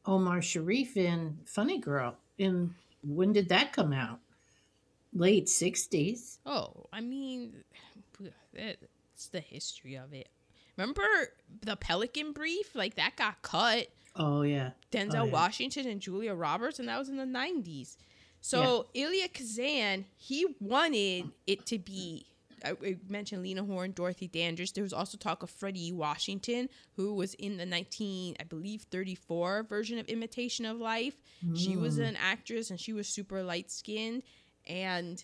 [0.06, 2.16] Omar Sharif in Funny Girl.
[2.38, 2.74] In
[3.04, 4.20] when did that come out?
[5.14, 6.38] Late '60s.
[6.46, 7.64] Oh, I mean,
[8.54, 10.30] it's the history of it.
[10.78, 11.04] Remember
[11.62, 12.76] the Pelican Brief?
[12.76, 13.88] Like that got cut.
[14.16, 14.72] Oh yeah.
[14.92, 15.32] Denzel Oh, yeah.
[15.32, 17.98] Washington and Julia Roberts, and that was in the 90s.
[18.42, 22.26] So Elia Kazan, he wanted it to be.
[22.66, 24.74] I mentioned Lena Horne, Dorothy Dandridge.
[24.74, 29.64] There was also talk of Fredi Washington, who was in the 19, I believe, 34
[29.64, 31.16] version of Imitation of Life.
[31.56, 32.10] She was Mm.
[32.10, 34.24] an actress, and she was super light skinned,
[34.68, 35.24] and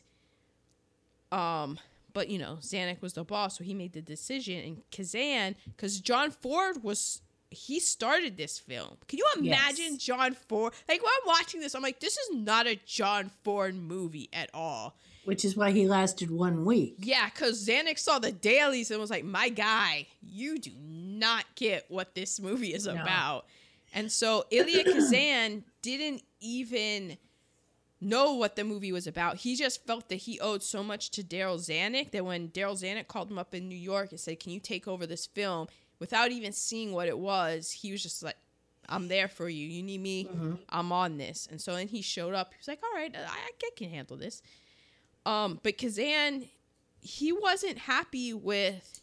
[1.32, 1.80] um,
[2.14, 4.60] but you know, Zanuck was the boss, so he made the decision.
[4.60, 7.22] And Kazan, because John Ford was
[7.52, 8.98] he started this film.
[9.07, 9.98] Can you imagine Yes.
[9.98, 10.74] John Ford?
[10.90, 14.49] Like when I'm watching this, I'm like, this is not a John Ford movie at
[14.53, 14.98] all.
[15.26, 16.96] Which is why he lasted one week.
[17.00, 21.86] Yeah, because Zanuck saw the dailies and was like, my guy, you do not get
[21.90, 22.94] what this movie is No.
[22.94, 23.46] about.
[23.94, 27.18] And so Elia Kazan didn't even
[28.02, 29.38] know what the movie was about.
[29.38, 33.08] He just felt that he owed so much to Darryl Zanuck that when Darryl Zanuck
[33.08, 35.68] called him up in New York and said, Can you take over this film?
[36.00, 38.36] Without even seeing what it was, he was just like,
[38.88, 39.66] I'm there for you.
[39.66, 40.26] You need me.
[40.26, 40.60] Mhm.
[40.70, 41.48] I'm on this.
[41.50, 42.52] And so then he showed up.
[42.54, 44.42] He was like, All right, I, I can handle this.
[45.26, 46.46] Um, but Kazan,
[47.00, 49.02] he wasn't happy with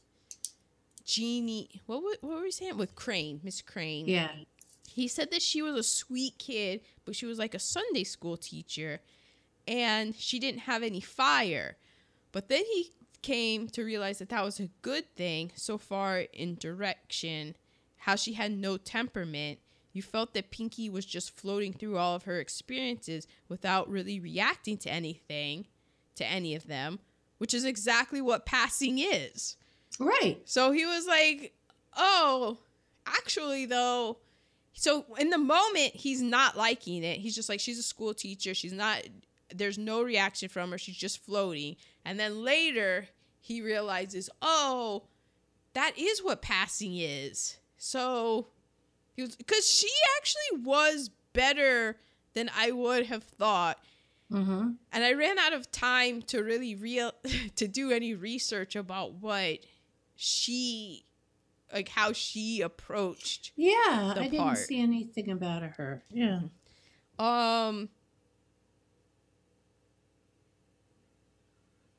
[1.05, 1.81] Jeannie.
[1.87, 2.77] What, wa- what were we saying?
[2.77, 4.07] With Crain, Miss Crain.
[4.07, 4.31] Yeah.
[4.89, 8.37] He said that she was a sweet kid, but she was like a Sunday school
[8.37, 9.01] teacher
[9.67, 11.77] and she didn't have any fire.
[12.31, 12.93] But then he
[13.23, 17.57] came to realize that that was a good thing so far in direction,
[17.97, 19.61] how she had no temperament.
[19.93, 24.77] You felt that Pinky was just floating through all of her experiences without really reacting
[24.79, 25.67] to anything,
[26.17, 26.99] to any of them,
[27.39, 29.57] which is exactly what passing is.
[29.99, 30.41] Right.
[30.45, 31.55] So he was like,
[31.97, 32.59] "Oh,
[33.07, 34.19] actually though."
[34.75, 37.19] So in the moment, he's not liking it.
[37.19, 38.55] He's just like, "She's a school teacher.
[38.55, 39.03] She's not.
[39.55, 40.79] There's no reaction from her.
[40.79, 43.09] She's just floating." And then later,
[43.41, 45.05] he realizes, "Oh,
[45.75, 48.49] that is what passing is." So
[49.15, 51.99] he was because she actually was better
[52.35, 53.79] than I would have thought
[54.33, 54.71] Mm-hmm.
[54.93, 57.13] and I ran out of time to really real
[57.57, 59.59] to do any research about what
[60.17, 61.05] she
[61.73, 64.59] like how she approached Yeah, The I didn't part.
[64.59, 66.03] see anything about her.
[66.11, 66.41] Yeah.
[67.19, 67.89] um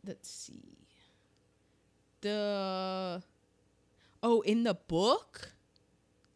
[0.05, 0.77] let's see
[2.21, 3.21] the
[4.21, 5.53] oh in the book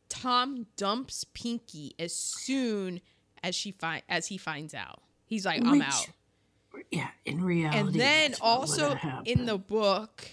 [0.09, 3.01] Tom dumps Pinky as soon
[3.43, 6.07] as she find as he finds out he's like I'm Which- out
[6.91, 7.77] Yeah, in reality.
[7.79, 10.27] and then also in the book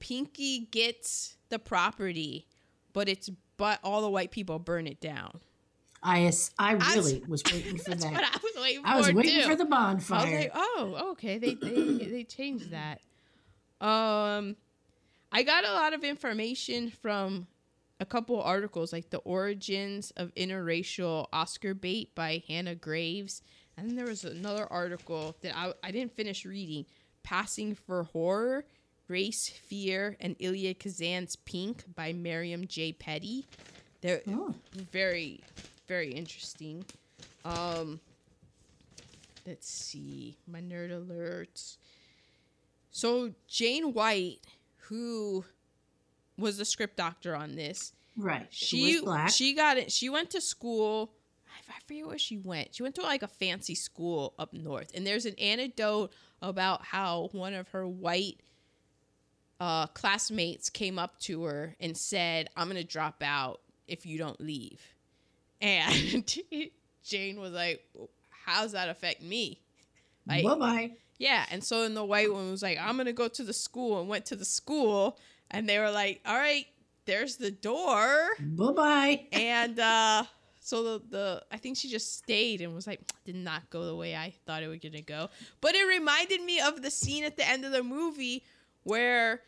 [0.00, 2.46] pinky gets the property
[2.92, 5.40] but it's but all the white people burn it down
[6.04, 8.04] I, I was- really was waiting for that.
[8.34, 9.48] i was waiting for I was waiting too.
[9.48, 10.38] for the I was bonfire.
[10.40, 13.00] like oh okay they they, they changed that
[13.80, 14.56] um
[15.30, 17.46] i got a lot of information from
[18.00, 23.42] a couple articles like the origins of interracial oscar bait by hannah graves
[23.76, 26.84] and then there was another article that i, I didn't finish reading.
[27.22, 28.64] Passing for horror
[29.08, 32.92] race fear and Elia Kazan's pink by miriam j.
[32.92, 33.46] Petty.
[34.00, 34.54] They're Oh.
[34.90, 35.40] very
[35.86, 36.84] very interesting.
[37.44, 38.00] Um
[39.46, 40.36] let's see.
[40.46, 41.76] My nerd alerts.
[42.90, 44.40] So jane white
[44.88, 45.44] who
[46.38, 48.46] was the script doctor on this right.
[48.50, 49.00] she
[49.30, 51.12] she got it she went to school
[51.56, 52.74] I- forget where she went.
[52.74, 57.28] She went to like a fancy school up north, and there's an anecdote about how
[57.32, 58.40] one of her white
[59.60, 64.40] uh, classmates came up to her and said, "I'm gonna drop out if you don't
[64.40, 64.80] leave,"
[65.60, 66.24] and
[67.04, 67.84] Jane was like,
[68.44, 69.60] "How's that affect me?"
[70.26, 70.90] Like, bye bye.
[71.18, 74.00] yeah, and so then the white one was like, "I'm gonna go to the school,"
[74.00, 75.18] and went to the school,
[75.50, 76.66] and they were like, "All right,
[77.06, 79.26] there's the door," Bye bye.
[79.32, 80.24] and uh,
[80.64, 83.96] so the the I think she just stayed and was like, "Did not go the
[83.96, 85.28] way I thought it was gonna go,"
[85.60, 88.44] but it reminded me of the scene at the end of the movie
[88.84, 89.42] where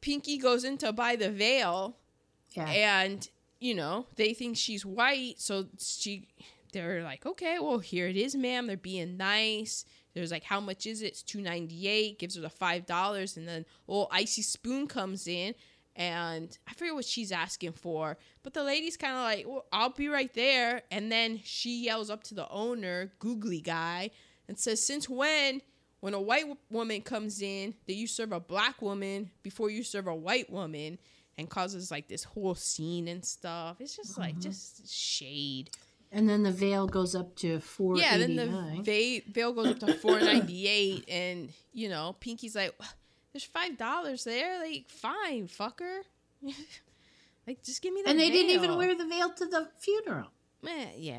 [0.00, 1.96] Pinky goes in to buy the veil
[2.52, 2.66] Yeah.
[2.68, 3.28] and
[3.60, 5.40] you know they think she's white.
[5.40, 6.28] So she
[6.72, 8.66] they're like okay well here it is ma'am.
[8.66, 9.84] They're being nice.
[10.14, 11.06] There's like how much is it?
[11.06, 13.36] It's 298 gives her the five dollars.
[13.36, 15.54] And then old icy spoon comes in
[15.96, 19.90] and I forget what she's asking for, but the lady's kind of like, well, I'll
[19.90, 20.82] be right there.
[20.90, 24.10] And then she yells up to the owner, googly guy,
[24.48, 25.62] and says, Since when,
[26.00, 30.06] when a white woman comes in, that you serve a black woman before you serve
[30.06, 30.98] a white woman?
[31.36, 33.78] And causes like this whole scene and stuff.
[33.80, 34.42] It's just like, mm-hmm.
[34.42, 35.68] just shade.
[36.12, 37.96] And then the veil goes up to four.
[37.98, 42.54] Yeah, then the veil, veil goes up to four ninety eight, and you know, Pinky's
[42.54, 42.72] like,
[43.34, 44.58] "There's five dollars there.
[44.58, 45.98] Like, fine, fucker.
[47.46, 48.38] like, just give me that." And they veil.
[48.40, 50.28] didn't even wear the veil to the funeral.
[50.62, 51.18] Meh, yeah,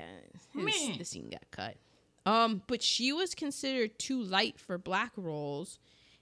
[0.55, 0.97] Meh.
[0.97, 1.75] the scene got cut.
[2.25, 5.77] Um, but she was considered too light for black roles,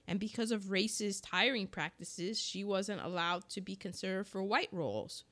[0.06, 5.24] and because of racist hiring practices, she wasn't allowed to be considered for white roles.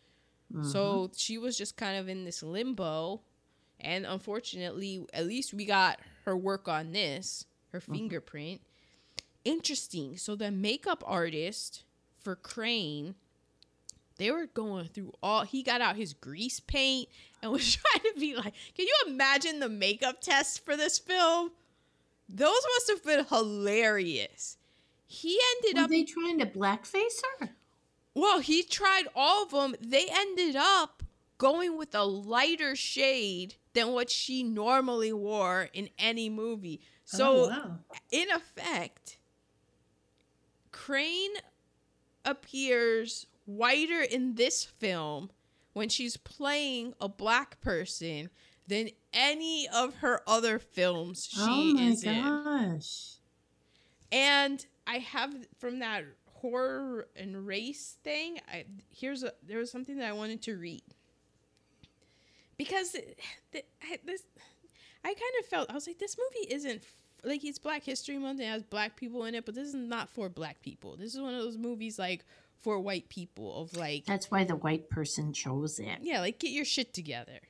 [0.65, 3.23] So she was just kind of in this limbo.
[3.81, 8.61] And unfortunately, at least we got her work on this, her fingerprint.
[9.45, 10.17] Interesting.
[10.17, 11.83] So the makeup artist
[12.21, 13.15] for Crain,
[14.19, 17.09] they were going through all he got out his grease paint
[17.43, 21.51] and was trying to be like, can you imagine the makeup test for this film?
[22.29, 24.57] Those must have been hilarious.
[25.07, 27.51] He ended Were up they trying to blackface her?
[28.15, 29.75] well, he tried all of them.
[29.81, 31.03] They ended up
[31.37, 36.81] going with a lighter shade than what she normally wore in any movie.
[37.05, 37.79] So, oh, wow.
[38.11, 39.19] in effect,
[40.85, 41.31] Crain
[42.25, 45.31] appears whiter in this film
[45.75, 48.31] when she's playing a black person
[48.67, 52.23] than any of her other films she oh my is in.
[52.25, 53.13] gosh.
[54.11, 58.41] And I have from that horror and race thing.
[58.53, 60.83] I here's a there was something that I wanted to read
[62.57, 62.97] because
[63.55, 64.23] I, this
[65.05, 66.83] I kind of felt I was like this movie isn't
[67.25, 69.75] like it's Black History Month and it has black people in it, but this is
[69.75, 70.97] not for black people.
[70.97, 72.25] This is one of those movies like
[72.61, 75.99] for white people of like That's why the white person chose it.
[76.03, 77.41] yeah, like get your shit together.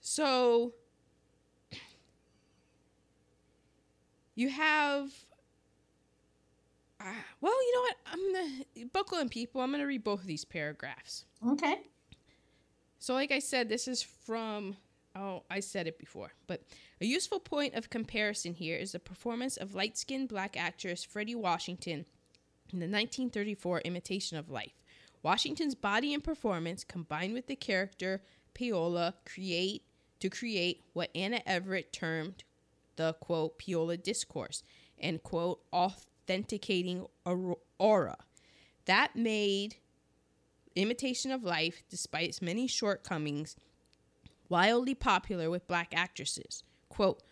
[0.00, 0.72] So
[4.34, 5.10] you have
[7.00, 7.96] uh, well, you know what?
[8.06, 9.60] I'm gonna buckle in people.
[9.60, 11.24] I'm gonna read both of these paragraphs.
[11.46, 11.80] Okay.
[12.98, 14.76] So, like I said, this is from,
[15.16, 16.62] oh, I said it before, but
[17.00, 21.34] a useful point of comparison here is the performance of light skinned black actress Fredi
[21.34, 22.06] Washington
[22.72, 24.72] in the 1934 Imitation of Life.
[25.22, 28.22] Washington's body and performance combined with the character
[28.54, 29.82] Peola create
[30.20, 32.44] to create what Anna Everett termed
[32.96, 34.62] the quote Peola discourse
[34.98, 37.06] and quote authenticating
[37.78, 38.16] aura.
[38.86, 39.76] That made
[40.74, 43.56] Imitation of Life, despite its many shortcomings,
[44.48, 46.62] wildly popular with black actresses.
[46.88, 47.22] Quote,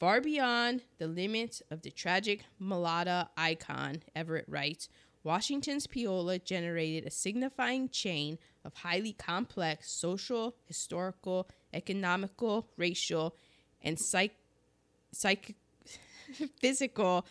[0.00, 4.88] Far beyond the limits of the tragic mulatta icon, Everett writes,
[5.22, 13.34] Washington's Peola generated a signifying chain of highly complex social, historical, economical, racial,
[13.80, 14.34] and psych,
[15.12, 15.54] psych
[16.60, 17.24] physical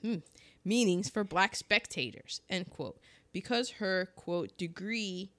[0.00, 0.16] hmm,
[0.64, 2.98] meanings for black spectators, end quote.
[3.32, 5.32] Because her, quote, degree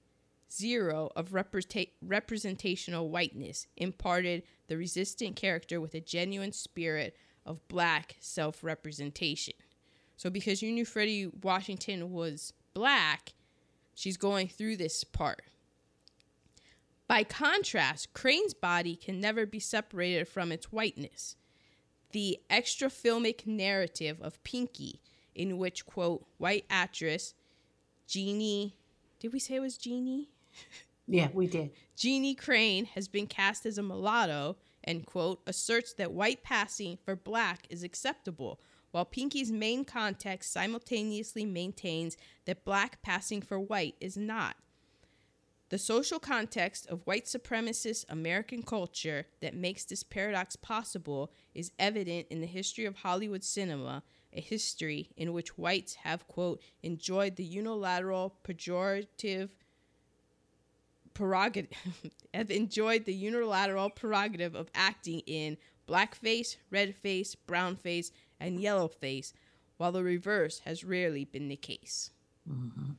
[0.56, 7.16] zero of representa- representational whiteness imparted the resistant character with a genuine spirit
[7.46, 9.54] of black self representation.
[10.18, 13.34] So, because you knew Fredi Washington was black,
[13.94, 15.42] she's going through this part.
[17.08, 21.36] By contrast, Crain's body can never be separated from its whiteness.
[22.12, 25.02] The extra filmic narrative of Pinky,
[25.36, 27.34] in which, quote, white actress
[28.08, 28.76] Jeannie,
[29.20, 30.30] did we say it was Jeannie?
[31.08, 31.72] Yeah, we did.
[31.96, 37.16] Jeannie Crain has been cast as a mulatto, and, quote, asserts that white passing for
[37.16, 38.60] black is acceptable,
[38.92, 44.56] while Pinky's main context simultaneously maintains that black passing for white is not.
[45.70, 52.28] The social context of white supremacist American culture that makes this paradox possible is evident
[52.30, 57.44] in the history of Hollywood cinema, a history in which whites have, quote, enjoyed the
[57.44, 59.50] unilateral pejorative
[61.16, 61.72] prerogative
[62.34, 65.58] have enjoyed the unilateral prerogative of acting in
[65.90, 69.34] blackface, redface, brownface, and yellowface,
[69.78, 72.12] while the reverse has rarely been the case.
[72.48, 72.92] Mm-hmm.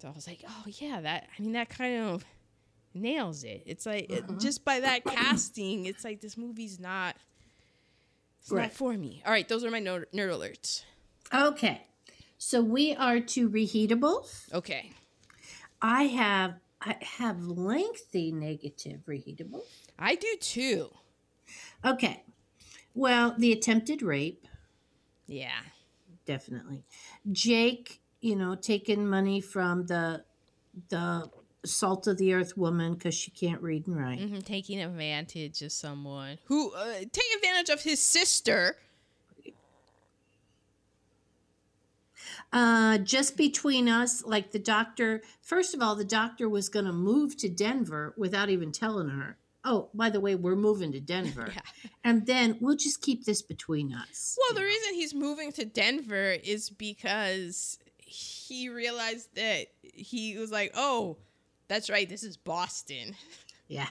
[0.00, 2.24] So I was like, oh yeah, that I mean that kind of
[2.94, 3.62] nails it.
[3.66, 4.38] It's like it, mm-hmm.
[4.38, 7.16] just by that casting, it's like this movie's not
[8.40, 8.72] it's not Right.
[8.72, 9.22] for me.
[9.26, 10.82] All right, those are my nerd, nerd alerts.
[11.32, 11.82] Okay.
[12.38, 14.52] So we are to reheatables.
[14.54, 14.92] Okay.
[15.82, 19.64] I have I have lengthy negative reheatables.
[19.98, 20.90] I do too.
[21.84, 22.24] Okay.
[22.94, 24.46] Well, the attempted rape,
[25.26, 25.60] Yeah.
[26.26, 26.84] definitely.
[27.30, 30.24] Jake you know, taking money from the
[30.88, 31.28] the
[31.64, 34.18] salt of the earth woman because she can't read and write.
[34.18, 38.76] Mhm, taking advantage of someone who uh, take advantage of his sister.
[42.52, 45.22] Uh, just between us, like the doctor.
[45.40, 49.36] First of all, the doctor was going to move to Denver without even telling her.
[49.64, 51.60] Oh, by the way, we're moving to Denver, Yeah.
[52.02, 54.38] and then we'll just keep this between us.
[54.40, 60.72] Well, the reason he's moving to Denver is because he realized that he was like,
[60.74, 61.18] "Oh,
[61.68, 62.08] that's right.
[62.08, 63.14] This is Boston.
[63.68, 63.88] yeah,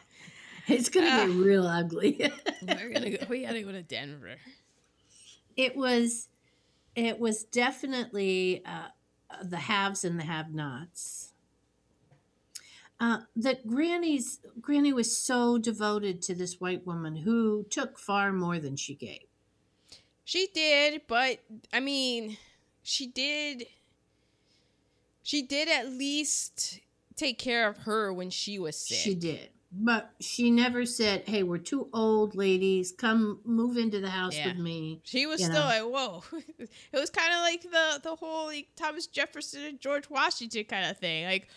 [0.68, 1.26] it's going to Ah.
[1.27, 2.19] get real ugly.
[2.68, 3.26] We're gonna go.
[3.30, 4.38] We gotta go to Denver."
[5.56, 6.29] it was
[7.06, 8.88] it was definitely uh,
[9.30, 11.34] uh, the haves and the have-nots
[13.00, 18.60] uh, that granny's granny was so devoted to this white woman who took far more
[18.60, 19.28] than she gave
[20.26, 21.40] She did, but
[21.72, 22.38] I mean,
[22.84, 23.66] she did.
[25.24, 26.80] She did at least
[27.16, 28.98] take care of her when she was sick.
[28.98, 34.10] she did but she never said hey we're two old ladies come move into the
[34.10, 34.48] house Yeah.
[34.48, 35.66] with me She was you still know.
[35.68, 36.24] like, whoa.
[36.60, 40.90] it was kind of like the the whole like Thomas Jefferson and George Washington kind
[40.90, 41.26] of thing.
[41.26, 41.48] Like,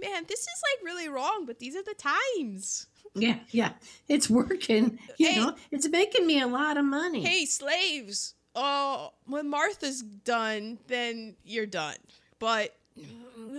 [0.00, 2.86] man, this is like really wrong, but these are the times.
[3.14, 3.72] yeah yeah
[4.08, 5.36] it's working you Hey.
[5.36, 8.34] know it's making me a lot of money Hey, slaves.
[8.54, 11.94] Oh, when Martha's done, then you're done.
[12.40, 12.74] But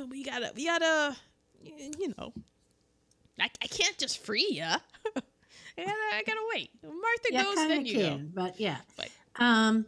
[0.10, 1.15] we gotta, we gotta,
[1.64, 2.34] you know,
[3.41, 4.63] I, I can't just free you.
[4.63, 6.69] I gotta, I gotta wait.
[6.84, 8.43] Martha yeah, goes, then you can, go.
[8.43, 8.77] but yeah.
[8.97, 9.85] But- um,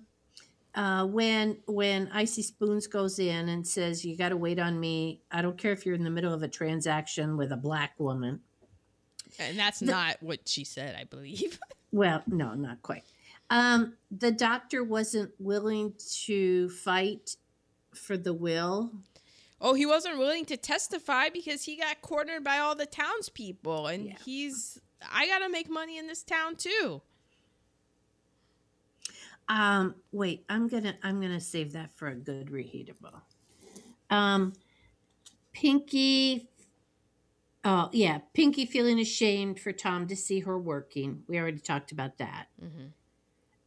[0.75, 5.21] uh, when when Icy Spoons goes in and says, "You got to wait on me,"
[5.31, 8.39] I don't care if you're in the middle of a transaction with a black woman.
[9.37, 11.59] And that's The- not what she said, I believe.
[11.91, 13.03] Well, no, not quite.
[13.51, 15.93] Um, the doctor wasn't willing
[16.23, 17.35] to fight
[17.93, 18.89] for the will.
[19.65, 24.07] Oh, he wasn't willing to testify because he got cornered by all the townspeople, and
[24.07, 24.17] Yeah.
[24.25, 24.79] he's.
[25.09, 27.01] I gotta make money in this town too.
[29.47, 33.21] Um, wait, I'm gonna I'm gonna save that for a good reheatable.
[34.09, 34.53] Um,
[35.53, 36.49] Pinky.
[37.65, 41.23] Oh yeah, Pinky feeling ashamed for Tom to see her working.
[41.27, 42.47] We already talked about that.
[42.61, 42.87] Mm-hmm.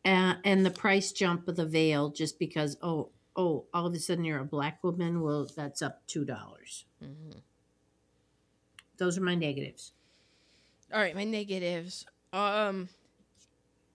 [0.05, 3.98] Uh, and the price jump of the veil just because oh oh all of a
[3.98, 5.20] sudden you're a black woman.
[5.20, 6.84] Well, that's up two dollars.
[7.02, 7.38] Mm-hmm.
[8.98, 9.92] Those are my negatives.
[10.92, 12.06] All right, my negatives.
[12.32, 12.88] Um,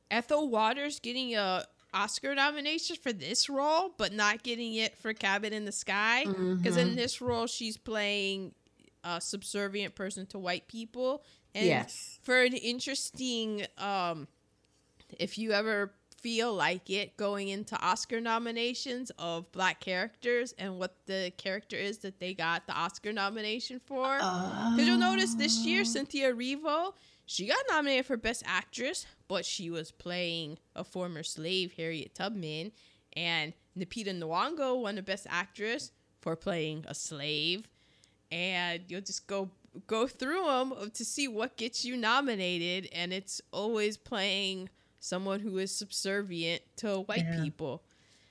[0.10, 5.54] Ethel Waters getting a Oscar nomination for this role, but not getting it for Cabin
[5.54, 6.26] in the Sky.
[6.26, 6.96] Because in Mhm.
[6.96, 8.54] this role, she's playing
[9.04, 11.24] a subservient person to white people.
[11.56, 14.28] And yes, for an interesting, um,
[15.18, 20.96] if you ever feel like it, going into Oscar nominations of black characters and what
[21.08, 24.18] the character is that they got the Oscar nomination for.
[24.18, 25.84] Because you'll notice this year, Oh.
[25.84, 26.94] Cynthia Erivo,
[27.26, 32.72] she got nominated for Best Actress, but she was playing a former slave, Harriet Tubman.
[33.14, 35.92] And Lupita Nyong'o won the Best Actress
[36.22, 37.68] for playing a slave.
[38.32, 39.50] And you'll just go
[39.88, 44.70] go through them to see what gets you nominated, and it's always playing
[45.02, 47.44] someone who is subservient to white Yeah.
[47.44, 47.84] people.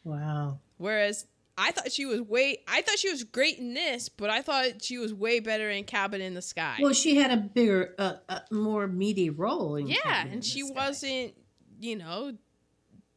[0.04, 0.58] wow.
[0.78, 1.26] Whereas
[1.58, 4.82] I thought she was way I thought she was great in this, but I thought
[4.82, 6.78] she was way better in Cabin in the Sky.
[6.80, 10.46] Well, she had a bigger, uh, uh, more meaty role in yeah, Cabin and the
[10.46, 11.34] she wasn't,
[11.78, 12.32] you know,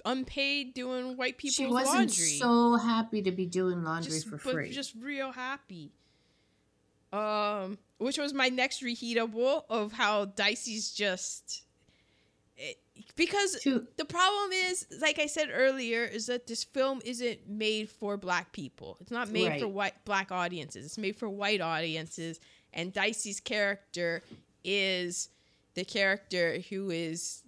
[0.04, 2.38] unpaid doing white people's She wasn't laundry.
[2.40, 4.72] so happy to be doing laundry just, for free.
[4.72, 5.94] just real happy.
[7.14, 11.64] Um, which was my next reheatable of how Dicey's just
[12.58, 12.78] it,
[13.16, 17.90] because Too- the problem is, like I said earlier, is that this film isn't made
[17.90, 18.98] for black people.
[19.02, 20.86] It's not made for white black audiences.
[20.86, 22.40] It's made for white audiences.
[22.74, 24.24] And Dicey's character
[24.64, 25.30] is
[25.76, 27.44] the character who is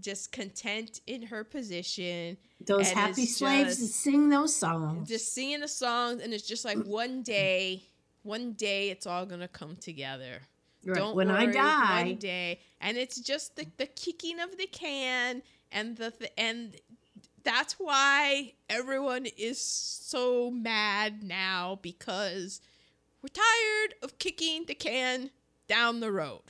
[0.00, 5.08] just content in her position, those happy slaves just- sing those songs.
[5.08, 7.82] just singing the songs, and it's just like one day,
[8.22, 10.40] one day it's all gonna come together.
[10.84, 10.96] Right.
[10.96, 14.66] Don't when I worry, die, one day, and it's just the, the kicking of the
[14.66, 16.74] can and the th- and
[17.42, 22.60] that's why everyone is so mad now because
[23.22, 25.30] we're tired of kicking the can
[25.68, 26.42] down the road.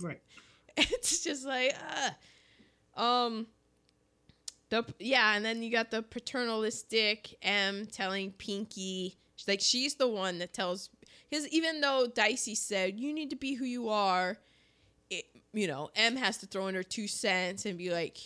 [0.00, 0.20] right.
[0.76, 1.76] It's just like,
[2.96, 3.46] uh, um,
[4.70, 9.16] the yeah, and then you got the paternalistic M telling Pinky,
[9.46, 10.90] like she's the one that tells
[11.34, 14.38] because even though Dicey said you need to be who you are,
[15.10, 18.18] it you know M has to throw in her two cents and be like,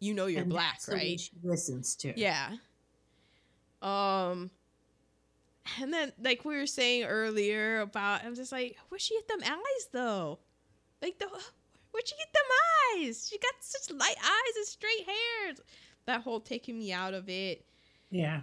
[0.00, 1.20] you know you're And black, that's the one right?
[1.20, 2.18] She listens to.
[2.18, 2.50] Yeah.
[3.82, 4.50] Um
[5.80, 9.42] and then like we were saying earlier about I'm just like, where'd she get them
[9.44, 10.40] eyes though?
[11.00, 11.26] Like the
[11.92, 13.28] where'd she get them eyes?
[13.30, 15.54] She got such light eyes and straight hair.
[16.06, 17.64] That whole taking me out of it.
[18.10, 18.40] Yeah.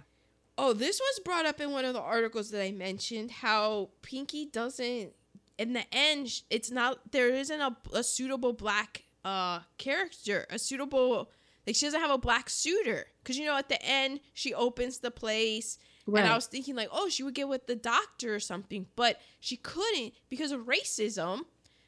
[0.60, 4.46] Oh, this was brought up in one of the articles that I mentioned how Pinky
[4.46, 5.12] doesn't
[5.56, 11.30] in the end it's not there isn't a, a suitable black uh character, a suitable
[11.66, 14.98] like she doesn't have a black suitor cuz you know at the end she opens
[14.98, 16.22] the place Right.
[16.22, 19.20] and I was thinking like, oh, she would get with the doctor or something, but
[19.40, 21.44] she couldn't because of racism.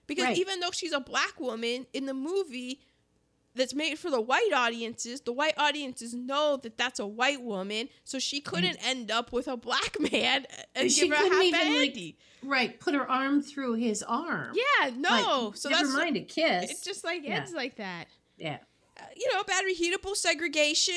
[0.07, 0.37] Because Right.
[0.37, 2.81] even though she's a black woman in the movie
[3.55, 7.89] that's made for the white audiences, the white audiences know that that's a white woman,
[8.05, 11.43] so she couldn't end up with a black man and She give her a couldn't
[11.43, 12.81] even, like, right.
[12.81, 14.55] Put her arm through his arm.
[14.55, 15.47] Yeah, no.
[15.49, 16.71] Like, so never that's mind a kiss.
[16.71, 16.85] it.
[16.85, 17.45] Just like Yeah.
[17.55, 18.07] like that.
[18.39, 18.59] yeah.
[18.99, 20.95] Uh, you know, bad reheatable segregation.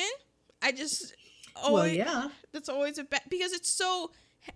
[0.62, 1.14] I just
[1.70, 2.28] well, yeah.
[2.52, 4.10] that's always a bad because it's so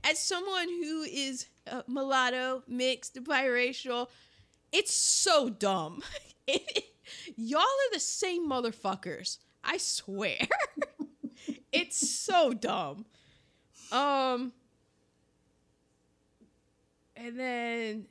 [0.05, 4.09] as someone who is uh, mulatto mixed biracial
[4.73, 6.03] it's so dumb
[7.39, 9.39] y'all are the same motherfuckers.
[9.65, 10.39] I swear.
[11.70, 13.05] It's so dumb.
[13.93, 14.52] Um
[17.16, 18.06] and then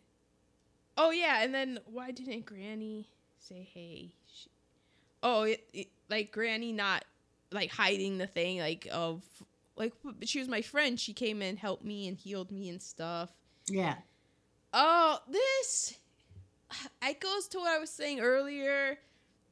[0.98, 3.08] oh yeah and then why didn't granny
[3.40, 4.50] say hey She-
[5.24, 7.04] oh it, it, like granny not
[7.52, 9.24] like hiding the thing like of
[9.76, 9.94] like
[10.24, 11.00] she was my friend.
[11.00, 13.32] She came and helped me and healed me and stuff.
[13.70, 13.96] Yeah.
[14.74, 15.96] oh this
[17.04, 18.98] it goes to what i was saying earlier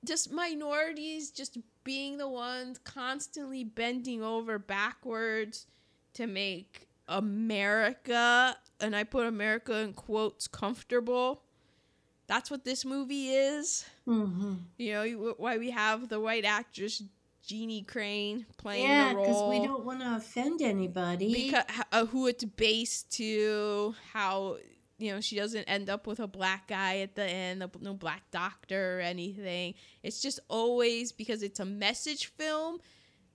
[0.06, 5.68] just minorities just being the ones constantly bending over backwards
[6.14, 11.42] to make america and i put america in quotes comfortable
[12.28, 14.54] that's what this movie is Mm-hmm.
[14.78, 17.02] you know why we have the white actress
[17.48, 21.32] Jeannie Crain playing Yeah, the because we don't want to offend anybody.
[21.32, 24.58] because uh, who it's based to how
[24.98, 27.94] you know she doesn't end up with a black guy at the end no- no
[27.94, 29.74] black doctor or anything.
[30.04, 32.80] It's just always because it's a message film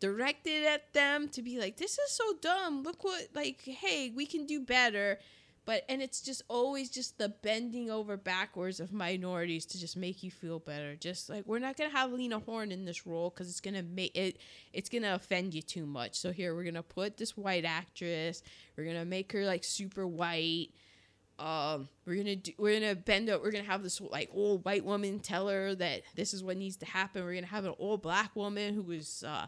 [0.00, 2.82] directed at them to be like this is so dumb.
[2.82, 5.18] Look what like hey we can do better.
[5.66, 10.22] But and it's just always just the bending over backwards of minorities to just make
[10.22, 10.96] you feel better.
[10.96, 14.16] Just like we're not gonna have lena horne in this role because it's gonna make
[14.16, 14.38] it
[14.72, 16.18] it's gonna offend you too much.
[16.18, 18.42] So here we're gonna put this white actress.
[18.76, 20.70] We're gonna make her like super white
[21.40, 24.84] um we're gonna do we're gonna bend up we're gonna have this like old white
[24.84, 27.24] woman tell her that this is what needs to happen.
[27.24, 29.46] We're gonna have an old black woman who is uh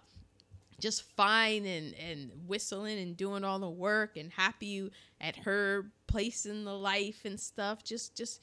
[0.80, 4.90] just fine and and whistling and doing all the work and happy
[5.20, 7.84] at her place in the life and stuff.
[7.84, 8.40] Just just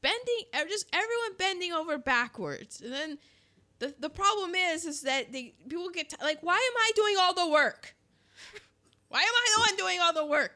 [0.00, 2.80] bending uh, just everyone bending over backwards.
[2.80, 3.18] And then
[3.80, 7.16] the, the problem is is that they people get t- like why am i doing
[7.20, 7.94] all the work?
[9.10, 10.52] Why am i the one doing all the work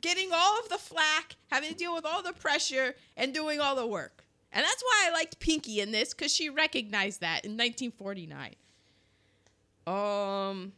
[0.00, 3.74] getting all of the flack having to deal with all the pressure and doing all
[3.74, 4.24] the work.
[4.52, 8.54] And that's why i liked pinky in this because she recognized that in 1949
[9.86, 10.72] um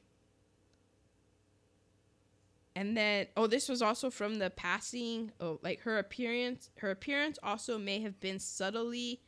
[2.76, 7.38] and then oh this was also from the passing oh like her appearance her appearance
[7.42, 9.20] also may have been subtly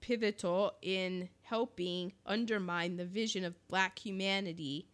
[0.00, 4.86] pivotal in helping undermine the vision of black humanity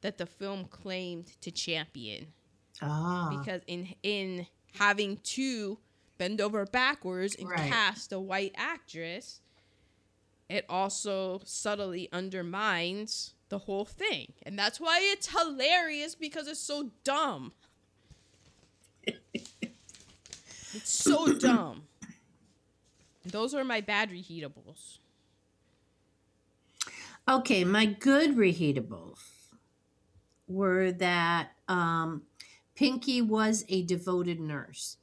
[0.00, 2.28] that the film claimed to champion.
[2.80, 5.78] Ah, because in in having to
[6.18, 7.70] bend over backwards and Right.
[7.70, 9.40] cast a white actress
[10.48, 14.32] it also subtly undermines the whole thing.
[14.44, 17.52] And that's why it's hilarious because it's so dumb.
[20.72, 21.82] It's so dumb.
[23.24, 24.98] Those are my bad reheatables.
[27.28, 29.27] Okay, my good reheatables
[30.48, 32.22] were that um,
[32.74, 34.96] Pinky was a devoted nurse.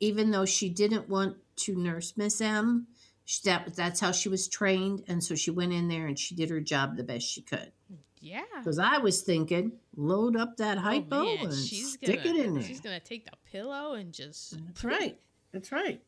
[0.00, 2.86] Even though she didn't want to nurse Miss M,
[3.24, 5.02] she, that, that's how she was trained.
[5.08, 7.72] And so she went in there and she did her job the best she could.
[8.20, 12.38] yeah Because I was thinking, load up that Oh, hypo man, and she's stick gonna,
[12.38, 12.62] it in there.
[12.62, 15.18] she's gonna take the pillow and just That's right.
[15.52, 16.00] That's right.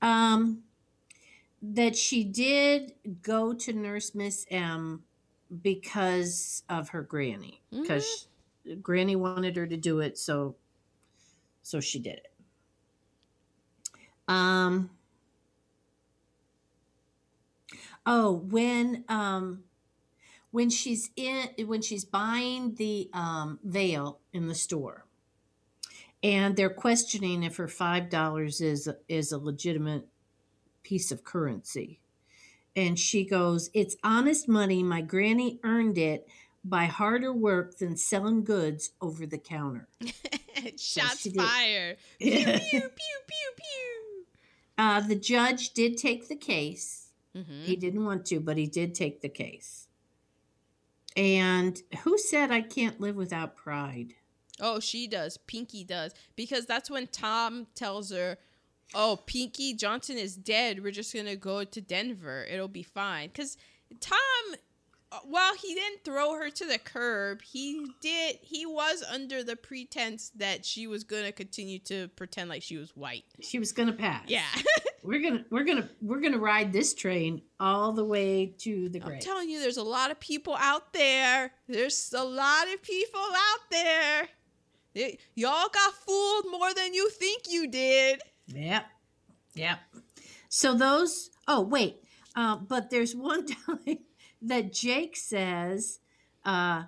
[0.00, 0.62] Um,
[1.60, 5.02] that she did go to nurse Miss M
[5.60, 7.62] because of her granny.
[7.70, 8.28] Because
[8.80, 10.56] granny wanted her to do it, so
[11.62, 12.32] so she did it.
[14.28, 14.90] Um
[18.04, 19.64] Oh, when um
[20.50, 25.06] when she's in when she's buying the um veil in the store
[26.22, 30.08] and they're questioning if her five dollars is is a legitimate
[30.84, 32.01] piece of currency
[32.74, 36.26] and she goes it's honest money my granny earned it
[36.64, 39.88] by harder work than selling goods over the counter.
[40.78, 41.34] Shots did.
[41.34, 41.96] fired.
[42.20, 44.24] Pew, pew, pew, pew, pew.
[44.78, 47.08] Uh, the judge did take the case.
[47.36, 47.64] Mhm.
[47.64, 49.88] He didn't want to, but he did take the case.
[51.16, 54.14] And who said I can't live without pride?
[54.60, 55.36] Oh, she does.
[55.36, 56.12] Pinky does.
[56.36, 58.38] Because that's when Tom tells her,
[58.94, 60.82] Oh, Pinky Johnson is dead.
[60.82, 62.44] We're just going to go to Denver.
[62.50, 63.28] It'll be fine.
[63.28, 63.56] Because
[64.00, 64.18] Tom,
[65.10, 69.56] uh, while he didn't throw her to the curb, he did, he was under the
[69.56, 73.24] pretense that she was going to continue to pretend like she was white.
[73.40, 74.24] She was going to pass.
[74.26, 74.44] Yeah.
[75.02, 79.18] we're gonna we're gonna we're gonna ride this train all the way to the I'm
[79.18, 81.50] telling you, there's a lot of people out there.
[81.66, 84.28] There's a lot of people out there.
[84.94, 88.20] They- y'all got fooled more than you think you did.
[88.48, 88.84] Yep.
[89.54, 89.78] Yep.
[90.48, 92.02] So those oh wait.
[92.34, 93.98] Uh, but there's one time
[94.42, 96.00] that Jake says,
[96.44, 96.84] uh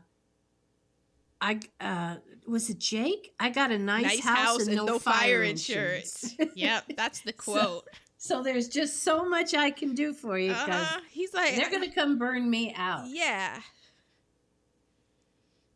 [1.41, 2.17] I uh
[2.47, 3.35] was it Jake?
[3.41, 6.35] I got a nice, house, and, no, fire, insurance.
[6.55, 7.89] yep, that's the quote.
[8.19, 11.01] so there's just so much I can do for you because uh-huh.
[11.11, 13.07] He's like, they're gonna come burn me out.
[13.09, 13.61] yeah.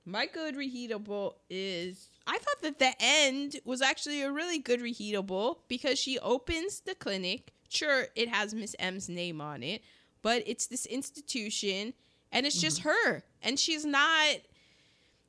[0.05, 2.09] My good reheatable is.
[2.29, 6.95] I thought that the end was actually a really good reheatable because she opens the
[6.95, 7.53] clinic.
[7.71, 9.83] Sure, it has Miss M's name on it,
[10.23, 11.95] but it's this institution
[12.31, 12.89] and it's just Mm-hmm.
[12.91, 13.25] her.
[13.43, 14.37] And she's not.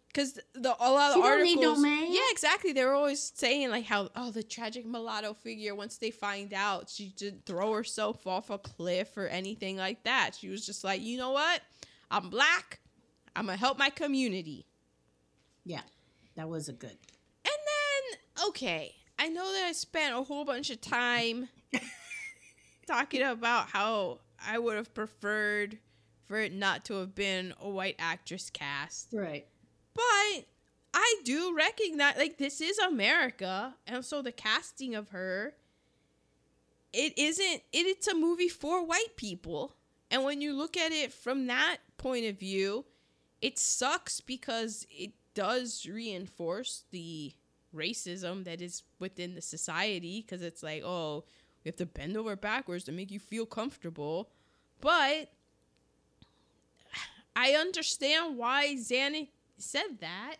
[0.07, 2.73] Because the a lot of She the don't need articles, yeah, exactly.
[2.73, 5.76] They were always saying like how oh the tragic mulatto figure.
[5.76, 10.31] Once they find out, she didn't throw herself off a cliff or anything like that.
[10.39, 11.61] She was just like, you know what,
[12.09, 12.80] I'm black.
[13.35, 14.65] I'm gonna help my community.
[15.63, 15.81] Yeah,
[16.35, 16.89] that was a good.
[16.89, 16.97] And
[17.45, 21.49] then, okay, I know that I spent a whole bunch of time
[22.88, 25.77] talking about how I would have preferred
[26.26, 29.10] for it not to have been a white actress cast.
[29.11, 29.47] Right.
[29.93, 30.45] But
[30.93, 33.76] I do recognize, like, this is America.
[33.85, 35.53] And so the casting of her,
[36.93, 39.73] it isn't, it, it's a movie for white people.
[40.11, 42.85] And when you look at it from that point of view,
[43.41, 47.34] it sucks because it does reinforce the
[47.76, 51.23] racism that is within the society because it's like, oh,
[51.64, 54.30] we have to bend over backwards to make you feel comfortable.
[54.81, 55.31] But
[57.35, 60.38] I understand why Zanuck said that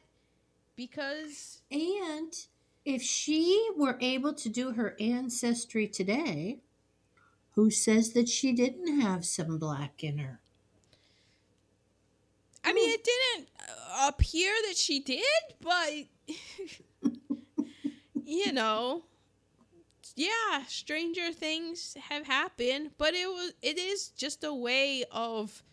[0.76, 2.34] because And
[2.86, 6.60] if she were able to do her ancestry today,
[7.56, 10.40] who says that she didn't have some black in her?
[12.70, 15.24] I mean it didn't uh, appear that she did,
[15.60, 15.90] but
[18.24, 19.06] you know,
[20.16, 25.64] yeah, stranger things have happened, but it was it is just a way of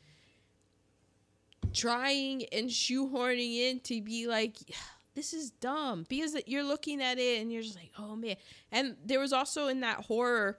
[1.75, 4.57] trying and shoehorning in to be like
[5.15, 8.37] this is dumb because you're looking at it and you're just like oh man.
[8.73, 10.57] And there was also in that horror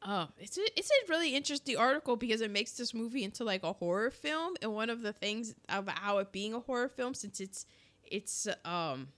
[0.00, 3.64] Oh, it's a, it's a really interesting article because it makes this movie into like
[3.64, 7.40] a horror film, and one of the things about it being a horror film, since
[7.40, 7.66] it's
[8.04, 9.08] it's um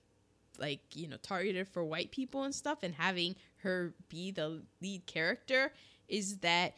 [0.59, 5.05] like you know targeted for white people and stuff, and having her be the lead
[5.05, 5.73] character
[6.09, 6.75] is that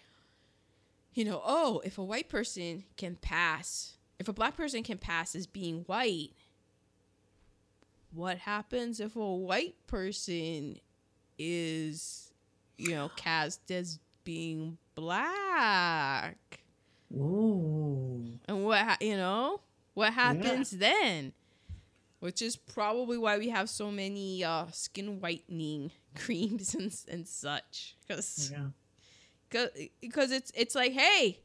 [1.15, 5.37] you know oh if a white person can pass, if a black person can pass
[5.37, 6.31] as being white,
[8.13, 10.81] what happens if a white person
[11.39, 12.32] is
[12.83, 16.37] you know, cast as being black.
[17.15, 18.25] Ooh.
[18.49, 19.61] And what, you know,
[19.95, 21.33] what happens then?
[22.21, 27.97] Which is probably why we have so many uh, skin whitening creams and, and such.
[28.07, 29.67] Because Yeah.
[30.01, 31.41] because it's it's like, hey,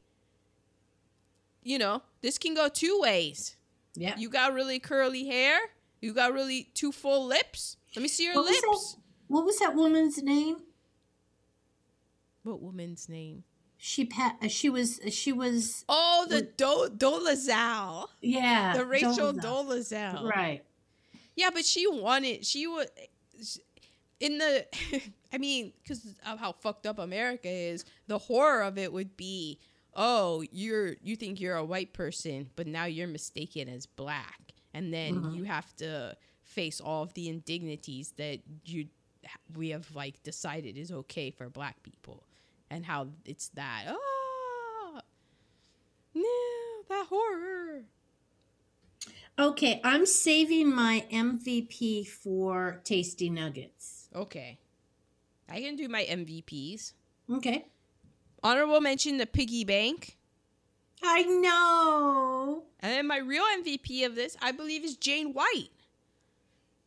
[1.64, 3.56] you know, this can go two ways.
[3.96, 4.16] Yeah.
[4.18, 5.58] You got really curly hair.
[6.02, 7.78] You got really two full lips.
[7.96, 8.94] Let me see your What was lips.
[8.94, 10.58] that- What was that woman's name?
[12.48, 13.44] What woman's name?
[13.78, 18.08] She pa- uh, she was she was Oh, the Do Dolezal.
[18.22, 20.24] yeah the Rachel Dolezal.
[20.24, 20.64] Right
[21.36, 22.46] Yeah, but she wanted.
[22.46, 22.88] She was
[24.20, 24.66] in the.
[25.34, 29.60] I mean, because of how fucked up America is, the horror of it would be,
[29.94, 34.94] oh, you're you think you're a white person, but now you're mistaken as black, and
[34.94, 35.36] then Mhm.
[35.36, 38.88] you have to face all of the indignities that you
[39.56, 42.24] we have like decided is okay for black people,
[42.70, 43.86] and how it's that.
[43.88, 45.00] Ah, oh,
[46.14, 46.24] no,
[46.90, 47.84] that horror.
[49.40, 54.58] okay i'm saving my mvp for tasty nuggets Okay.
[55.50, 56.94] I can do my MVPs.
[57.32, 57.68] okay
[58.44, 60.18] Honorable mention the piggy bank.
[61.04, 62.64] I know.
[62.80, 65.70] And then my real MVP of this, I believe, is Jane White.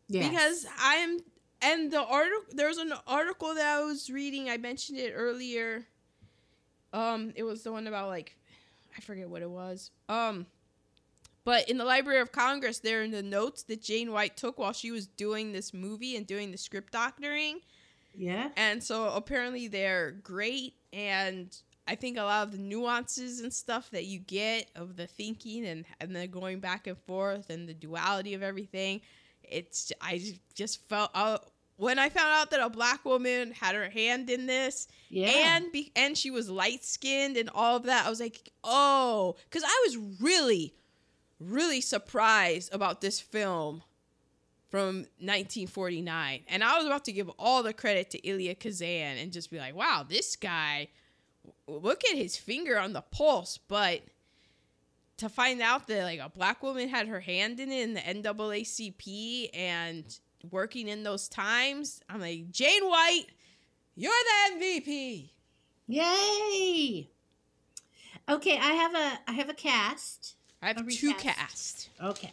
[0.08, 0.28] Yes.
[0.28, 1.18] Because I'm
[1.62, 5.86] and the article there's an article that I was reading, I mentioned it earlier.
[6.92, 8.36] Um, it was the one about like
[8.96, 9.90] I forget what it was.
[10.08, 10.46] Um
[11.44, 14.72] but in the Library of Congress, there in the notes that Jane White took while
[14.74, 17.60] she was doing this movie and doing the script doctoring.
[18.14, 18.50] yeah.
[18.56, 21.56] And so apparently they're great and
[21.86, 25.66] I think a lot of the nuances and stuff that you get of the thinking
[25.66, 29.00] and and then going back and forth and the duality of everything,
[29.50, 31.38] it's I just felt uh,
[31.76, 35.28] when I found out that a black woman had her hand in this Yeah.
[35.28, 39.36] and be, and she was light skinned and all of that, I was like, oh,
[39.48, 40.74] because I was really,
[41.38, 43.82] really surprised about this film
[44.70, 49.32] from 1949, and I was about to give all the credit to Elia Kazan and
[49.32, 50.88] just be like, wow, this guy,
[51.66, 54.02] look at his finger on the pulse, but.
[55.20, 58.00] To find out that like a black woman had her hand in it in the
[58.00, 60.04] NAACP and
[60.50, 63.26] working in those times, I'm like Jane White,
[63.96, 65.28] you're the MVP.
[65.88, 67.10] Yay.
[68.30, 70.36] Okay, I have a I have a cast.
[70.62, 71.90] I have two cast.
[72.02, 72.32] Okay.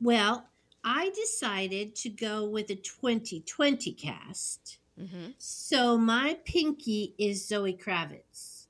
[0.00, 0.46] Well,
[0.84, 4.78] I decided to go with a 2020 cast.
[5.00, 5.30] Mm-hmm.
[5.38, 8.66] So my pinky is Zoe Kravitz.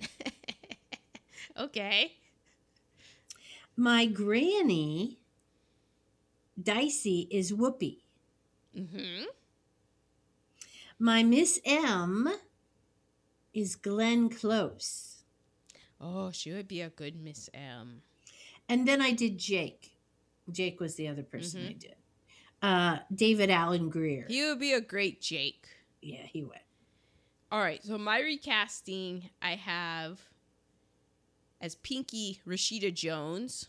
[1.58, 2.12] Okay.
[3.76, 5.18] My granny,
[6.60, 7.98] Dicey, is Whoopi.
[8.76, 9.24] Mm-hmm.
[10.98, 12.28] My Miss M
[13.54, 15.22] is Glenn Close.
[16.00, 18.02] Oh, she would be a good Miss M.
[18.68, 19.92] And then I did Jake.
[20.50, 21.78] Jake was the other person I Mhm.
[21.78, 21.94] did.
[22.60, 24.26] Uh, David Alan Grier.
[24.28, 25.66] He would be a great Jake.
[26.00, 26.60] yeah, he would.
[27.50, 30.20] All right, so my recasting I have
[31.60, 33.66] as Pinky Rashida Jones,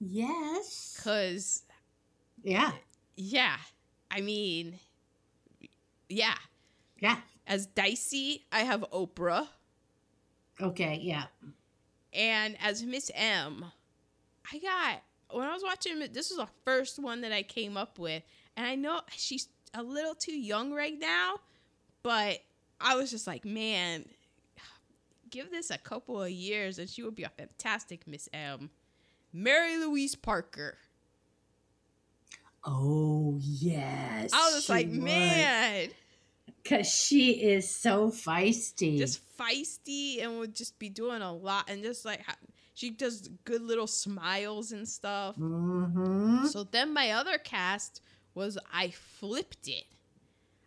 [0.00, 0.98] Yes.
[1.02, 1.62] cause
[2.42, 2.72] Yeah.
[3.16, 3.56] yeah,
[4.10, 4.78] I mean,
[6.08, 6.34] yeah.
[7.00, 7.16] Yeah.
[7.46, 9.48] As Dicey, I have Oprah,
[10.60, 10.98] Okay.
[11.02, 11.24] Yeah.
[12.12, 13.64] and as Miss M,
[14.52, 15.02] I got
[15.36, 15.98] when I was watching.
[16.12, 18.22] This was the first one that I came up with,
[18.56, 21.36] and I know she's a little too young right now,
[22.02, 22.38] but
[22.80, 24.04] I was just like, man,
[25.30, 28.70] give this a couple of years, and she would be a fantastic Miss M.
[29.32, 30.78] Mary Louise Parker.
[32.64, 34.30] Oh yes.
[34.32, 35.90] I was just like, man,
[36.62, 38.98] because she is so feisty.
[38.98, 42.36] just feisty and would just be doing a lot, and just like ha-
[42.74, 45.36] she does good little smiles and stuff.
[45.36, 48.00] hmm So then my other cast
[48.34, 49.84] was I flipped it.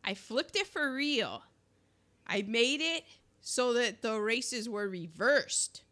[0.04, 1.44] I flipped it for real.
[2.26, 3.04] I made it
[3.42, 5.84] so that the races were reversed.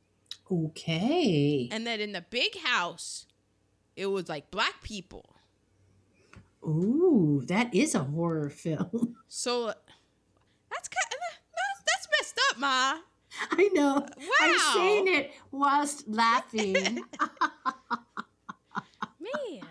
[0.51, 1.67] Okay.
[1.71, 3.25] And then in the big house,
[3.95, 5.35] it was like black people.
[6.63, 9.15] Ooh, that is a horror film.
[9.31, 9.73] So uh,
[10.71, 12.95] that's kind of uh, that's, that's messed up, Ma.
[13.51, 13.93] I know.
[14.17, 14.31] Wow.
[14.41, 16.73] I'm saying it whilst laughing.
[19.19, 19.63] Man.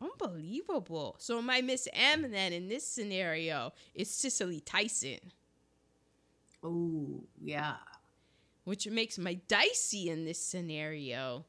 [0.00, 1.14] Unbelievable.
[1.18, 5.20] So my Miss M then in this scenario is Cicely Tyson.
[6.62, 7.76] Oh, yeah.
[8.64, 11.46] which makes my dicey in this scenario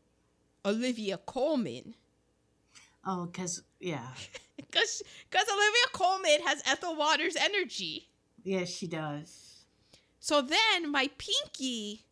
[0.65, 1.95] Olivia Colman.
[3.05, 4.07] Oh, because, yeah.
[4.57, 8.07] Because Olivia Colman has Ethel Waters energy.
[8.43, 9.65] Yes, she does.
[10.19, 12.05] So then my pinky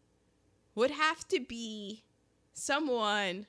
[0.76, 2.04] would have to be
[2.54, 3.46] someone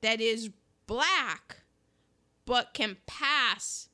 [0.00, 0.50] that is
[0.86, 1.58] black
[2.46, 3.88] but can pass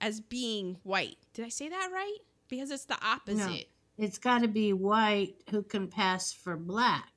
[0.00, 1.18] as being white.
[1.34, 2.18] Did I say that right?
[2.48, 3.68] Because it's the opposite.
[3.96, 7.12] It's got to be white who can pass for black.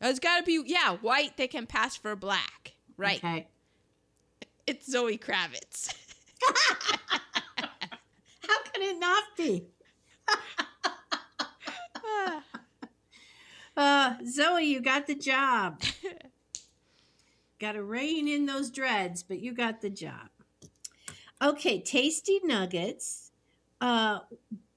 [0.00, 2.74] It's got to be, yeah, white that can pass for black.
[2.96, 3.18] Right.
[3.18, 3.48] Okay.
[4.66, 5.92] It's Zoe Kravitz.
[6.46, 6.54] How
[8.72, 9.66] can it not be?
[13.76, 15.80] Uh, Zoe, you got the job.
[17.58, 20.28] got to rein in those dreads, but you got the job.
[21.42, 23.23] Okay, Tasty Nuggets.
[23.84, 24.20] Uh,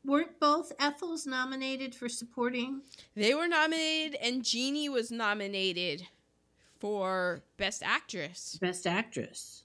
[0.03, 2.81] weren't both Ethels nominated for supporting?
[3.15, 6.05] They were nominated, and Jeannie was nominated
[6.77, 8.57] for Best Actress.
[8.59, 9.63] Best Actress.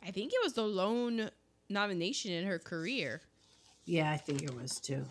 [0.00, 1.28] I think it was the lone
[1.68, 3.22] nomination in her career.
[3.84, 5.04] Yeah, I think it was too.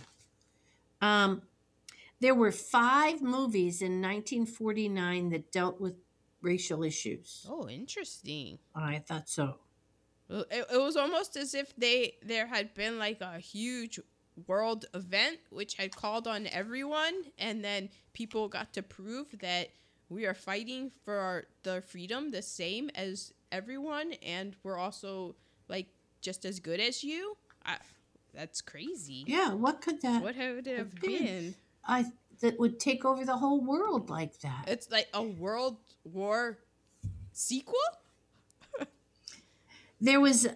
[1.02, 1.42] Um,
[2.22, 5.96] there were five movies in 1949 that dealt with
[6.42, 7.46] racial issues.
[7.50, 8.60] Oh, interesting.
[8.74, 9.58] I thought so.
[10.30, 14.00] It, it was almost as if they there had been like a huge
[14.46, 19.70] world event, which had called on everyone, and then people got to prove that
[20.10, 25.36] we are fighting for our, the freedom the same as everyone, and we're also
[25.68, 25.88] like
[26.22, 27.36] just as good as you.
[27.66, 27.78] I,
[28.34, 29.24] that's crazy.
[29.28, 30.22] Yeah, what could that?
[30.22, 31.26] What would it have been?
[31.26, 31.56] been?
[31.86, 32.06] I
[32.42, 34.66] that would take over the whole world like that.
[34.68, 36.60] It's like a World War
[37.34, 37.76] sequel.
[40.00, 40.48] There was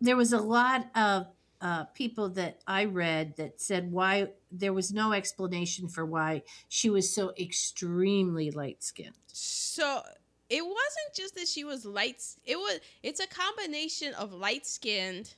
[0.00, 1.26] there was a lot of
[1.60, 6.88] uh, people that I read that said why there was no explanation for why she
[6.88, 9.16] was so extremely light skinned.
[9.32, 10.02] So
[10.48, 12.22] it wasn't just that she was light.
[12.44, 12.80] It was.
[13.02, 15.34] It's a combination of light skinned.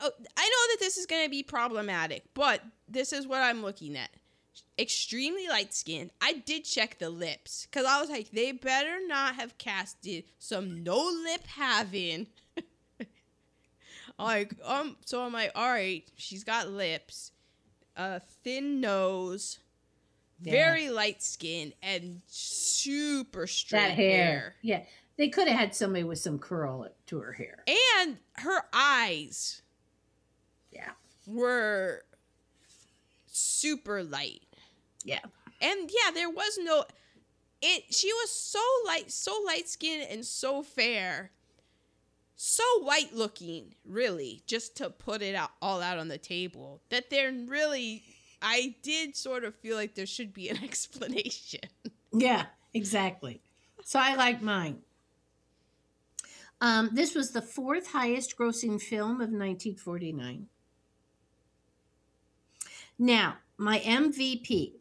[0.00, 3.62] Oh, I know that this is going to be problematic, but this is what I'm
[3.62, 4.10] looking at.
[4.78, 6.10] Extremely light skinned.
[6.20, 10.82] I did check the lips because I was like, they better not have casted some
[10.82, 12.26] no lip having.
[14.18, 17.32] Like, um, so I'm like, all right, she's got lips,
[17.96, 19.58] a thin nose,
[20.42, 20.52] Yeah.
[20.54, 24.54] very light skin, and super straight that hair.
[24.62, 24.84] Yeah,
[25.18, 27.64] they could have had somebody with some curl to her hair.
[28.02, 29.62] And her eyes
[30.70, 30.90] Yeah,
[31.26, 32.02] were
[33.26, 34.42] super light.
[35.04, 35.20] yeah,
[35.60, 36.84] And yeah, there was no
[37.62, 41.32] it she was so light, so light skinned and so fair.
[42.36, 46.82] So white looking, really, just to put it out all out on the table.
[46.90, 48.04] That they're really
[48.42, 51.68] I did sort of feel like there should be an explanation.
[52.12, 53.40] yeah, exactly.
[53.82, 54.78] So I like mine.
[56.60, 60.46] Um, this was the fourth highest grossing film of 1949.
[62.98, 64.72] Now, my MVP.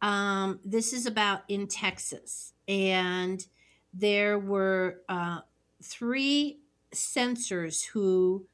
[0.00, 3.44] Um, this is about in Texas, and
[3.92, 5.40] there were uh,
[5.82, 6.60] three
[6.92, 8.46] censors who,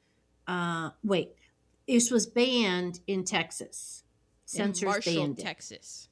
[0.47, 1.35] uh, wait,
[1.87, 4.05] this was banned in Texas.
[4.53, 5.43] In Censors Marshall, banned it.
[5.43, 6.09] Texas.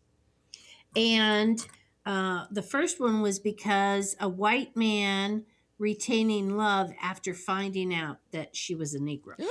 [0.97, 1.65] And
[2.05, 5.45] uh, the first one was because a white man
[5.79, 9.35] retaining love after finding out that she was a Negro.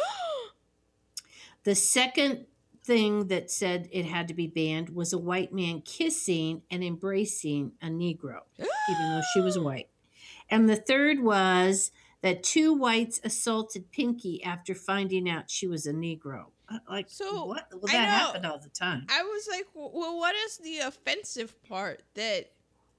[1.64, 2.48] The second
[2.84, 7.74] thing that said it had to be banned was a white man kissing and embracing
[7.84, 9.91] a Negro, even though she was white.
[10.52, 11.92] And the third was
[12.22, 16.48] that two whites assaulted Pinky after finding out she was a Negro.
[16.70, 17.68] Uh, Like, So, what?
[17.72, 19.08] Well, that happened all the time.
[19.10, 22.52] I was like, well, what is the offensive part that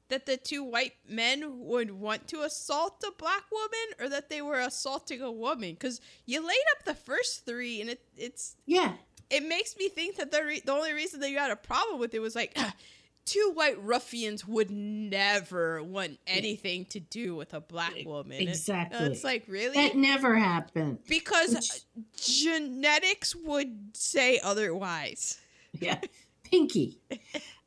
[0.08, 4.42] that the two white men would want to assault a black woman, or that they
[4.42, 5.70] were assaulting a woman?
[5.70, 8.94] Because you laid up the first three, and it it's Yeah,
[9.30, 12.00] it makes me think that the re- the only reason that you had a problem
[12.00, 12.56] with it was like.
[13.24, 18.40] Two white ruffians would never want anything to do with a black woman.
[18.40, 18.98] Exactly.
[19.06, 20.98] it's like really that never happened.
[21.08, 25.40] because Which- uh, genetics would say otherwise.
[25.80, 26.00] yeah,
[26.44, 26.98] Pinky.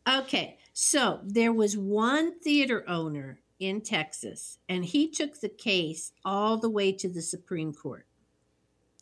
[0.07, 6.57] Okay, so there was one theater owner in Texas, and he took the case all
[6.57, 8.05] the way to the Supreme Court.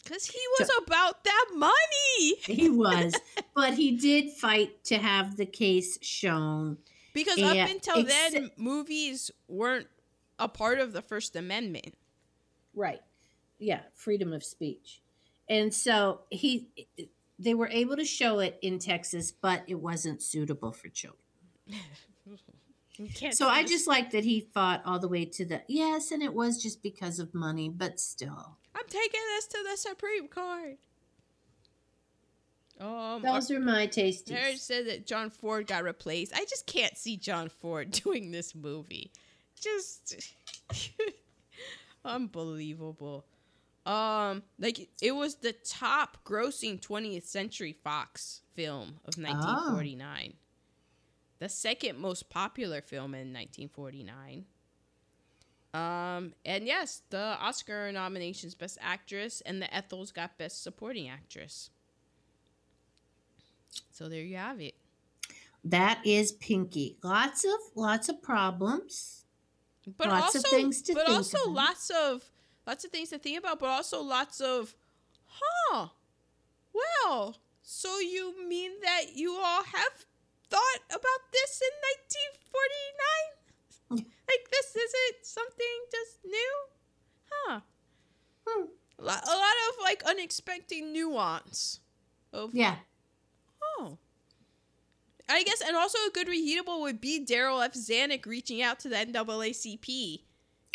[0.03, 1.73] Because he was about that money.
[2.45, 3.15] He was,
[3.55, 6.77] but he did fight to have the case shown.
[7.13, 9.87] Because Yeah, up until then, movies weren't
[10.39, 11.95] a part of the First Amendment.
[12.75, 13.01] Right.
[13.59, 15.01] Yeah, freedom of speech.
[15.49, 16.69] And so he
[17.39, 21.19] they were able to show it in Texas, but it wasn't suitable for children.
[23.31, 26.31] So I just like that he fought all the way to the yes, and it
[26.31, 28.59] was just because of money, but still.
[28.83, 30.77] I'm taking this to the Supreme Court.
[32.79, 34.57] Um, Those are my tasties.
[34.57, 36.33] said that John Ford got replaced.
[36.35, 39.11] I just can't see John Ford doing this movie.
[39.59, 40.33] Just
[42.05, 43.25] unbelievable.
[43.85, 50.33] Um, like it was the top grossing 20th Century Fox film of 1949.
[51.39, 54.45] The second most popular film in 1949.
[55.73, 61.71] Um, and yes, the Oscar nominations Best Actress and the Ethels got Best Supporting Actress.
[63.91, 64.75] So there you have it.
[65.63, 66.97] That is Pinky.
[67.03, 69.25] Lots of lots of problems.
[69.97, 71.53] But Lots also, of things to but think also about.
[71.55, 72.23] lots of
[72.67, 73.59] lots of things to think about.
[73.59, 74.75] But also lots of,
[75.25, 75.87] huh?
[76.73, 80.05] Well, so you mean that you all have
[80.49, 81.73] thought about this in
[82.13, 83.42] 1949?
[84.27, 86.53] like this isn't something just new,
[87.31, 87.59] huh?
[88.45, 88.65] Hmm.
[88.99, 91.79] A lot, of like unexpected nuance
[92.31, 92.75] of Yeah.
[93.61, 93.97] Oh.
[95.29, 97.73] I guess, and also a good reheatable would be Darryl F.
[97.73, 100.21] Zanuck reaching out to the NAACP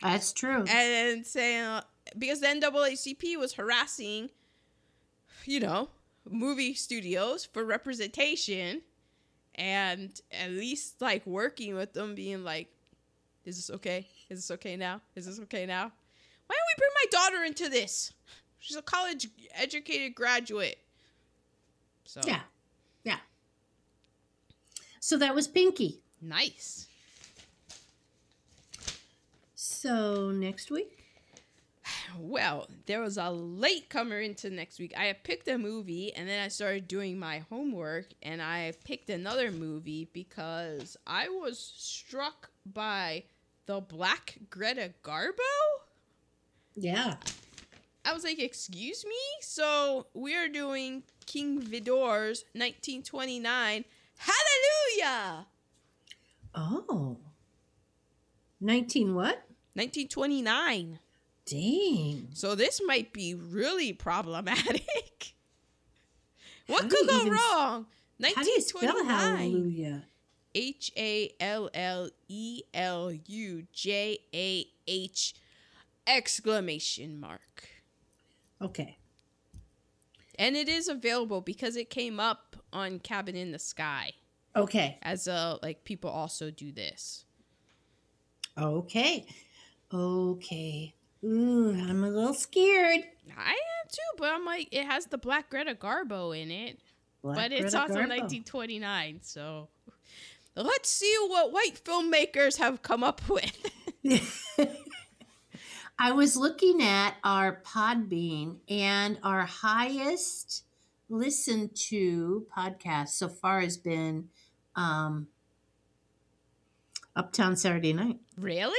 [0.03, 0.65] That's true.
[0.69, 1.82] and saying, uh,
[2.19, 4.31] because the NAACP was harassing,
[5.45, 5.90] you know,
[6.28, 8.82] movie studios for representation
[9.55, 12.69] and at least like working with them being like
[13.49, 15.85] is this okay is this okay now is this okay now
[16.47, 18.12] why don't we bring my daughter into this
[18.59, 20.79] she's a college educated graduate
[22.09, 22.41] so Yeah.
[23.05, 23.19] Yeah.
[25.01, 26.01] So that was Pinky.
[26.23, 26.87] nice
[29.55, 31.05] So next week?
[32.19, 34.95] Well, there was a late comer into next week.
[34.97, 39.11] I had picked a movie and then I started doing my homework and I picked
[39.11, 43.25] another movie because I was struck by
[43.69, 45.35] the Black Greta Garbo.
[46.74, 47.16] Yeah.
[48.03, 49.20] I was like, excuse me?
[49.43, 53.85] So we're doing King Vidor's 1929
[54.19, 55.47] Hallelujah!
[56.55, 57.19] Oh.
[58.61, 59.45] 19 what?
[59.74, 60.99] 1929.
[61.47, 62.28] Dang.
[62.35, 65.35] So this might be really problematic.
[66.66, 67.86] what could go even wrong?
[68.35, 69.36] How do you spell 1929.
[69.36, 70.05] hallelujah?
[70.59, 75.35] H A L L E L U J A H
[76.05, 77.68] exclamation mark.
[78.60, 78.98] Okay.
[80.36, 84.12] And it is available because it came up on Cabin in the Sky
[84.56, 84.98] Okay.
[85.02, 87.24] as a like people also do this.
[88.56, 89.26] Okay.
[89.94, 90.93] Okay.
[91.24, 93.05] Ooh, I'm a little scared.
[93.36, 96.80] I am too, but I'm like it has the Black Greta Garbo in it.
[97.22, 98.18] Black but it's Greta also Garbo.
[98.18, 99.68] 1929, so
[100.57, 103.53] let's see what white filmmakers have come up with.
[105.99, 110.65] I was looking at our Podbean and our highest
[111.09, 114.29] listened to podcast so far has been
[114.77, 115.27] um,
[117.16, 118.19] Uptown Saturday Night.
[118.37, 118.79] really?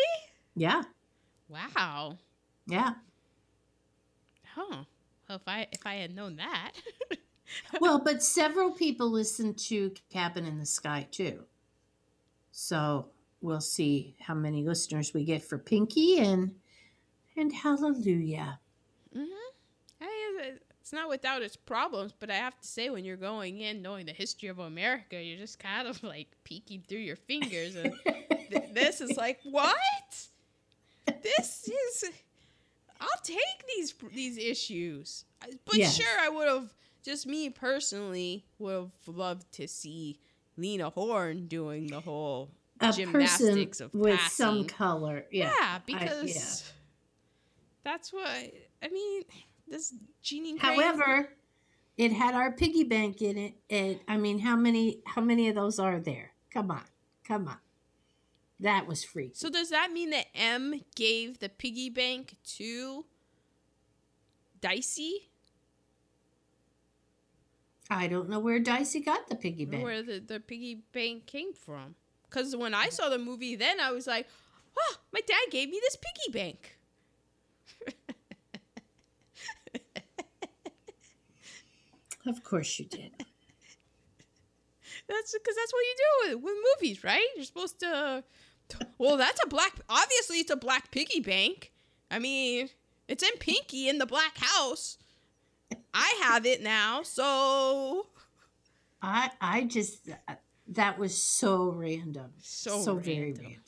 [0.55, 0.83] Yeah,
[1.49, 2.17] Wow.
[2.67, 2.93] yeah.
[4.55, 4.83] Huh.
[5.27, 6.71] Well, if I if I had known that.
[7.81, 11.45] Well, but several people listen to Cabin in the Sky too.
[12.59, 13.07] So
[13.39, 16.51] we'll see how many listeners we get for Pinky and
[17.37, 18.59] and Hallelujah.
[19.15, 19.23] mm-hmm.
[19.97, 23.81] Hey, it's not without its problems, but I have to say, when you're going in
[23.81, 27.93] knowing the history of America, you're just kind of like peeking through your fingers, and
[28.51, 30.27] th- this is like what?
[31.23, 32.11] This is.
[32.99, 35.23] I'll take these these issues,
[35.65, 35.95] but Yes.
[35.95, 36.73] sure, I would have
[37.05, 40.19] just me personally would have loved to see
[40.59, 45.25] Lena Horne doing the whole A gymnastics of with some color.
[45.31, 45.51] Yeah.
[45.59, 46.71] yeah, because
[47.83, 49.23] that's what I mean.
[49.67, 50.57] This Jeanne.
[50.57, 51.29] Craig- However,
[51.97, 53.53] it had our piggy bank in it.
[53.69, 56.31] And I mean, how many how many of those are there?
[56.53, 56.83] Come on.
[57.27, 57.57] Come on.
[58.61, 59.31] That was free.
[59.33, 63.05] So does that mean that Em gave the piggy bank to
[64.59, 65.28] Dicey?
[67.89, 69.83] I don't know where Dicey got the piggy bank.
[69.83, 71.95] Where the, the piggy bank came from?
[72.29, 74.27] Because when I saw the movie, then I was like,
[74.77, 76.77] "Oh, my dad gave me this piggy bank."
[82.29, 83.11] Of course you did.
[85.07, 87.25] That's because that's what you do with, with movies, right?
[87.35, 88.23] You're supposed to.
[88.99, 89.73] Well, that's a black.
[89.89, 91.71] Obviously, it's a black piggy bank.
[92.11, 92.69] I mean,
[93.07, 94.99] it's in Pinky in the black house.
[95.93, 98.07] I have it now, so
[99.01, 100.09] I I just
[100.69, 102.31] that was so random.
[102.41, 103.43] so, very random.
[103.43, 103.61] random.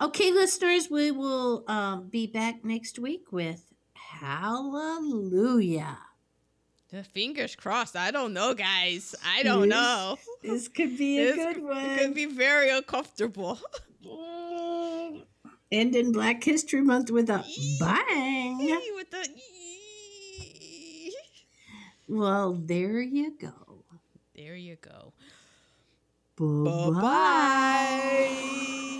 [0.00, 5.98] Okay, listeners, we will um, be back next week with Hallelujah.
[6.90, 7.96] The fingers crossed.
[7.96, 9.14] I don't know, guys.
[9.26, 9.70] I don't Yes.
[9.70, 10.18] know.
[10.42, 11.78] This could be a This good one.
[11.78, 13.58] It could be very uncomfortable.
[15.70, 17.42] Ending Black History Month with a
[17.80, 18.58] bang.
[18.94, 19.26] With the.
[22.12, 23.84] Well, there you go.
[24.36, 25.14] There you go.
[26.36, 28.98] Bye Bye bye.